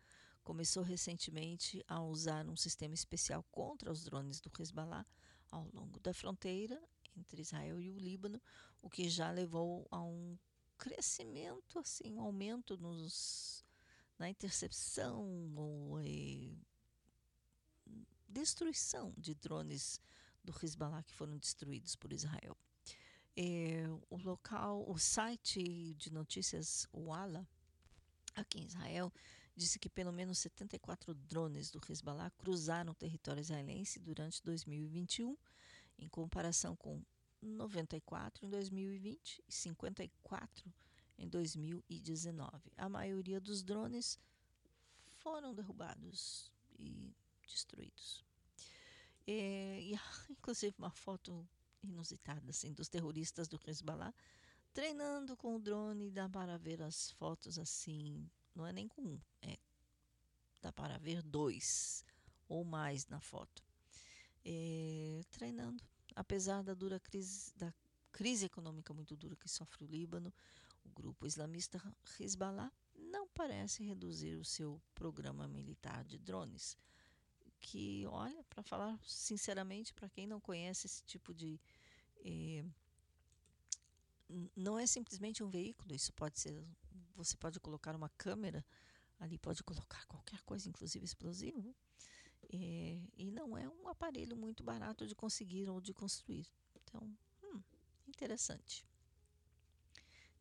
começou 0.43 0.83
recentemente 0.83 1.83
a 1.87 2.01
usar 2.01 2.47
um 2.47 2.55
sistema 2.55 2.93
especial 2.93 3.43
contra 3.51 3.91
os 3.91 4.03
drones 4.03 4.41
do 4.41 4.51
Hezbollah 4.59 5.05
ao 5.51 5.69
longo 5.73 5.99
da 5.99 6.13
fronteira 6.13 6.81
entre 7.15 7.41
Israel 7.41 7.79
e 7.79 7.91
o 7.91 7.97
Líbano, 7.97 8.41
o 8.81 8.89
que 8.89 9.09
já 9.09 9.29
levou 9.31 9.87
a 9.91 10.01
um 10.01 10.37
crescimento, 10.77 11.77
assim, 11.77 12.11
um 12.11 12.21
aumento 12.21 12.77
nos, 12.77 13.63
na 14.17 14.29
intercepção 14.29 15.53
ou 15.55 15.99
eh, 15.99 16.55
destruição 18.27 19.13
de 19.17 19.35
drones 19.35 20.01
do 20.43 20.51
Hezbollah 20.51 21.03
que 21.03 21.13
foram 21.13 21.37
destruídos 21.37 21.95
por 21.95 22.11
Israel. 22.11 22.57
Eh, 23.35 23.87
o 24.09 24.17
local, 24.17 24.83
o 24.89 24.97
site 24.97 25.93
de 25.95 26.11
notícias 26.11 26.87
Walla, 26.93 27.47
aqui 28.35 28.59
em 28.59 28.65
Israel, 28.65 29.13
disse 29.55 29.79
que 29.79 29.89
pelo 29.89 30.11
menos 30.11 30.39
74 30.39 31.13
drones 31.13 31.69
do 31.71 31.81
Hezbollah 31.87 32.31
cruzaram 32.31 32.91
o 32.91 32.95
território 32.95 33.41
israelense 33.41 33.99
durante 33.99 34.43
2021, 34.43 35.37
em 35.99 36.07
comparação 36.07 36.75
com 36.75 37.01
94 37.41 38.45
em 38.45 38.49
2020 38.49 39.43
e 39.47 39.53
54 39.53 40.73
em 41.17 41.27
2019. 41.27 42.71
A 42.77 42.89
maioria 42.89 43.39
dos 43.39 43.63
drones 43.63 44.19
foram 45.17 45.53
derrubados 45.53 46.51
e 46.79 47.13
destruídos. 47.47 48.23
É, 49.27 49.81
e 49.81 49.95
há, 49.95 50.01
inclusive 50.29 50.75
uma 50.77 50.91
foto 50.91 51.47
inusitada 51.83 52.49
assim, 52.49 52.73
dos 52.73 52.87
terroristas 52.87 53.47
do 53.47 53.59
Hezbollah 53.65 54.13
treinando 54.73 55.35
com 55.35 55.55
o 55.55 55.59
drone, 55.59 56.09
dá 56.09 56.29
para 56.29 56.57
ver 56.57 56.81
as 56.81 57.11
fotos 57.11 57.59
assim, 57.59 58.29
não 58.55 58.65
é 58.65 58.73
nem 58.73 58.87
com 58.87 59.01
um, 59.01 59.21
é, 59.41 59.57
dá 60.61 60.71
para 60.71 60.97
ver 60.97 61.21
dois 61.21 62.05
ou 62.47 62.63
mais 62.63 63.07
na 63.07 63.19
foto. 63.19 63.63
É, 64.43 65.21
treinando, 65.29 65.83
apesar 66.15 66.63
da 66.63 66.73
dura 66.73 66.99
crise, 66.99 67.53
da 67.55 67.73
crise 68.11 68.45
econômica 68.45 68.93
muito 68.93 69.15
dura 69.15 69.35
que 69.35 69.47
sofre 69.47 69.83
o 69.83 69.87
Líbano, 69.87 70.33
o 70.83 70.89
grupo 70.89 71.25
islamista 71.25 71.81
Hezbollah 72.19 72.71
não 72.97 73.27
parece 73.29 73.83
reduzir 73.83 74.35
o 74.35 74.45
seu 74.45 74.81
programa 74.93 75.47
militar 75.47 76.03
de 76.03 76.17
drones. 76.17 76.77
Que, 77.59 78.05
olha, 78.07 78.43
para 78.45 78.63
falar 78.63 78.99
sinceramente, 79.05 79.93
para 79.93 80.09
quem 80.09 80.25
não 80.25 80.39
conhece 80.39 80.87
esse 80.87 81.03
tipo 81.03 81.33
de. 81.33 81.59
Eh, 82.25 82.65
não 84.55 84.79
é 84.79 84.87
simplesmente 84.87 85.43
um 85.43 85.49
veículo, 85.49 85.93
isso 85.93 86.11
pode 86.13 86.39
ser. 86.39 86.65
Você 87.15 87.37
pode 87.37 87.59
colocar 87.59 87.95
uma 87.95 88.09
câmera, 88.09 88.65
ali 89.19 89.37
pode 89.37 89.63
colocar 89.63 90.05
qualquer 90.07 90.41
coisa, 90.41 90.67
inclusive 90.69 91.05
explosivo. 91.05 91.75
Eh, 92.53 92.99
e 93.17 93.31
não 93.31 93.57
é 93.57 93.67
um 93.69 93.87
aparelho 93.87 94.35
muito 94.35 94.63
barato 94.63 95.07
de 95.07 95.15
conseguir 95.15 95.69
ou 95.69 95.79
de 95.79 95.93
construir. 95.93 96.47
Então, 96.75 97.01
hum, 97.43 97.61
interessante. 98.07 98.85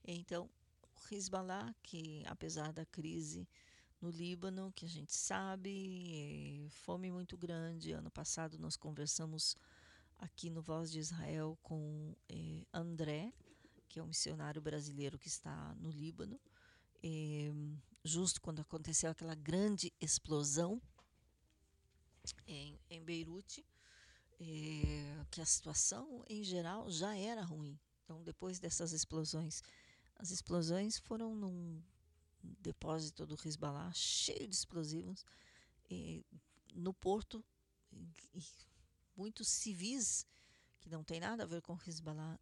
Então, 0.05 0.51
o 0.83 1.15
Hezbollah, 1.15 1.75
que 1.83 2.25
apesar 2.27 2.73
da 2.73 2.85
crise 2.87 3.49
no 4.01 4.11
Líbano, 4.11 4.73
que 4.73 4.87
a 4.87 4.89
gente 4.89 5.15
sabe, 5.15 6.65
é, 6.67 6.71
fome 6.71 7.11
muito 7.11 7.37
grande. 7.37 7.93
Ano 7.93 8.11
passado 8.11 8.59
nós 8.59 8.77
conversamos 8.77 9.57
aqui 10.19 10.49
no 10.49 10.63
Voz 10.63 10.91
de 10.91 10.99
Israel 10.99 11.59
com 11.63 12.17
é, 12.29 12.65
André, 12.73 13.33
que 13.89 13.99
é 13.99 14.03
um 14.03 14.07
missionário 14.07 14.61
brasileiro 14.63 15.19
que 15.19 15.29
está 15.29 15.75
no 15.77 15.91
Líbano, 15.91 16.41
é, 17.03 17.53
justo 18.05 18.41
quando 18.41 18.61
aconteceu 18.61 19.11
aquela 19.11 19.35
grande 19.35 19.93
explosão 20.01 20.81
em, 22.47 22.79
em 22.89 23.03
Beirute, 23.03 23.65
é, 24.39 25.25
que 25.31 25.41
a 25.41 25.47
situação 25.47 26.25
em 26.29 26.43
geral 26.43 26.91
já 26.91 27.17
era 27.17 27.43
ruim. 27.43 27.79
Então, 28.05 28.23
depois 28.23 28.59
dessas 28.59 28.93
explosões 28.93 29.63
as 30.21 30.31
explosões 30.31 30.99
foram 30.99 31.35
num 31.35 31.83
depósito 32.43 33.27
do 33.27 33.39
Hezbollah 33.43 33.91
cheio 33.95 34.47
de 34.47 34.55
explosivos 34.55 35.25
e, 35.91 36.23
no 36.75 36.93
porto 36.93 37.43
e, 37.91 38.45
muitos 39.17 39.49
civis 39.49 40.27
que 40.79 40.91
não 40.91 41.03
tem 41.03 41.21
nada 41.21 41.45
a 41.45 41.47
ver 41.47 41.63
com 41.63 41.73
o 41.73 41.81
Hezbollah 41.87 42.39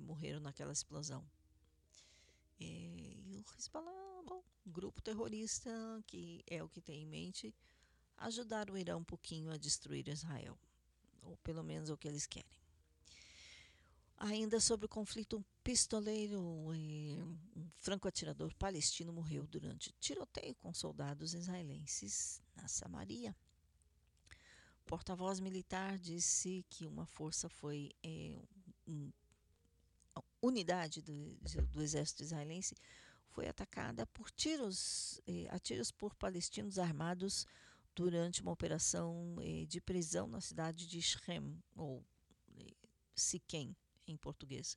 morreram 0.00 0.40
naquela 0.40 0.72
explosão. 0.72 1.24
E 2.58 3.44
o 3.46 3.58
Hezbollah, 3.58 3.99
bom, 4.24 4.42
grupo 4.66 5.00
terrorista 5.02 5.70
que 6.06 6.42
é 6.46 6.62
o 6.62 6.68
que 6.68 6.80
tem 6.80 7.02
em 7.02 7.06
mente 7.06 7.54
ajudar 8.18 8.70
o 8.70 8.76
Irã 8.76 8.96
um 8.96 9.04
pouquinho 9.04 9.50
a 9.50 9.56
destruir 9.56 10.08
Israel, 10.08 10.58
ou 11.22 11.36
pelo 11.38 11.62
menos 11.62 11.88
é 11.88 11.92
o 11.92 11.96
que 11.96 12.08
eles 12.08 12.26
querem. 12.26 12.60
Ainda 14.18 14.60
sobre 14.60 14.84
o 14.84 14.88
conflito 14.88 15.42
pistoleiro, 15.64 16.38
um 16.38 17.66
franco-atirador 17.78 18.54
palestino 18.56 19.14
morreu 19.14 19.46
durante 19.46 19.94
tiroteio 19.98 20.54
com 20.56 20.74
soldados 20.74 21.32
israelenses 21.32 22.42
na 22.54 22.68
Samaria. 22.68 23.34
Porta-voz 24.84 25.40
militar 25.40 25.98
disse 25.98 26.66
que 26.68 26.86
uma 26.86 27.06
força 27.06 27.48
foi 27.48 27.92
é, 28.02 28.38
um, 28.86 29.10
unidade 30.42 31.00
do, 31.00 31.36
do, 31.72 31.82
exército 31.82 32.22
israelense 32.22 32.74
foi 33.30 33.48
atacada 33.48 34.06
por 34.06 34.30
tiros 34.30 35.20
eh, 35.26 35.46
a 35.50 35.58
tiros 35.58 35.90
por 35.90 36.14
palestinos 36.14 36.78
armados 36.78 37.46
durante 37.94 38.42
uma 38.42 38.52
operação 38.52 39.36
eh, 39.40 39.64
de 39.66 39.80
prisão 39.80 40.26
na 40.26 40.40
cidade 40.40 40.86
de 40.86 41.00
Shem 41.00 41.62
ou 41.74 42.04
eh, 42.58 42.74
Siquém 43.14 43.76
em 44.06 44.16
português. 44.16 44.76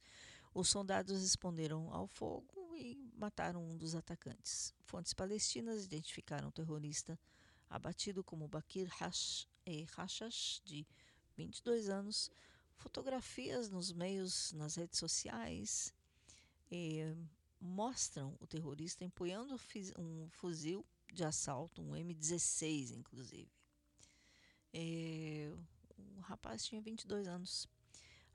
Os 0.54 0.70
soldados 0.70 1.22
responderam 1.22 1.92
ao 1.92 2.08
fogo 2.08 2.76
e 2.76 2.96
mataram 3.16 3.64
um 3.64 3.78
dos 3.78 3.96
atacantes. 3.96 4.74
Fontes 4.84 5.14
palestinas 5.14 5.86
identificaram 5.86 6.50
o 6.50 6.52
terrorista 6.52 7.20
abatido 7.70 8.24
como 8.24 8.48
Bakir 8.48 8.88
Hash, 9.00 9.48
eh, 9.66 9.86
Hashash, 9.98 10.62
de 10.64 10.86
22 11.36 11.90
anos. 11.90 12.30
Fotografias 12.76 13.70
nos 13.70 13.92
meios, 13.92 14.52
nas 14.54 14.76
redes 14.76 15.00
sociais, 15.00 15.94
eh, 16.70 17.16
mostram 17.64 18.36
o 18.40 18.46
terrorista 18.46 19.06
empunhando 19.06 19.58
um 19.98 20.30
fuzil 20.30 20.86
de 21.12 21.24
assalto, 21.24 21.82
um 21.82 21.92
M16, 21.92 22.92
inclusive. 22.92 23.50
Eh, 24.74 25.52
o 25.98 26.20
rapaz 26.20 26.66
tinha 26.66 26.82
22 26.82 27.28
anos. 27.28 27.68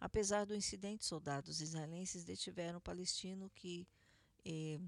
Apesar 0.01 0.47
do 0.47 0.55
incidente, 0.55 1.05
soldados 1.05 1.61
israelenses 1.61 2.25
detiveram 2.25 2.79
o 2.79 2.81
palestino 2.81 3.51
que 3.51 3.87
eh, 4.45 4.81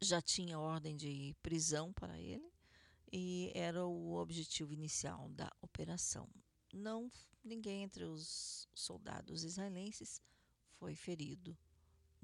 já 0.00 0.20
tinha 0.20 0.58
ordem 0.58 0.94
de 0.94 1.34
prisão 1.42 1.92
para 1.92 2.18
ele 2.20 2.52
e 3.10 3.50
era 3.54 3.86
o 3.86 4.14
objetivo 4.16 4.74
inicial 4.74 5.28
da 5.30 5.50
operação. 5.62 6.28
Não 6.72 7.10
ninguém 7.42 7.82
entre 7.82 8.04
os 8.04 8.68
soldados 8.74 9.44
israelenses 9.44 10.20
foi 10.78 10.94
ferido 10.94 11.56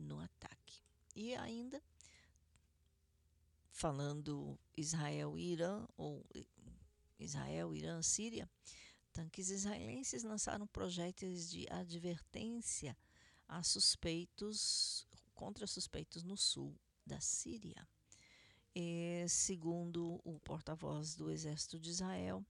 no 0.00 0.18
ataque. 0.18 0.82
E 1.14 1.34
ainda 1.34 1.82
falando 3.70 4.58
Israel 4.76 5.38
e 5.38 5.52
Irã 5.52 5.86
ou 5.96 6.26
Israel, 7.18 7.74
Irã, 7.74 8.02
Síria, 8.02 8.48
Tanques 9.12 9.50
israelenses 9.50 10.22
lançaram 10.22 10.66
projéteis 10.68 11.50
de 11.50 11.66
advertência 11.70 12.96
a 13.48 13.62
suspeitos 13.62 15.06
contra 15.34 15.66
suspeitos 15.66 16.22
no 16.22 16.36
sul 16.36 16.78
da 17.04 17.20
Síria. 17.20 17.86
E, 18.72 19.26
segundo 19.28 20.20
o 20.24 20.38
porta-voz 20.40 21.16
do 21.16 21.28
Exército 21.28 21.80
de 21.80 21.90
Israel, 21.90 22.44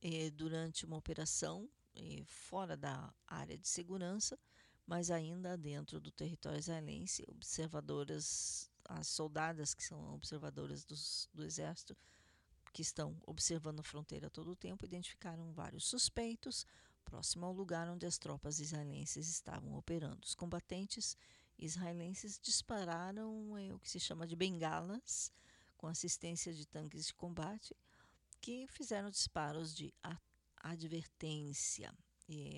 e, 0.00 0.30
durante 0.30 0.86
uma 0.86 0.96
operação 0.96 1.68
e, 1.94 2.24
fora 2.24 2.74
da 2.74 3.12
área 3.26 3.58
de 3.58 3.68
segurança, 3.68 4.38
mas 4.90 5.08
ainda 5.08 5.56
dentro 5.56 6.00
do 6.00 6.10
território 6.10 6.58
israelense, 6.58 7.24
observadoras, 7.28 8.68
as 8.88 9.06
soldadas 9.06 9.72
que 9.72 9.84
são 9.84 10.12
observadoras 10.12 10.84
dos, 10.84 11.28
do 11.32 11.44
exército 11.44 11.96
que 12.72 12.82
estão 12.82 13.16
observando 13.24 13.78
a 13.78 13.84
fronteira 13.84 14.28
todo 14.28 14.50
o 14.50 14.56
tempo, 14.56 14.84
identificaram 14.84 15.52
vários 15.52 15.86
suspeitos 15.86 16.66
próximo 17.04 17.46
ao 17.46 17.52
lugar 17.52 17.88
onde 17.88 18.04
as 18.04 18.18
tropas 18.18 18.58
israelenses 18.58 19.28
estavam 19.28 19.74
operando. 19.74 20.24
Os 20.24 20.34
combatentes 20.34 21.16
israelenses 21.56 22.36
dispararam 22.36 23.56
é, 23.56 23.72
o 23.72 23.78
que 23.78 23.88
se 23.88 24.00
chama 24.00 24.26
de 24.26 24.34
bengalas, 24.34 25.32
com 25.76 25.86
assistência 25.86 26.52
de 26.52 26.66
tanques 26.66 27.06
de 27.06 27.14
combate, 27.14 27.76
que 28.40 28.66
fizeram 28.66 29.08
disparos 29.08 29.72
de 29.72 29.94
advertência, 30.56 31.94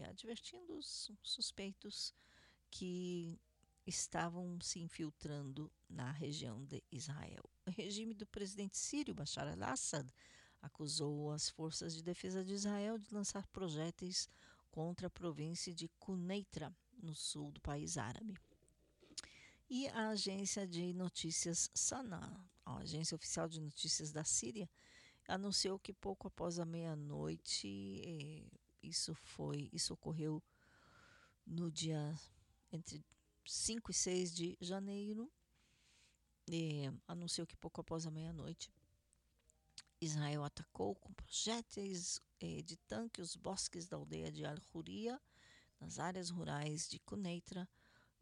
advertindo 0.08 0.76
os 0.76 1.10
suspeitos 1.22 2.14
que 2.70 3.38
estavam 3.86 4.60
se 4.60 4.80
infiltrando 4.80 5.70
na 5.88 6.10
região 6.10 6.64
de 6.64 6.82
Israel. 6.90 7.44
O 7.66 7.70
regime 7.70 8.14
do 8.14 8.26
presidente 8.26 8.76
sírio 8.76 9.14
Bashar 9.14 9.48
al-Assad 9.48 10.08
acusou 10.60 11.32
as 11.32 11.48
forças 11.48 11.94
de 11.94 12.02
defesa 12.02 12.44
de 12.44 12.54
Israel 12.54 12.98
de 12.98 13.12
lançar 13.12 13.46
projéteis 13.48 14.28
contra 14.70 15.08
a 15.08 15.10
província 15.10 15.74
de 15.74 15.88
Quneitra, 16.00 16.74
no 17.02 17.14
sul 17.14 17.50
do 17.50 17.60
país 17.60 17.96
árabe. 17.96 18.34
E 19.68 19.88
a 19.88 20.10
agência 20.10 20.66
de 20.66 20.92
notícias 20.92 21.70
Sana, 21.74 22.46
a 22.64 22.78
agência 22.78 23.14
oficial 23.14 23.48
de 23.48 23.60
notícias 23.60 24.12
da 24.12 24.22
Síria, 24.22 24.70
anunciou 25.26 25.78
que 25.78 25.92
pouco 25.92 26.28
após 26.28 26.58
a 26.58 26.64
meia-noite, 26.64 28.00
eh, 28.04 28.44
isso 28.82 29.14
foi, 29.14 29.68
isso 29.72 29.94
ocorreu 29.94 30.42
no 31.46 31.70
dia 31.70 32.14
entre 32.70 33.04
5 33.44 33.90
e 33.90 33.94
6 33.94 34.34
de 34.34 34.58
janeiro, 34.60 35.30
é, 36.50 36.92
anunciou 37.06 37.46
que 37.46 37.56
pouco 37.56 37.80
após 37.80 38.06
a 38.06 38.10
meia-noite, 38.10 38.72
Israel 40.00 40.44
atacou 40.44 40.94
com 40.96 41.12
projéteis 41.12 42.20
é, 42.40 42.60
de 42.62 42.76
tanque 42.76 43.20
os 43.20 43.36
bosques 43.36 43.86
da 43.86 43.96
aldeia 43.96 44.32
de 44.32 44.44
Al-Huria, 44.44 45.20
nas 45.78 45.98
áreas 45.98 46.30
rurais 46.30 46.88
de 46.88 46.98
Cuneitra, 47.00 47.68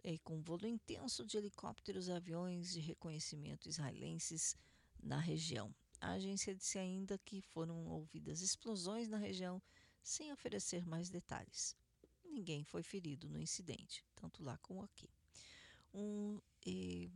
é, 0.03 0.19
com 0.19 0.43
voo 0.43 0.67
intenso 0.67 1.25
de 1.25 1.37
helicópteros 1.37 2.09
e 2.09 2.13
aviões 2.13 2.73
de 2.73 2.81
reconhecimento 2.81 3.69
israelenses 3.69 4.57
na 5.03 5.19
região. 5.19 5.75
A 6.01 6.13
agência 6.13 6.55
disse 6.55 6.79
ainda 6.79 7.19
que 7.19 7.43
foram 7.43 7.87
ouvidas 7.87 8.41
explosões 8.41 9.09
na 9.09 9.19
região, 9.19 9.63
sem 10.03 10.33
oferecer 10.33 10.87
mais 10.87 11.11
detalhes. 11.11 11.77
ninguém 12.25 12.63
foi 12.63 12.83
ferido 12.83 13.29
no 13.29 13.41
incidente, 13.41 14.05
tanto 14.15 14.43
lá 14.43 14.57
como 14.59 14.83
aqui. 14.83 15.11
Um 15.93 16.41
eh, 16.65 17.11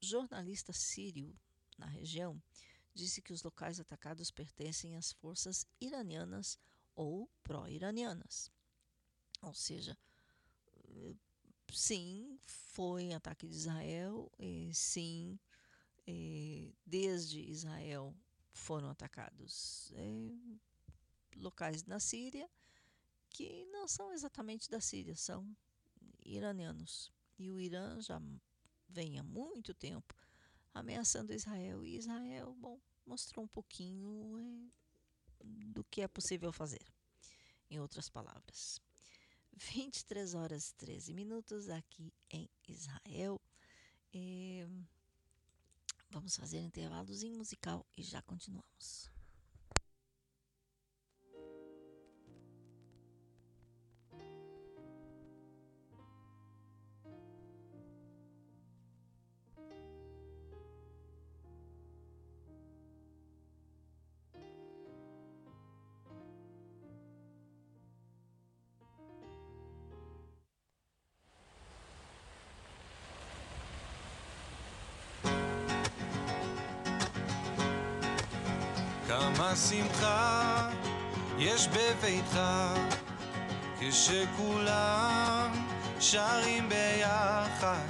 jornalista 0.00 0.72
sírio 0.72 1.34
na 1.78 1.86
região 1.86 2.40
disse 2.94 3.22
que 3.22 3.32
os 3.32 3.42
locais 3.42 3.80
atacados 3.80 4.30
pertencem 4.30 4.96
às 4.96 5.12
forças 5.12 5.66
iranianas 5.80 6.58
ou 6.94 7.30
pró-iranianas. 7.42 8.50
Ou 9.40 9.54
seja, 9.54 9.96
eh, 10.74 11.14
sim, 11.72 12.38
foi 12.44 13.12
ataque 13.12 13.46
de 13.46 13.54
Israel, 13.54 14.30
eh, 14.38 14.70
sim, 14.74 15.38
eh, 16.06 16.72
desde 16.84 17.40
Israel 17.40 18.14
foram 18.52 18.90
atacados 18.90 19.92
eh, 19.94 20.58
locais 21.38 21.84
na 21.84 22.00
Síria 22.00 22.48
que 23.30 23.64
não 23.66 23.86
são 23.86 24.12
exatamente 24.12 24.70
da 24.70 24.80
Síria, 24.80 25.14
são 25.14 25.56
iranianos. 26.24 27.12
E 27.38 27.50
o 27.50 27.60
Irã 27.60 28.00
já 28.00 28.20
vem 28.88 29.18
há 29.18 29.22
muito 29.22 29.74
tempo 29.74 30.14
ameaçando 30.74 31.32
Israel. 31.32 31.84
E 31.84 31.96
Israel, 31.96 32.54
bom, 32.54 32.80
mostrou 33.06 33.44
um 33.44 33.48
pouquinho 33.48 34.38
eh, 34.38 35.44
do 35.66 35.84
que 35.84 36.00
é 36.00 36.08
possível 36.08 36.52
fazer. 36.52 36.84
Em 37.70 37.78
outras 37.78 38.08
palavras, 38.08 38.80
23 39.52 40.34
horas 40.34 40.70
e 40.70 40.74
13 40.76 41.12
minutos 41.12 41.68
aqui 41.68 42.12
em 42.30 42.48
Israel. 42.66 43.40
Eh, 44.12 44.66
vamos 46.10 46.34
fazer 46.36 46.60
um 46.60 46.66
intervalozinho 46.66 47.36
musical 47.36 47.86
e 47.96 48.02
já 48.02 48.22
continuamos. 48.22 49.17
כמה 79.38 79.56
שמחה 79.56 80.68
יש 81.38 81.68
בביתך? 81.68 82.40
כשכולם 83.80 85.50
שרים 86.00 86.68
ביחד 86.68 87.86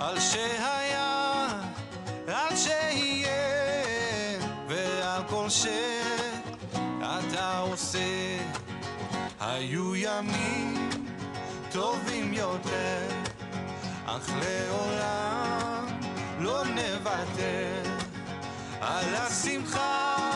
על 0.00 0.20
שהיה, 0.20 1.48
על 2.26 2.56
שיהיה 2.56 4.38
ועל 4.68 5.22
כל 5.28 5.46
שאתה 5.48 6.38
עושה. 7.58 8.38
היו 9.40 9.96
ימים 9.96 10.90
טובים 11.70 12.32
יותר 12.32 13.08
אך 14.06 14.30
לעולם 14.40 15.86
לא 16.38 16.64
נוותר. 16.64 17.82
על 18.80 19.14
השמחה 19.14 20.32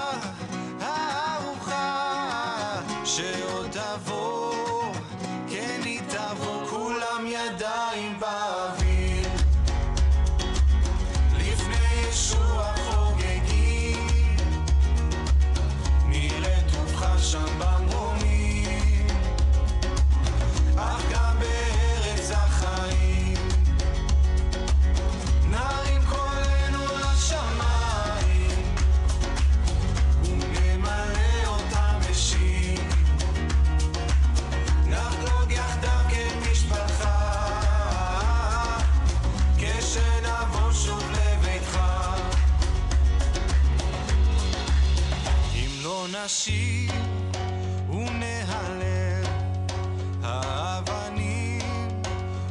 נשיר 46.27 46.93
ונהלל 47.91 49.23
האבנים 50.23 52.03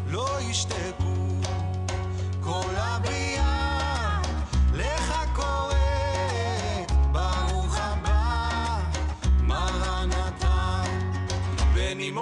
לא 0.07 0.27
ישתקו. 0.41 1.41
כל 2.43 2.71
הבריאה 2.75 4.21
לך 4.73 5.13
קוראת 5.35 6.91
ברוך 7.11 7.77
הבא 7.79 8.79
מרנתה 9.41 10.83
בין 11.73 11.99
אם 11.99 12.17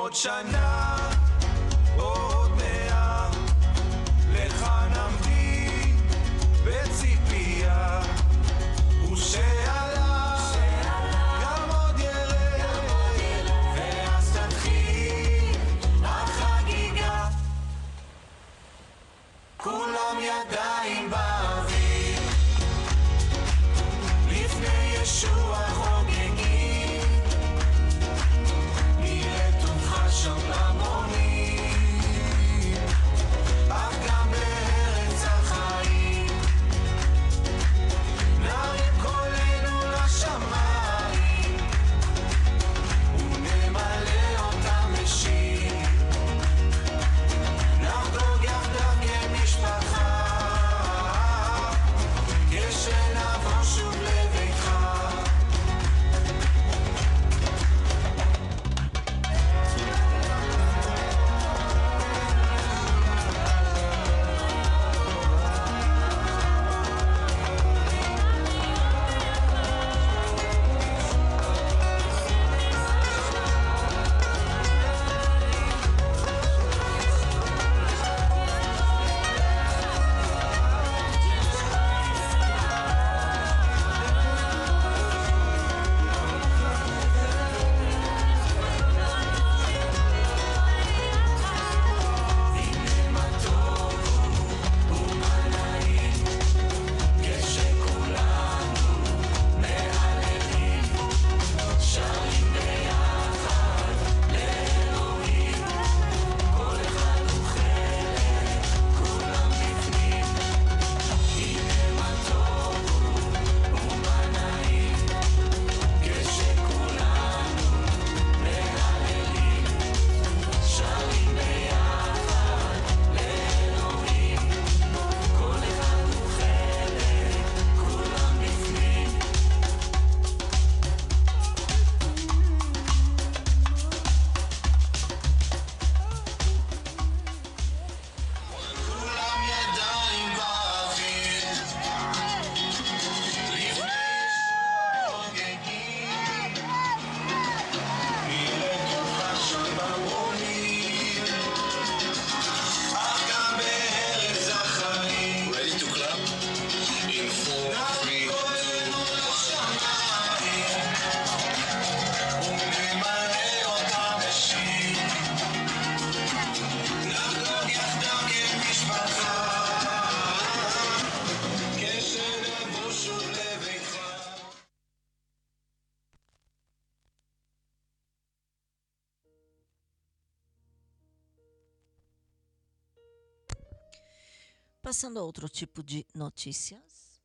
Passando 185.04 185.20
a 185.20 185.24
outro 185.24 185.50
tipo 185.50 185.84
de 185.84 186.06
notícias, 186.16 187.20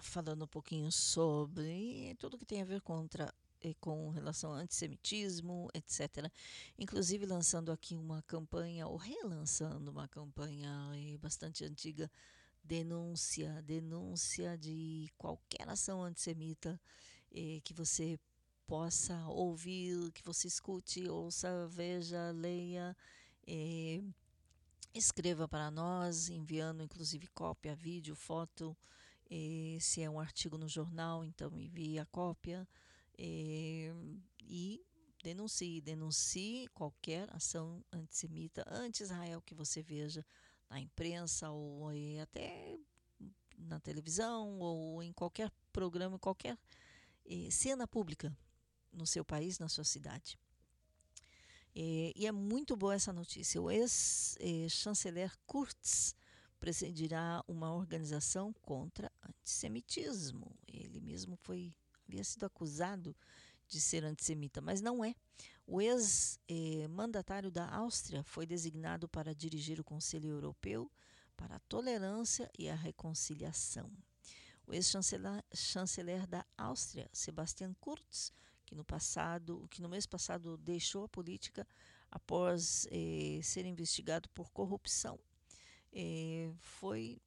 falando 0.00 0.44
um 0.44 0.48
pouquinho 0.48 0.90
sobre 0.90 2.16
tudo 2.18 2.36
que 2.36 2.44
tem 2.44 2.60
a 2.60 2.64
ver 2.64 2.80
contra 2.80 3.32
com 3.78 4.10
relação 4.10 4.50
ao 4.50 4.56
antissemitismo, 4.56 5.68
etc. 5.72 6.28
Inclusive 6.76 7.26
lançando 7.26 7.70
aqui 7.70 7.94
uma 7.94 8.22
campanha, 8.22 8.88
ou 8.88 8.96
relançando 8.96 9.92
uma 9.92 10.08
campanha 10.08 10.68
bastante 11.22 11.64
antiga, 11.64 12.10
denúncia, 12.64 13.62
denúncia 13.62 14.58
de 14.58 15.08
qualquer 15.16 15.68
ação 15.68 16.02
antissemita 16.02 16.80
eh, 17.30 17.60
que 17.62 17.72
você 17.72 18.18
possa 18.66 19.16
ouvir, 19.28 20.10
que 20.10 20.24
você 20.24 20.48
escute, 20.48 21.08
ouça, 21.08 21.68
veja, 21.68 22.32
leia, 22.32 22.96
eh, 23.46 24.02
escreva 24.94 25.48
para 25.48 25.70
nós, 25.70 26.28
enviando 26.28 26.82
inclusive 26.82 27.26
cópia, 27.28 27.74
vídeo, 27.74 28.14
foto. 28.16 28.76
eh, 29.30 29.78
se 29.80 30.02
é 30.02 30.10
um 30.10 30.18
artigo 30.20 30.56
no 30.58 30.68
jornal, 30.68 31.24
então 31.24 31.58
envie 31.58 31.98
a 31.98 32.06
cópia 32.06 32.66
eh, 33.18 33.92
e 34.40 34.82
denuncie, 35.22 35.80
denuncie 35.82 36.68
qualquer 36.68 37.28
ação 37.34 37.84
antissemita, 37.92 38.64
anti-Israel 38.68 39.42
que 39.42 39.54
você 39.54 39.82
veja 39.82 40.24
na 40.70 40.80
imprensa 40.80 41.50
ou 41.50 41.88
até 42.22 42.78
na 43.58 43.80
televisão 43.80 44.58
ou 44.60 45.02
em 45.02 45.12
qualquer 45.12 45.50
programa, 45.72 46.18
qualquer 46.18 46.58
eh, 47.26 47.50
cena 47.50 47.86
pública 47.86 48.36
no 48.92 49.06
seu 49.06 49.24
país, 49.24 49.58
na 49.58 49.68
sua 49.68 49.84
cidade. 49.84 50.38
Eh, 51.74 52.12
e 52.14 52.26
é 52.26 52.32
muito 52.32 52.76
boa 52.76 52.94
essa 52.94 53.12
notícia. 53.12 53.60
O 53.60 53.70
ex-chanceler 53.70 55.32
Kurz 55.46 56.14
presidirá 56.58 57.42
uma 57.46 57.72
organização 57.72 58.52
contra 58.62 59.10
antissemitismo. 59.22 60.56
Ele 60.66 61.00
mesmo 61.00 61.36
foi 61.36 61.74
havia 62.08 62.24
sido 62.24 62.46
acusado 62.46 63.14
de 63.68 63.80
ser 63.80 64.04
antissemita, 64.04 64.60
mas 64.60 64.80
não 64.80 65.04
é. 65.04 65.14
O 65.66 65.80
ex-mandatário 65.80 67.50
da 67.50 67.68
Áustria 67.68 68.24
foi 68.24 68.46
designado 68.46 69.06
para 69.06 69.34
dirigir 69.34 69.78
o 69.78 69.84
Conselho 69.84 70.30
Europeu 70.30 70.90
para 71.36 71.56
a 71.56 71.60
Tolerância 71.60 72.50
e 72.58 72.68
a 72.68 72.74
Reconciliação. 72.74 73.92
O 74.66 74.72
ex-chanceler 74.72 76.26
da 76.26 76.44
Áustria, 76.56 77.08
Sebastian 77.12 77.74
Kurz, 77.80 78.32
que 78.68 78.74
no 78.74 78.84
passado, 78.84 79.66
que 79.70 79.80
no 79.80 79.88
mês 79.88 80.04
passado 80.04 80.58
deixou 80.58 81.04
a 81.04 81.08
política 81.08 81.66
após 82.10 82.86
eh, 82.90 83.40
ser 83.42 83.64
investigado 83.64 84.28
por 84.28 84.50
corrupção, 84.50 85.18
eh, 85.90 86.52
foi 86.58 87.18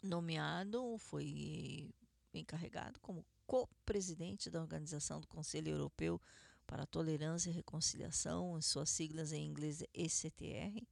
nomeado, 0.00 0.96
foi 0.98 1.92
encarregado 2.32 3.00
como 3.00 3.26
co-presidente 3.44 4.48
da 4.48 4.60
organização 4.60 5.20
do 5.20 5.26
Conselho 5.26 5.72
Europeu 5.72 6.20
para 6.64 6.84
a 6.84 6.86
Tolerância 6.86 7.50
e 7.50 7.52
Reconciliação, 7.52 8.56
em 8.56 8.62
suas 8.62 8.88
siglas 8.88 9.32
em 9.32 9.44
inglês 9.44 9.82
ECTR. 9.92 10.86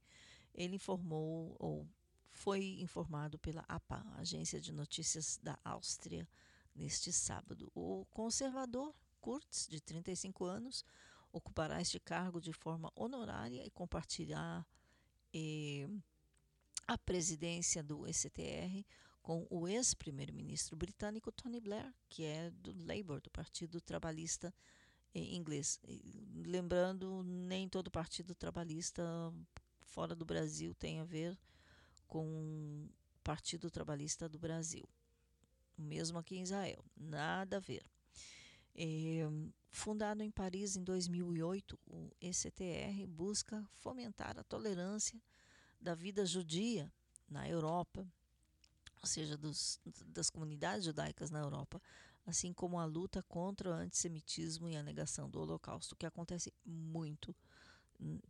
Ele 0.53 0.75
informou 0.75 1.55
ou 1.57 1.87
foi 2.29 2.81
informado 2.81 3.39
pela 3.39 3.63
APA, 3.69 4.05
Agência 4.17 4.59
de 4.59 4.73
Notícias 4.73 5.39
da 5.41 5.57
Áustria, 5.63 6.27
neste 6.75 7.13
sábado. 7.13 7.71
O 7.73 8.05
conservador 8.11 8.93
Kurz, 9.19 9.67
de 9.69 9.79
35 9.81 10.45
anos, 10.45 10.85
ocupará 11.31 11.81
este 11.81 11.99
cargo 11.99 12.41
de 12.41 12.53
forma 12.53 12.91
honorária 12.95 13.65
e 13.65 13.69
compartilhará 13.69 14.65
eh, 15.33 15.87
a 16.87 16.97
presidência 16.97 17.83
do 17.83 18.07
ECTR 18.07 18.83
com 19.21 19.45
o 19.49 19.67
ex-primeiro-ministro 19.67 20.75
britânico 20.75 21.31
Tony 21.31 21.59
Blair, 21.59 21.93
que 22.07 22.23
é 22.23 22.49
do 22.49 22.73
Labour, 22.85 23.21
do 23.21 23.29
Partido 23.29 23.79
Trabalhista 23.79 24.53
em 25.13 25.35
inglês. 25.35 25.79
Lembrando, 26.45 27.23
nem 27.23 27.67
todo 27.67 27.91
partido 27.91 28.33
trabalhista 28.33 29.03
fora 29.81 30.15
do 30.15 30.25
Brasil 30.25 30.73
tem 30.73 30.99
a 30.99 31.03
ver 31.03 31.37
com 32.07 32.25
o 32.25 32.89
Partido 33.23 33.69
Trabalhista 33.69 34.27
do 34.27 34.39
Brasil. 34.39 34.87
Mesmo 35.77 36.17
aqui 36.17 36.37
em 36.37 36.43
Israel, 36.43 36.83
nada 36.95 37.57
a 37.57 37.59
ver. 37.59 37.83
É, 38.75 39.27
fundado 39.71 40.23
em 40.23 40.31
Paris 40.31 40.75
em 40.75 40.83
2008, 40.83 41.79
o 41.87 42.11
ECTR 42.21 43.05
busca 43.07 43.67
fomentar 43.77 44.37
a 44.39 44.43
tolerância 44.43 45.21
da 45.79 45.95
vida 45.95 46.25
judia 46.25 46.91
na 47.27 47.47
Europa, 47.47 48.05
ou 49.01 49.07
seja, 49.07 49.37
dos, 49.37 49.79
das 50.07 50.29
comunidades 50.29 50.85
judaicas 50.85 51.29
na 51.29 51.39
Europa, 51.39 51.81
assim 52.25 52.53
como 52.53 52.79
a 52.79 52.85
luta 52.85 53.23
contra 53.23 53.69
o 53.69 53.73
antissemitismo 53.73 54.69
e 54.69 54.75
a 54.75 54.83
negação 54.83 55.29
do 55.29 55.39
Holocausto, 55.39 55.95
que 55.95 56.05
acontece 56.05 56.53
muito, 56.65 57.35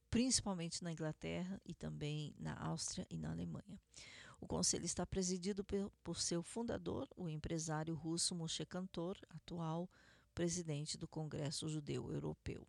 principalmente 0.10 0.84
na 0.84 0.92
Inglaterra 0.92 1.60
e 1.66 1.74
também 1.74 2.34
na 2.38 2.54
Áustria 2.54 3.06
e 3.10 3.18
na 3.18 3.32
Alemanha. 3.32 3.80
O 4.40 4.48
conselho 4.48 4.86
está 4.86 5.06
presidido 5.06 5.64
por, 5.64 5.92
por 6.04 6.20
seu 6.20 6.42
fundador, 6.42 7.08
o 7.18 7.28
empresário 7.28 7.94
russo 7.94 8.34
Moshe 8.34 8.66
Kantor, 8.66 9.18
atual 9.30 9.90
presidente 10.40 10.98
do 10.98 11.06
Congresso 11.06 11.68
Judeu 11.68 12.14
Europeu. 12.14 12.66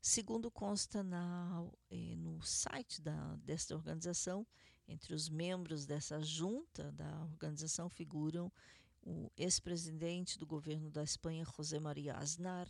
Segundo 0.00 0.50
consta 0.50 1.02
na, 1.02 1.62
eh, 1.90 2.16
no 2.16 2.40
site 2.40 3.02
da, 3.02 3.36
desta 3.44 3.74
organização, 3.74 4.46
entre 4.88 5.12
os 5.12 5.28
membros 5.28 5.84
dessa 5.84 6.22
junta 6.22 6.90
da 6.92 7.22
organização 7.24 7.90
figuram 7.90 8.50
o 9.02 9.30
ex-presidente 9.36 10.38
do 10.38 10.46
governo 10.46 10.90
da 10.90 11.02
Espanha, 11.02 11.44
José 11.44 11.78
Maria 11.78 12.16
Aznar, 12.16 12.66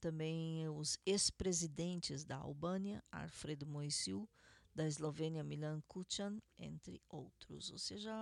também 0.00 0.66
os 0.70 0.96
ex-presidentes 1.04 2.24
da 2.24 2.36
Albânia, 2.36 3.04
Alfredo 3.12 3.66
Moisiu, 3.66 4.26
da 4.74 4.86
Eslovênia, 4.86 5.44
Milan 5.44 5.82
Kucan, 5.86 6.40
entre 6.56 7.02
outros, 7.06 7.70
ou 7.70 7.76
seja, 7.76 8.14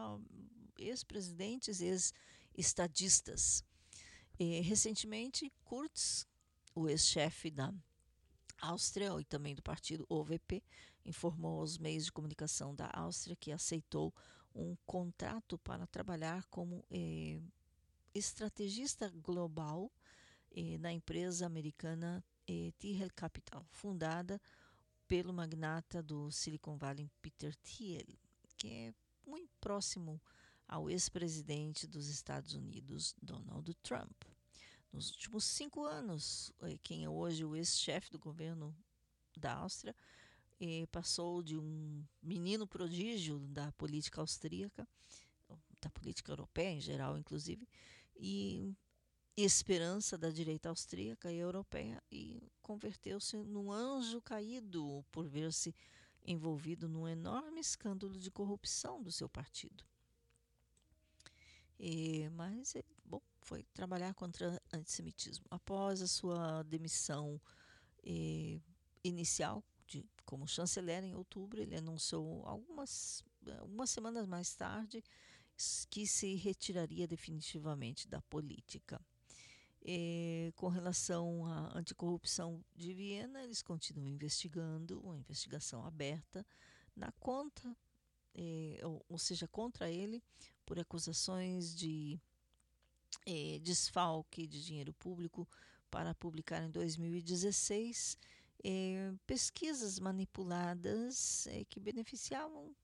ex-presidentes, 0.77 1.81
ex-estadistas. 1.81 3.62
Recentemente, 4.45 5.53
Kurz, 5.65 6.27
o 6.75 6.89
ex-chefe 6.89 7.51
da 7.51 7.73
Áustria 8.61 9.11
e 9.21 9.25
também 9.25 9.55
do 9.55 9.63
partido 9.63 10.07
OVP 10.09 10.63
informou 11.05 11.61
aos 11.61 11.79
meios 11.79 12.07
de 12.07 12.13
comunicação 12.13 12.75
da 12.75 12.91
Áustria 12.93 13.37
que 13.37 13.53
aceitou 13.53 14.13
um 14.55 14.77
contrato 14.87 15.59
para 15.59 15.87
trabalhar 15.87 16.45
como 16.47 16.85
eh, 16.91 17.41
estrategista 18.15 19.11
global 19.11 19.93
eh, 20.51 20.79
na 20.79 20.93
empresa 20.93 21.47
americana 21.47 22.25
eh, 22.49 22.73
Thiel 22.79 23.11
Capital, 23.15 23.65
fundada 23.71 24.41
pelo 25.07 25.33
magnata 25.33 26.03
do 26.03 26.31
Silicon 26.31 26.77
Valley 26.77 27.11
Peter 27.21 27.55
Thiel, 27.57 28.07
que 28.57 28.69
é 28.69 28.95
muito 29.27 29.53
próximo 29.61 30.21
ao 30.69 30.91
ex-presidente 30.91 31.87
dos 31.87 32.09
Estados 32.09 32.55
Unidos, 32.55 33.15
Donald 33.21 33.73
Trump. 33.83 34.25
Nos 34.93 35.11
últimos 35.11 35.45
cinco 35.45 35.85
anos, 35.85 36.53
eh, 36.63 36.79
quem 36.83 37.05
é 37.05 37.09
hoje 37.09 37.45
o 37.45 37.55
ex-chefe 37.55 38.11
do 38.11 38.19
governo 38.19 38.75
da 39.37 39.55
Áustria 39.55 39.95
eh, 40.61 40.87
passou 40.91 41.43
de 41.43 41.57
um 41.57 42.05
menino 42.23 42.67
prodígio 42.67 43.39
da 43.49 43.71
política 43.73 44.21
austríaca, 44.21 44.89
da 45.81 45.91
política 45.91 46.33
europeia 46.33 46.71
em 46.71 46.81
geral, 46.81 47.19
inclusive, 47.19 47.69
e 48.17 48.75
esperança 49.37 50.17
da 50.17 50.31
direita 50.31 50.71
austríaca 50.71 51.31
e 51.31 51.39
europeia, 51.39 52.03
e 52.11 52.51
converteu-se 52.63 53.37
num 53.37 53.71
anjo 53.71 54.21
caído 54.23 55.05
por 55.13 55.29
ver-se 55.29 55.75
envolvido 56.25 56.89
num 56.89 57.07
enorme 57.07 57.61
escândalo 57.61 58.19
de 58.19 58.31
corrupção 58.31 59.03
do 59.03 59.13
seu 59.13 59.29
partido. 59.29 59.85
E, 61.78 62.28
mas, 62.31 62.74
bom, 63.05 63.20
foi 63.40 63.62
trabalhar 63.74 64.15
contra 64.15 64.61
antissemitismo. 64.73 65.44
Após 65.51 66.01
a 66.01 66.07
sua 66.07 66.62
demissão 66.62 67.40
eh, 68.03 68.61
inicial 69.05 69.62
de, 69.86 70.05
como 70.24 70.48
chanceler 70.48 71.05
em 71.05 71.15
outubro, 71.15 71.61
ele 71.61 71.77
anunciou 71.77 72.44
algumas, 72.47 73.23
algumas 73.59 73.90
semanas 73.90 74.27
mais 74.27 74.55
tarde 74.55 75.03
que 75.90 76.07
se 76.07 76.35
retiraria 76.35 77.07
definitivamente 77.07 78.09
da 78.09 78.20
política. 78.23 79.01
E, 79.82 80.53
com 80.57 80.69
relação 80.69 81.47
à 81.47 81.78
anticorrupção 81.78 82.65
de 82.74 82.93
Viena, 82.93 83.44
eles 83.44 83.62
continuam 83.62 84.09
investigando, 84.09 85.01
uma 85.01 85.16
investigação 85.16 85.86
aberta 85.86 86.44
na 86.97 87.12
conta, 87.12 87.77
eh, 88.35 88.81
ou, 88.82 89.05
ou 89.09 89.19
seja, 89.19 89.47
contra 89.47 89.89
ele, 89.89 90.23
por 90.67 90.79
acusações 90.79 91.75
de 91.75 92.21
eh, 93.25 93.59
desfalque 93.63 94.47
de 94.47 94.63
dinheiro 94.63 94.93
público 94.93 95.49
para 95.91 96.15
publicar 96.15 96.63
em 96.63 96.71
2016 96.71 98.19
eh, 98.65 99.15
pesquisas 99.27 99.99
manipuladas 100.01 101.47
eh, 101.47 101.65
que 101.65 101.81
beneficiavam 101.81 102.75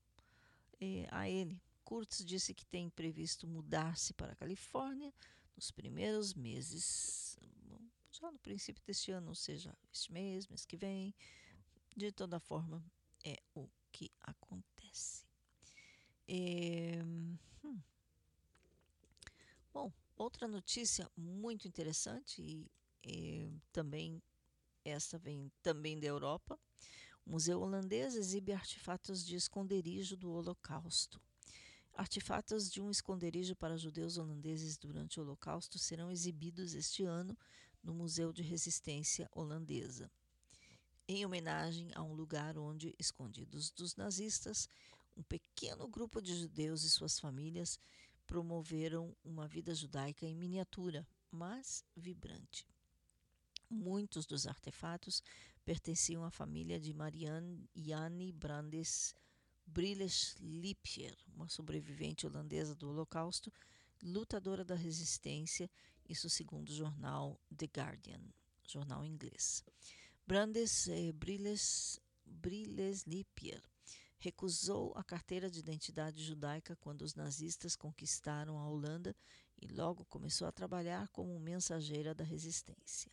a 1.11 1.29
ele. 1.29 1.61
Kurtz 1.85 2.25
disse 2.25 2.53
que 2.53 2.65
tem 2.65 2.89
previsto 2.89 3.47
mudar-se 3.47 4.13
para 4.13 4.33
a 4.33 4.35
Califórnia 4.35 5.13
nos 5.55 5.71
primeiros 5.71 6.33
meses, 6.33 7.37
já 8.11 8.29
no 8.29 8.39
princípio 8.39 8.83
deste 8.85 9.11
ano, 9.11 9.29
ou 9.29 9.35
seja, 9.35 9.73
este 9.93 10.11
mês, 10.11 10.47
mês 10.47 10.65
que 10.65 10.75
vem. 10.75 11.15
De 11.95 12.11
toda 12.11 12.39
forma, 12.39 12.83
é 13.23 13.41
o 13.55 13.69
que 13.93 14.11
acontece. 14.19 15.22
É, 16.35 16.99
hum. 17.63 17.79
Bom, 19.71 19.93
outra 20.17 20.47
notícia 20.47 21.07
muito 21.15 21.67
interessante 21.67 22.41
e, 22.41 22.71
e 23.05 23.51
também 23.71 24.19
essa 24.83 25.19
vem 25.19 25.51
também 25.61 25.99
da 25.99 26.07
Europa. 26.07 26.59
O 27.23 27.29
Museu 27.29 27.61
Holandês 27.61 28.15
exibe 28.15 28.51
artefatos 28.51 29.23
de 29.23 29.35
esconderijo 29.35 30.17
do 30.17 30.31
Holocausto. 30.31 31.21
Artefatos 31.93 32.71
de 32.71 32.81
um 32.81 32.89
esconderijo 32.89 33.55
para 33.55 33.77
judeus 33.77 34.17
holandeses 34.17 34.75
durante 34.75 35.19
o 35.19 35.23
Holocausto 35.23 35.77
serão 35.77 36.09
exibidos 36.09 36.73
este 36.73 37.03
ano 37.03 37.37
no 37.83 37.93
Museu 37.93 38.33
de 38.33 38.41
Resistência 38.41 39.29
Holandesa, 39.31 40.09
em 41.07 41.23
homenagem 41.23 41.91
a 41.93 42.01
um 42.01 42.15
lugar 42.15 42.57
onde, 42.57 42.95
escondidos 42.97 43.69
dos 43.69 43.95
nazistas, 43.95 44.67
um 45.15 45.23
pequeno 45.23 45.87
grupo 45.87 46.21
de 46.21 46.35
judeus 46.35 46.83
e 46.83 46.89
suas 46.89 47.19
famílias 47.19 47.79
promoveram 48.25 49.15
uma 49.23 49.47
vida 49.47 49.73
judaica 49.75 50.25
em 50.25 50.35
miniatura, 50.35 51.07
mas 51.31 51.83
vibrante. 51.95 52.67
Muitos 53.69 54.25
dos 54.25 54.47
artefatos 54.47 55.23
pertenciam 55.65 56.23
à 56.23 56.31
família 56.31 56.79
de 56.79 56.93
Marianne 56.93 57.67
Janne 57.75 58.31
Brandes 58.31 59.15
Brilles 59.65 60.35
Lippier, 60.39 61.17
uma 61.35 61.47
sobrevivente 61.47 62.27
holandesa 62.27 62.75
do 62.75 62.89
Holocausto, 62.89 63.51
lutadora 64.01 64.63
da 64.63 64.75
resistência, 64.75 65.69
isso 66.07 66.29
segundo 66.29 66.69
o 66.69 66.75
jornal 66.75 67.39
The 67.55 67.65
Guardian, 67.65 68.21
jornal 68.67 69.05
inglês. 69.05 69.63
Brandes 70.27 70.87
eh, 70.87 71.13
Lippier 73.07 73.61
recusou 74.23 74.93
a 74.95 75.03
carteira 75.03 75.51
de 75.51 75.59
identidade 75.59 76.23
judaica 76.23 76.77
quando 76.77 77.01
os 77.01 77.13
nazistas 77.13 77.75
conquistaram 77.75 78.57
a 78.57 78.69
Holanda 78.69 79.13
e 79.61 79.67
logo 79.67 80.05
começou 80.05 80.47
a 80.47 80.51
trabalhar 80.51 81.09
como 81.09 81.37
mensageira 81.41 82.15
da 82.15 82.23
resistência. 82.23 83.11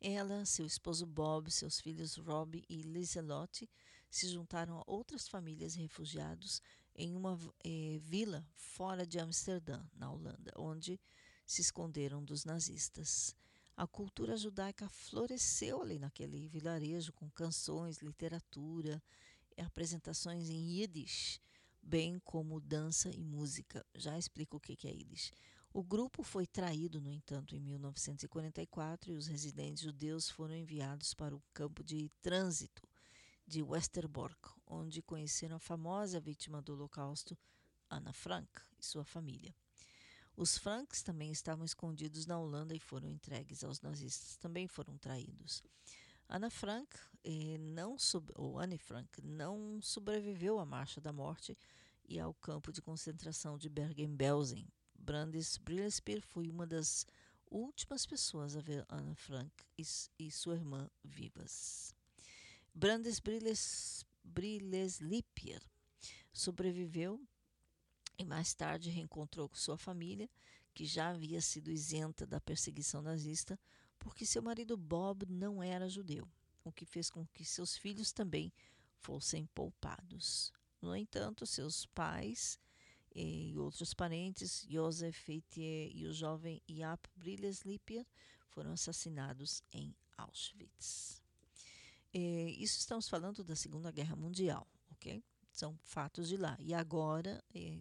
Ela, 0.00 0.44
seu 0.44 0.66
esposo 0.66 1.06
Bob, 1.06 1.48
seus 1.48 1.78
filhos 1.78 2.16
Rob 2.16 2.64
e 2.68 2.82
Liselotte 2.82 3.70
se 4.10 4.28
juntaram 4.28 4.78
a 4.80 4.84
outras 4.84 5.28
famílias 5.28 5.76
e 5.76 5.80
refugiados 5.80 6.60
em 6.96 7.14
uma 7.14 7.38
eh, 7.62 7.98
vila 8.00 8.44
fora 8.56 9.06
de 9.06 9.20
Amsterdã, 9.20 9.80
na 9.94 10.10
Holanda, 10.10 10.52
onde 10.56 10.98
se 11.46 11.60
esconderam 11.60 12.24
dos 12.24 12.44
nazistas. 12.44 13.36
A 13.76 13.86
cultura 13.86 14.36
judaica 14.36 14.88
floresceu 14.88 15.80
ali 15.80 15.98
naquele 15.98 16.48
vilarejo 16.48 17.12
com 17.12 17.30
canções, 17.30 17.98
literatura, 17.98 19.02
apresentações 19.56 20.48
em 20.48 20.78
Yiddish, 20.78 21.40
bem 21.82 22.18
como 22.20 22.60
dança 22.60 23.10
e 23.10 23.22
música. 23.22 23.84
Já 23.94 24.18
explico 24.18 24.56
o 24.56 24.60
que 24.60 24.86
é 24.86 24.90
Yiddish. 24.90 25.32
O 25.72 25.84
grupo 25.84 26.24
foi 26.24 26.46
traído, 26.46 27.00
no 27.00 27.12
entanto, 27.12 27.54
em 27.54 27.60
1944 27.60 29.12
e 29.12 29.14
os 29.14 29.28
residentes 29.28 29.84
judeus 29.84 30.28
foram 30.28 30.56
enviados 30.56 31.14
para 31.14 31.34
o 31.34 31.42
campo 31.54 31.84
de 31.84 32.10
trânsito 32.20 32.82
de 33.46 33.62
Westerbork, 33.62 34.50
onde 34.66 35.00
conheceram 35.00 35.56
a 35.56 35.60
famosa 35.60 36.20
vítima 36.20 36.60
do 36.60 36.72
Holocausto, 36.72 37.38
Anna 37.88 38.12
Frank, 38.12 38.50
e 38.78 38.84
sua 38.84 39.04
família. 39.04 39.54
Os 40.36 40.56
Franks 40.56 41.02
também 41.02 41.30
estavam 41.30 41.64
escondidos 41.64 42.26
na 42.26 42.38
Holanda 42.38 42.74
e 42.74 42.80
foram 42.80 43.08
entregues 43.08 43.62
aos 43.62 43.80
nazistas. 43.80 44.36
Também 44.36 44.66
foram 44.66 44.96
traídos. 44.96 45.62
Anna 46.28 46.48
Frank, 46.48 46.88
eh, 47.24 47.58
não 47.58 47.96
ou 48.36 48.58
Anne 48.58 48.78
Frank, 48.78 49.20
não 49.22 49.82
sobreviveu 49.82 50.58
à 50.58 50.64
Marcha 50.64 51.00
da 51.00 51.12
Morte 51.12 51.58
e 52.08 52.18
ao 52.18 52.32
campo 52.34 52.72
de 52.72 52.80
concentração 52.80 53.58
de 53.58 53.68
Bergen-Belsen. 53.68 54.66
Brandes 54.94 55.56
Brillespeer 55.56 56.22
foi 56.22 56.48
uma 56.48 56.66
das 56.66 57.06
últimas 57.50 58.06
pessoas 58.06 58.56
a 58.56 58.60
ver 58.60 58.84
Anna 58.88 59.14
Frank 59.14 59.52
e, 59.76 59.82
e 60.18 60.30
sua 60.30 60.54
irmã 60.54 60.88
vivas. 61.02 61.94
Brandes 62.72 63.18
Brilles, 63.18 64.04
Brilleslipier 64.22 65.62
sobreviveu 66.32 67.20
e 68.20 68.24
mais 68.24 68.52
tarde 68.52 68.90
reencontrou 68.90 69.48
com 69.48 69.56
sua 69.56 69.78
família, 69.78 70.28
que 70.74 70.84
já 70.84 71.08
havia 71.08 71.40
sido 71.40 71.70
isenta 71.70 72.26
da 72.26 72.38
perseguição 72.38 73.00
nazista, 73.00 73.58
porque 73.98 74.26
seu 74.26 74.42
marido 74.42 74.76
Bob 74.76 75.24
não 75.26 75.62
era 75.62 75.88
judeu, 75.88 76.28
o 76.62 76.70
que 76.70 76.84
fez 76.84 77.08
com 77.08 77.26
que 77.28 77.46
seus 77.46 77.78
filhos 77.78 78.12
também 78.12 78.52
fossem 78.98 79.46
poupados. 79.54 80.52
No 80.82 80.94
entanto, 80.94 81.46
seus 81.46 81.86
pais 81.86 82.58
e 83.14 83.56
outros 83.56 83.94
parentes, 83.94 84.66
Josef 84.68 85.18
Feitier 85.18 85.90
e 85.94 86.06
o 86.06 86.12
jovem 86.12 86.62
Jaap 86.68 87.08
Brilleslipier, 87.16 88.06
foram 88.50 88.72
assassinados 88.72 89.62
em 89.72 89.96
Auschwitz. 90.18 91.22
É, 92.12 92.50
isso 92.50 92.78
estamos 92.78 93.08
falando 93.08 93.42
da 93.42 93.56
Segunda 93.56 93.90
Guerra 93.90 94.14
Mundial, 94.14 94.66
ok? 94.90 95.24
São 95.50 95.78
fatos 95.82 96.28
de 96.28 96.36
lá. 96.36 96.56
E 96.60 96.74
agora 96.74 97.42
é, 97.54 97.80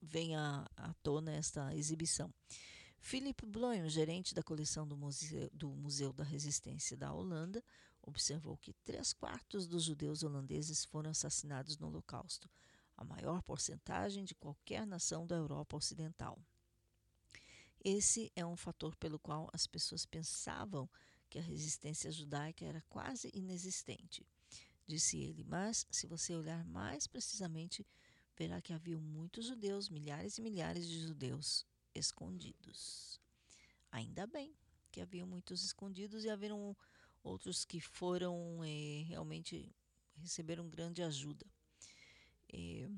vem 0.00 0.36
à, 0.36 0.68
à 0.76 0.94
tona 1.02 1.32
esta 1.32 1.74
exibição. 1.74 2.32
Philip 3.00 3.46
Bloem, 3.46 3.88
gerente 3.88 4.34
da 4.34 4.42
coleção 4.42 4.86
do 4.86 4.96
Museu, 4.96 5.50
do 5.52 5.70
Museu 5.70 6.12
da 6.12 6.22
Resistência 6.22 6.96
da 6.96 7.12
Holanda, 7.12 7.64
observou 8.02 8.56
que 8.56 8.72
três 8.84 9.12
quartos 9.12 9.66
dos 9.66 9.84
judeus 9.84 10.22
holandeses 10.22 10.84
foram 10.84 11.10
assassinados 11.10 11.78
no 11.78 11.88
Holocausto, 11.88 12.48
a 12.96 13.04
maior 13.04 13.42
porcentagem 13.42 14.24
de 14.24 14.34
qualquer 14.34 14.86
nação 14.86 15.26
da 15.26 15.36
Europa 15.36 15.76
Ocidental. 15.76 16.38
Esse 17.82 18.30
é 18.36 18.44
um 18.44 18.56
fator 18.56 18.94
pelo 18.96 19.18
qual 19.18 19.48
as 19.52 19.66
pessoas 19.66 20.04
pensavam 20.04 20.88
que 21.30 21.38
a 21.38 21.42
resistência 21.42 22.12
judaica 22.12 22.64
era 22.64 22.84
quase 22.90 23.30
inexistente, 23.32 24.26
disse 24.86 25.18
ele. 25.18 25.44
Mas, 25.44 25.86
se 25.90 26.06
você 26.06 26.34
olhar 26.34 26.64
mais 26.66 27.06
precisamente, 27.06 27.86
verá 28.40 28.58
que 28.58 28.72
havia 28.72 28.98
muitos 28.98 29.44
judeus, 29.44 29.90
milhares 29.90 30.38
e 30.38 30.40
milhares 30.40 30.88
de 30.88 30.98
judeus 30.98 31.66
escondidos. 31.94 33.20
Ainda 33.92 34.26
bem 34.26 34.56
que 34.90 35.02
havia 35.02 35.26
muitos 35.26 35.62
escondidos 35.62 36.24
e 36.24 36.30
haveram 36.30 36.74
outros 37.22 37.66
que 37.66 37.78
foram 37.82 38.64
eh, 38.64 39.04
realmente 39.06 39.70
receberam 40.16 40.70
grande 40.70 41.02
ajuda. 41.02 41.44
Eh, 42.50 42.88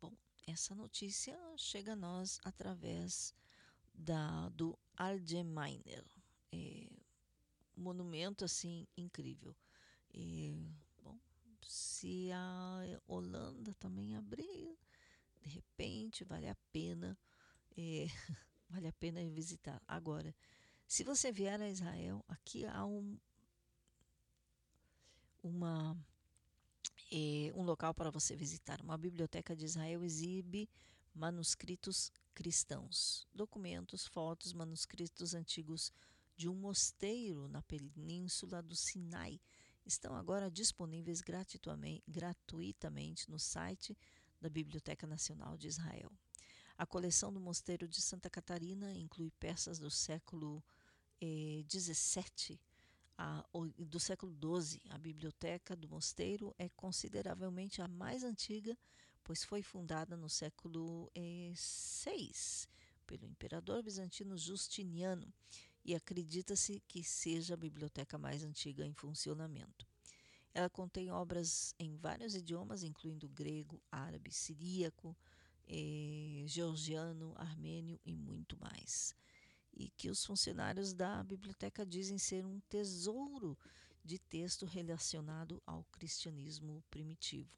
bom, 0.00 0.16
essa 0.46 0.74
notícia 0.74 1.38
chega 1.58 1.92
a 1.92 1.96
nós 1.96 2.40
através 2.44 3.34
da, 3.92 4.48
do 4.48 4.78
Allgemeiner, 4.96 6.02
é, 6.50 6.88
monumento 7.76 8.42
assim 8.42 8.86
incrível. 8.96 9.54
bom, 11.02 11.18
se 11.68 12.30
a 12.32 13.00
Holanda 13.06 13.74
também 13.74 14.16
abrir, 14.16 14.76
de 15.44 15.62
repente 16.18 16.24
vale 16.24 16.48
a 16.48 16.56
pena, 16.72 17.18
é, 17.76 18.06
vale 18.68 18.88
a 18.88 18.92
pena 18.92 19.20
visitar. 19.30 19.80
Agora, 19.86 20.34
se 20.86 21.04
você 21.04 21.30
vier 21.30 21.60
a 21.60 21.68
Israel, 21.68 22.24
aqui 22.28 22.64
há 22.66 22.84
um, 22.84 23.18
uma 25.42 25.96
é, 27.12 27.52
um 27.54 27.62
local 27.62 27.94
para 27.94 28.10
você 28.10 28.34
visitar. 28.34 28.80
Uma 28.80 28.96
biblioteca 28.96 29.54
de 29.54 29.64
Israel 29.64 30.02
exibe 30.04 30.68
manuscritos 31.14 32.10
cristãos, 32.34 33.26
documentos, 33.34 34.06
fotos, 34.06 34.52
manuscritos 34.52 35.34
antigos 35.34 35.92
de 36.36 36.48
um 36.48 36.54
mosteiro 36.54 37.48
na 37.48 37.62
península 37.62 38.62
do 38.62 38.76
Sinai 38.76 39.40
estão 39.84 40.14
agora 40.14 40.50
disponíveis 40.50 41.22
gratuitamente 42.06 43.30
no 43.30 43.38
site 43.38 43.96
da 44.40 44.48
Biblioteca 44.48 45.06
Nacional 45.06 45.56
de 45.56 45.68
Israel. 45.68 46.12
A 46.76 46.86
coleção 46.86 47.32
do 47.32 47.40
Mosteiro 47.40 47.88
de 47.88 48.00
Santa 48.00 48.30
Catarina 48.30 48.94
inclui 48.94 49.30
peças 49.32 49.78
do 49.78 49.90
século 49.90 50.62
XVII 51.20 52.58
eh, 53.18 53.84
do 53.84 53.98
século 53.98 54.32
XII. 54.32 54.80
A 54.90 54.98
biblioteca 54.98 55.74
do 55.74 55.88
mosteiro 55.88 56.54
é 56.56 56.68
consideravelmente 56.68 57.82
a 57.82 57.88
mais 57.88 58.22
antiga 58.22 58.78
pois 59.28 59.44
foi 59.44 59.62
fundada 59.62 60.16
no 60.16 60.28
século 60.30 61.10
VI 61.14 62.32
eh, 62.32 62.68
pelo 63.06 63.26
imperador 63.26 63.82
bizantino 63.82 64.38
Justiniano 64.38 65.30
e 65.84 65.94
acredita-se 65.94 66.82
que 66.88 67.02
seja 67.02 67.54
a 67.54 67.56
biblioteca 67.56 68.18
mais 68.18 68.44
antiga 68.44 68.86
em 68.86 68.92
funcionamento. 68.92 69.86
Ela 70.58 70.68
contém 70.68 71.08
obras 71.08 71.72
em 71.78 71.94
vários 71.94 72.34
idiomas, 72.34 72.82
incluindo 72.82 73.28
grego, 73.28 73.80
árabe, 73.92 74.32
siríaco, 74.32 75.16
eh, 75.68 76.42
georgiano, 76.48 77.32
armênio 77.36 78.00
e 78.04 78.12
muito 78.12 78.58
mais. 78.58 79.14
E 79.72 79.88
que 79.90 80.10
os 80.10 80.26
funcionários 80.26 80.92
da 80.92 81.22
biblioteca 81.22 81.86
dizem 81.86 82.18
ser 82.18 82.44
um 82.44 82.58
tesouro 82.68 83.56
de 84.04 84.18
texto 84.18 84.66
relacionado 84.66 85.62
ao 85.64 85.84
cristianismo 85.92 86.82
primitivo. 86.90 87.56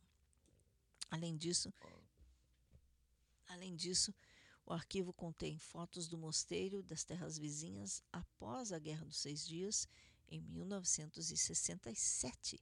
Além 1.10 1.38
disso, 1.38 1.72
além 3.48 3.74
disso, 3.74 4.14
o 4.66 4.74
arquivo 4.74 5.10
contém 5.10 5.58
fotos 5.58 6.06
do 6.06 6.18
mosteiro 6.18 6.82
das 6.82 7.02
terras 7.02 7.38
vizinhas 7.38 8.02
após 8.12 8.72
a 8.72 8.78
Guerra 8.78 9.06
dos 9.06 9.16
Seis 9.16 9.46
Dias, 9.46 9.88
em 10.28 10.42
1967, 10.42 12.60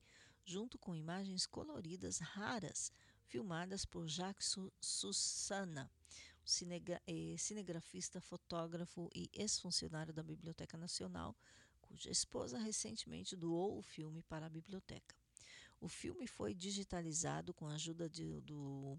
junto 0.48 0.78
com 0.78 0.96
imagens 0.96 1.44
coloridas 1.46 2.20
raras 2.20 2.90
filmadas 3.26 3.84
por 3.84 4.08
Jacques 4.08 4.56
cinegra 6.42 7.02
eh, 7.06 7.36
cinegrafista, 7.36 8.18
fotógrafo 8.18 9.10
e 9.14 9.28
ex-funcionário 9.34 10.14
da 10.14 10.22
Biblioteca 10.22 10.78
Nacional, 10.78 11.36
cuja 11.82 12.10
esposa 12.10 12.58
recentemente 12.58 13.36
doou 13.36 13.78
o 13.78 13.82
filme 13.82 14.22
para 14.22 14.46
a 14.46 14.48
biblioteca. 14.48 15.14
O 15.78 15.86
filme 15.86 16.26
foi 16.26 16.54
digitalizado 16.54 17.52
com 17.52 17.66
a 17.66 17.74
ajuda 17.74 18.08
de, 18.08 18.40
do 18.40 18.98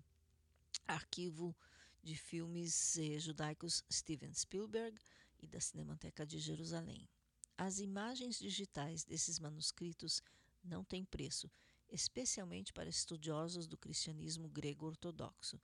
arquivo 0.86 1.58
de 2.04 2.16
filmes 2.16 2.96
eh, 2.96 3.18
judaicos 3.18 3.84
Steven 3.92 4.34
Spielberg 4.36 4.96
e 5.40 5.48
da 5.48 5.60
Cinemateca 5.60 6.28
de 6.28 6.38
Jerusalém. 6.38 7.10
As 7.58 7.80
imagens 7.80 8.38
digitais 8.38 9.04
desses 9.04 9.40
manuscritos 9.40 10.22
não 10.64 10.84
têm 10.84 11.06
preço, 11.06 11.50
especialmente 11.90 12.72
para 12.74 12.90
estudiosos 12.90 13.68
do 13.68 13.78
cristianismo 13.78 14.48
grego 14.48 14.86
ortodoxo, 14.86 15.60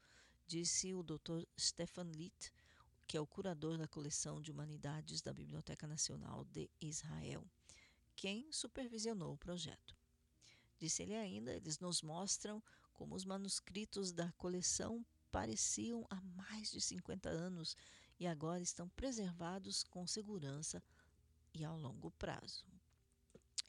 disse 0.48 0.94
o 0.94 1.04
Dr. 1.04 1.44
Stefan 1.60 2.12
Litt, 2.12 2.52
que 3.08 3.18
é 3.18 3.22
o 3.22 3.28
curador 3.28 3.78
da 3.78 3.88
coleção 3.88 4.42
de 4.42 4.52
humanidades 4.52 5.22
da 5.22 5.34
Biblioteca 5.34 5.88
Nacional 5.88 6.46
de 6.46 6.70
Israel, 6.82 7.46
quem 8.16 8.52
supervisionou 8.52 9.34
o 9.34 9.38
projeto. 9.38 9.96
Disse 10.80 11.04
ele 11.04 11.16
ainda: 11.16 11.54
eles 11.54 11.80
nos 11.80 12.02
mostram 12.02 12.64
como 12.94 13.16
os 13.16 13.26
manuscritos 13.26 14.12
da 14.12 14.32
coleção 14.34 15.06
pareciam 15.32 16.06
há 16.10 16.22
mais 16.22 16.72
de 16.72 16.80
50 16.80 17.30
anos 17.30 17.76
e 18.20 18.26
agora 18.26 18.64
estão 18.64 18.88
preservados 18.90 19.84
com 19.84 20.08
segurança 20.08 20.82
e 21.54 21.64
ao 21.64 21.78
longo 21.78 22.10
prazo. 22.12 22.66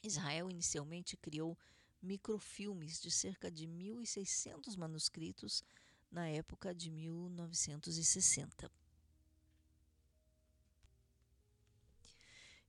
Israel 0.07 0.49
inicialmente 0.49 1.15
criou 1.17 1.57
microfilmes 2.01 2.99
de 2.99 3.11
cerca 3.11 3.51
de 3.51 3.67
1.600 3.67 4.75
manuscritos 4.77 5.63
na 6.11 6.27
época 6.29 6.73
de 6.73 6.89
1960. 6.89 8.71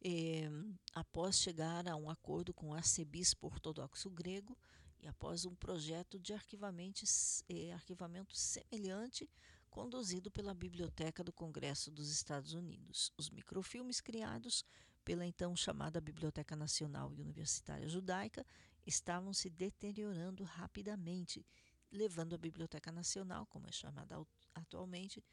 É, 0.01 0.48
após 0.94 1.39
chegar 1.39 1.89
a 1.89 1.97
um 1.97 2.09
acordo 2.09 2.55
com 2.55 2.69
o 2.69 2.74
arcebispo 2.74 3.47
ortodoxo 3.47 4.09
grego 4.09 4.56
e 5.01 5.09
após 5.09 5.44
um 5.44 5.55
projeto 5.55 6.19
de 6.19 6.32
arquivamento, 6.32 7.02
é, 7.48 7.73
arquivamento 7.73 8.36
semelhante 8.36 9.28
conduzido 9.70 10.31
pela 10.31 10.55
Biblioteca 10.55 11.23
do 11.23 11.32
Congresso 11.32 11.90
dos 11.90 12.10
Estados 12.10 12.52
Unidos. 12.52 13.12
Os 13.16 13.31
microfilmes 13.31 14.01
criados 14.01 14.65
pela 15.09 15.24
então 15.24 15.56
chamada 15.56 16.02
Biblioteca 16.02 16.55
Nacional 16.55 17.14
e 17.14 17.22
Universitária 17.22 17.89
Judaica 17.89 18.44
estavam 18.86 19.32
se 19.32 19.48
deteriorando 19.48 20.44
rapidamente, 20.44 21.47
levando 21.90 22.35
a 22.35 22.39
Biblioteca 22.39 22.93
Nacional, 22.93 23.47
como 23.47 23.66
é 23.66 23.72
chamada 23.72 24.22
atualmente, 24.55 25.24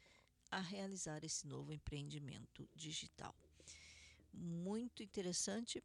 a 0.50 0.60
realizar 0.60 1.22
esse 1.22 1.46
novo 1.46 1.74
empreendimento 1.74 2.66
digital 2.74 3.36
muito 4.32 5.02
interessante. 5.02 5.84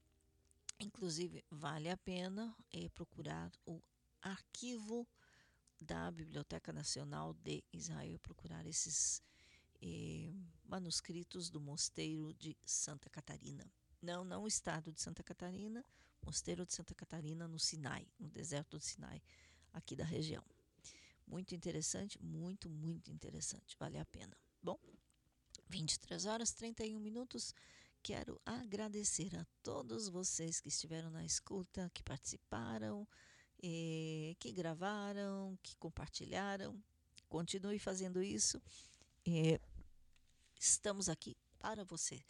Inclusive, 0.80 1.44
vale 1.52 1.90
a 1.90 1.98
pena 1.98 2.56
é, 2.72 2.88
procurar 2.88 3.52
o 3.66 3.82
arquivo 4.22 5.06
da 5.82 6.10
Biblioteca 6.12 6.72
Nacional 6.72 7.34
de 7.34 7.62
Israel, 7.74 8.18
procurar 8.20 8.66
esses 8.66 9.22
eh, 9.82 10.32
manuscritos 10.64 11.50
do 11.50 11.60
Mosteiro 11.60 12.34
de 12.36 12.56
Santa 12.64 13.10
Catarina. 13.10 13.70
Não, 14.02 14.24
não 14.24 14.44
o 14.44 14.48
estado 14.48 14.92
de 14.92 15.00
Santa 15.02 15.24
Catarina, 15.24 15.86
Mosteiro 16.26 16.66
de 16.66 16.74
Santa 16.74 16.96
Catarina 16.96 17.48
no 17.48 17.60
Sinai, 17.60 18.08
no 18.20 18.30
deserto 18.30 18.78
do 18.78 18.80
Sinai, 18.80 19.22
aqui 19.74 19.96
da 19.96 20.04
região. 20.04 20.44
Muito 21.28 21.54
interessante, 21.56 22.22
muito, 22.22 22.70
muito 22.70 23.12
interessante, 23.12 23.76
vale 23.80 23.98
a 23.98 24.06
pena. 24.06 24.36
Bom, 24.62 24.80
23 25.70 26.26
horas 26.26 26.52
31 26.52 27.00
minutos. 27.00 27.54
Quero 28.04 28.42
agradecer 28.46 29.36
a 29.36 29.46
todos 29.62 30.10
vocês 30.10 30.60
que 30.60 30.70
estiveram 30.70 31.12
na 31.12 31.24
escuta, 31.24 31.90
que 31.94 32.02
participaram, 32.02 33.08
eh, 33.62 34.36
que 34.40 34.52
gravaram, 34.52 35.58
que 35.62 35.76
compartilharam. 35.78 36.82
Continue 37.30 37.78
fazendo 37.78 38.22
isso. 38.22 38.62
Eh, 39.26 39.60
estamos 40.60 41.08
aqui 41.08 41.38
para 41.60 41.84
você. 41.86 42.24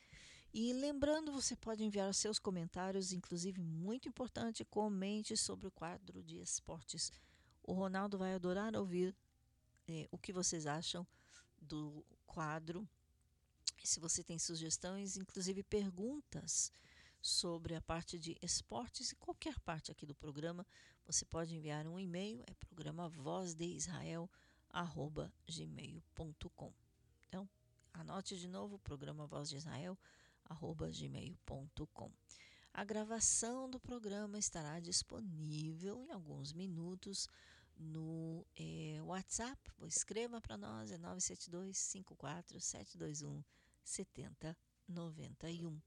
E 0.54 0.74
lembrando, 0.74 1.32
você 1.32 1.56
pode 1.56 1.84
enviar 1.84 2.14
seus 2.14 2.38
comentários, 2.38 3.14
inclusive 3.14 3.62
muito 3.62 4.08
importante, 4.08 4.66
comente 4.66 5.38
sobre 5.38 5.68
o 5.68 5.72
quadro 5.72 6.22
de 6.22 6.38
esportes. 6.42 7.12
O 7.64 7.74
Ronaldo 7.74 8.18
vai 8.18 8.34
adorar 8.34 8.76
ouvir 8.76 9.16
eh, 9.88 10.08
o 10.12 10.18
que 10.18 10.34
vocês 10.34 10.68
acham 10.68 11.08
do 11.62 12.04
quadro 12.26 12.88
se 13.84 14.00
você 14.00 14.24
tem 14.24 14.38
sugestões, 14.38 15.18
inclusive 15.18 15.64
perguntas 15.64 16.72
sobre 17.22 17.76
a 17.76 17.82
parte 17.82 18.18
de 18.18 18.38
esportes 18.42 19.12
e 19.12 19.16
qualquer 19.16 19.60
parte 19.60 19.92
aqui 19.92 20.06
do 20.06 20.16
programa, 20.16 20.66
você 21.06 21.26
pode 21.26 21.56
enviar 21.56 21.88
um 21.88 22.00
e-mail, 22.00 22.44
é 22.48 22.54
programa 22.54 23.10
voz 23.10 23.54
de 23.54 23.66
Israel 23.66 24.30
gmail.com. 25.48 26.74
Então, 27.28 27.48
anote 27.94 28.38
de 28.38 28.48
novo, 28.48 28.80
programa 28.80 29.28
voz 29.28 29.50
de 29.50 29.58
Israel 29.58 29.98
gmail.com. 30.92 32.12
A 32.74 32.84
gravação 32.86 33.70
do 33.70 33.80
programa 33.80 34.40
estará 34.40 34.80
disponível 34.80 36.04
em 36.06 36.12
alguns 36.12 36.54
minutos 36.54 37.28
no 37.78 38.46
eh, 38.56 39.02
WhatsApp. 39.04 39.60
Escreva 39.88 40.40
para 40.40 40.58
nós, 40.58 40.90
é 40.92 40.98
972 40.98 41.78
54 41.78 42.60
721 42.60 43.44
7091. 43.84 45.82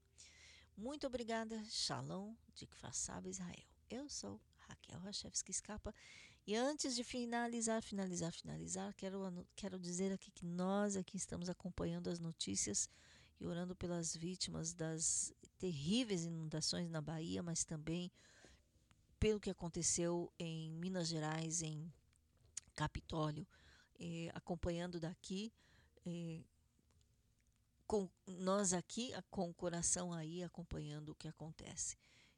Muito 0.77 1.07
obrigada, 1.07 1.63
Shalom 1.65 2.35
de 2.53 2.67
Kfassab 2.67 3.29
Israel. 3.29 3.65
Eu 3.89 4.09
sou 4.09 4.41
Raquel 4.67 4.99
Rachevski 4.99 5.51
Escapa 5.51 5.93
e 6.45 6.55
antes 6.55 6.95
de 6.95 7.03
finalizar, 7.03 7.81
finalizar, 7.81 8.31
finalizar, 8.31 8.93
quero, 8.93 9.47
quero 9.55 9.79
dizer 9.79 10.11
aqui 10.11 10.29
que 10.31 10.45
nós 10.45 10.95
aqui 10.95 11.17
estamos 11.17 11.49
acompanhando 11.49 12.09
as 12.09 12.19
notícias 12.19 12.87
e 13.39 13.45
orando 13.45 13.75
pelas 13.75 14.15
vítimas 14.15 14.73
das 14.73 15.33
terríveis 15.57 16.23
inundações 16.23 16.89
na 16.89 17.01
Bahia, 17.01 17.41
mas 17.43 17.63
também 17.63 18.11
pelo 19.19 19.39
que 19.39 19.49
aconteceu 19.49 20.31
em 20.37 20.71
Minas 20.71 21.07
Gerais, 21.07 21.61
em 21.61 21.91
Capitólio, 22.75 23.47
eh, 23.99 24.29
acompanhando 24.33 24.99
daqui. 24.99 25.53
Eh, 26.05 26.43
com 27.87 28.09
nós 28.25 28.73
aqui 28.73 29.11
com 29.29 29.49
o 29.49 29.53
coração 29.53 30.11
aí 30.11 30.43
acompanhando 30.43 31.09
o 31.09 31.15
que 31.15 31.27
acontece. 31.27 31.95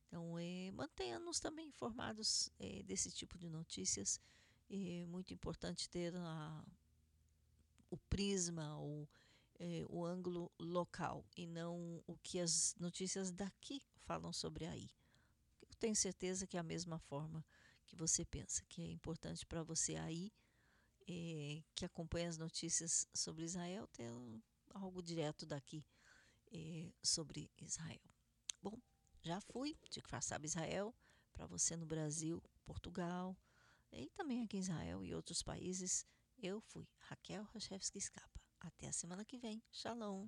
Então, 0.08 0.38
é, 0.40 0.72
mantenha-nos 0.72 1.40
também 1.40 1.68
informados 1.68 2.50
é, 2.60 2.84
desse 2.84 3.12
tipo 3.12 3.38
de 3.38 3.50
notícias. 3.50 4.22
É 4.70 5.06
muito 5.06 5.34
importante 5.34 5.90
ter 5.90 6.16
a, 6.16 6.66
o 7.90 7.98
prisma, 7.98 8.78
o, 8.80 9.08
é, 9.60 9.86
o 9.90 10.06
ângulo 10.06 10.52
local 10.60 11.26
e 11.36 11.46
não 11.46 12.04
o 12.06 12.16
que 12.18 12.40
as 12.40 12.76
notícias 12.80 13.32
daqui 13.32 13.82
falam 14.06 14.32
sobre 14.32 14.66
aí. 14.66 14.90
Eu 15.62 15.76
tenho 15.80 15.96
certeza 15.96 16.48
que 16.48 16.58
é 16.58 16.60
a 16.60 16.64
mesma 16.64 17.00
forma 17.00 17.46
que 17.86 17.96
você 17.96 18.26
pensa, 18.26 18.64
que 18.68 18.82
é 18.82 18.92
importante 18.92 19.46
para 19.46 19.64
você 19.64 19.96
aí, 19.96 20.32
é, 21.08 21.62
que 21.76 21.86
acompanha 21.86 22.30
as 22.30 22.38
notícias 22.38 23.08
sobre 23.14 23.46
Israel, 23.46 23.88
ter 23.88 24.10
algo 24.74 25.02
direto 25.02 25.46
daqui 25.46 25.86
eh, 26.52 26.92
sobre 27.02 27.50
Israel. 27.62 28.02
Bom, 28.62 28.78
já 29.22 29.40
fui 29.42 29.78
de 29.90 30.02
Kfassab 30.02 30.46
Israel 30.46 30.94
para 31.34 31.46
você 31.46 31.76
no 31.76 31.86
Brasil, 31.86 32.42
Portugal 32.66 33.38
e 33.92 34.10
também 34.12 34.44
aqui 34.44 34.58
em 34.58 34.62
Israel 34.62 35.04
e 35.04 35.14
outros 35.14 35.42
países. 35.42 36.06
Eu 36.38 36.62
fui 36.62 36.88
Raquel 36.98 37.44
Rachevski 37.54 37.98
Escapa. 37.98 38.47
Até 38.60 38.88
a 38.88 38.92
semana 38.94 39.26
que 39.26 39.38
vem. 39.38 39.64
Shalom. 39.72 40.28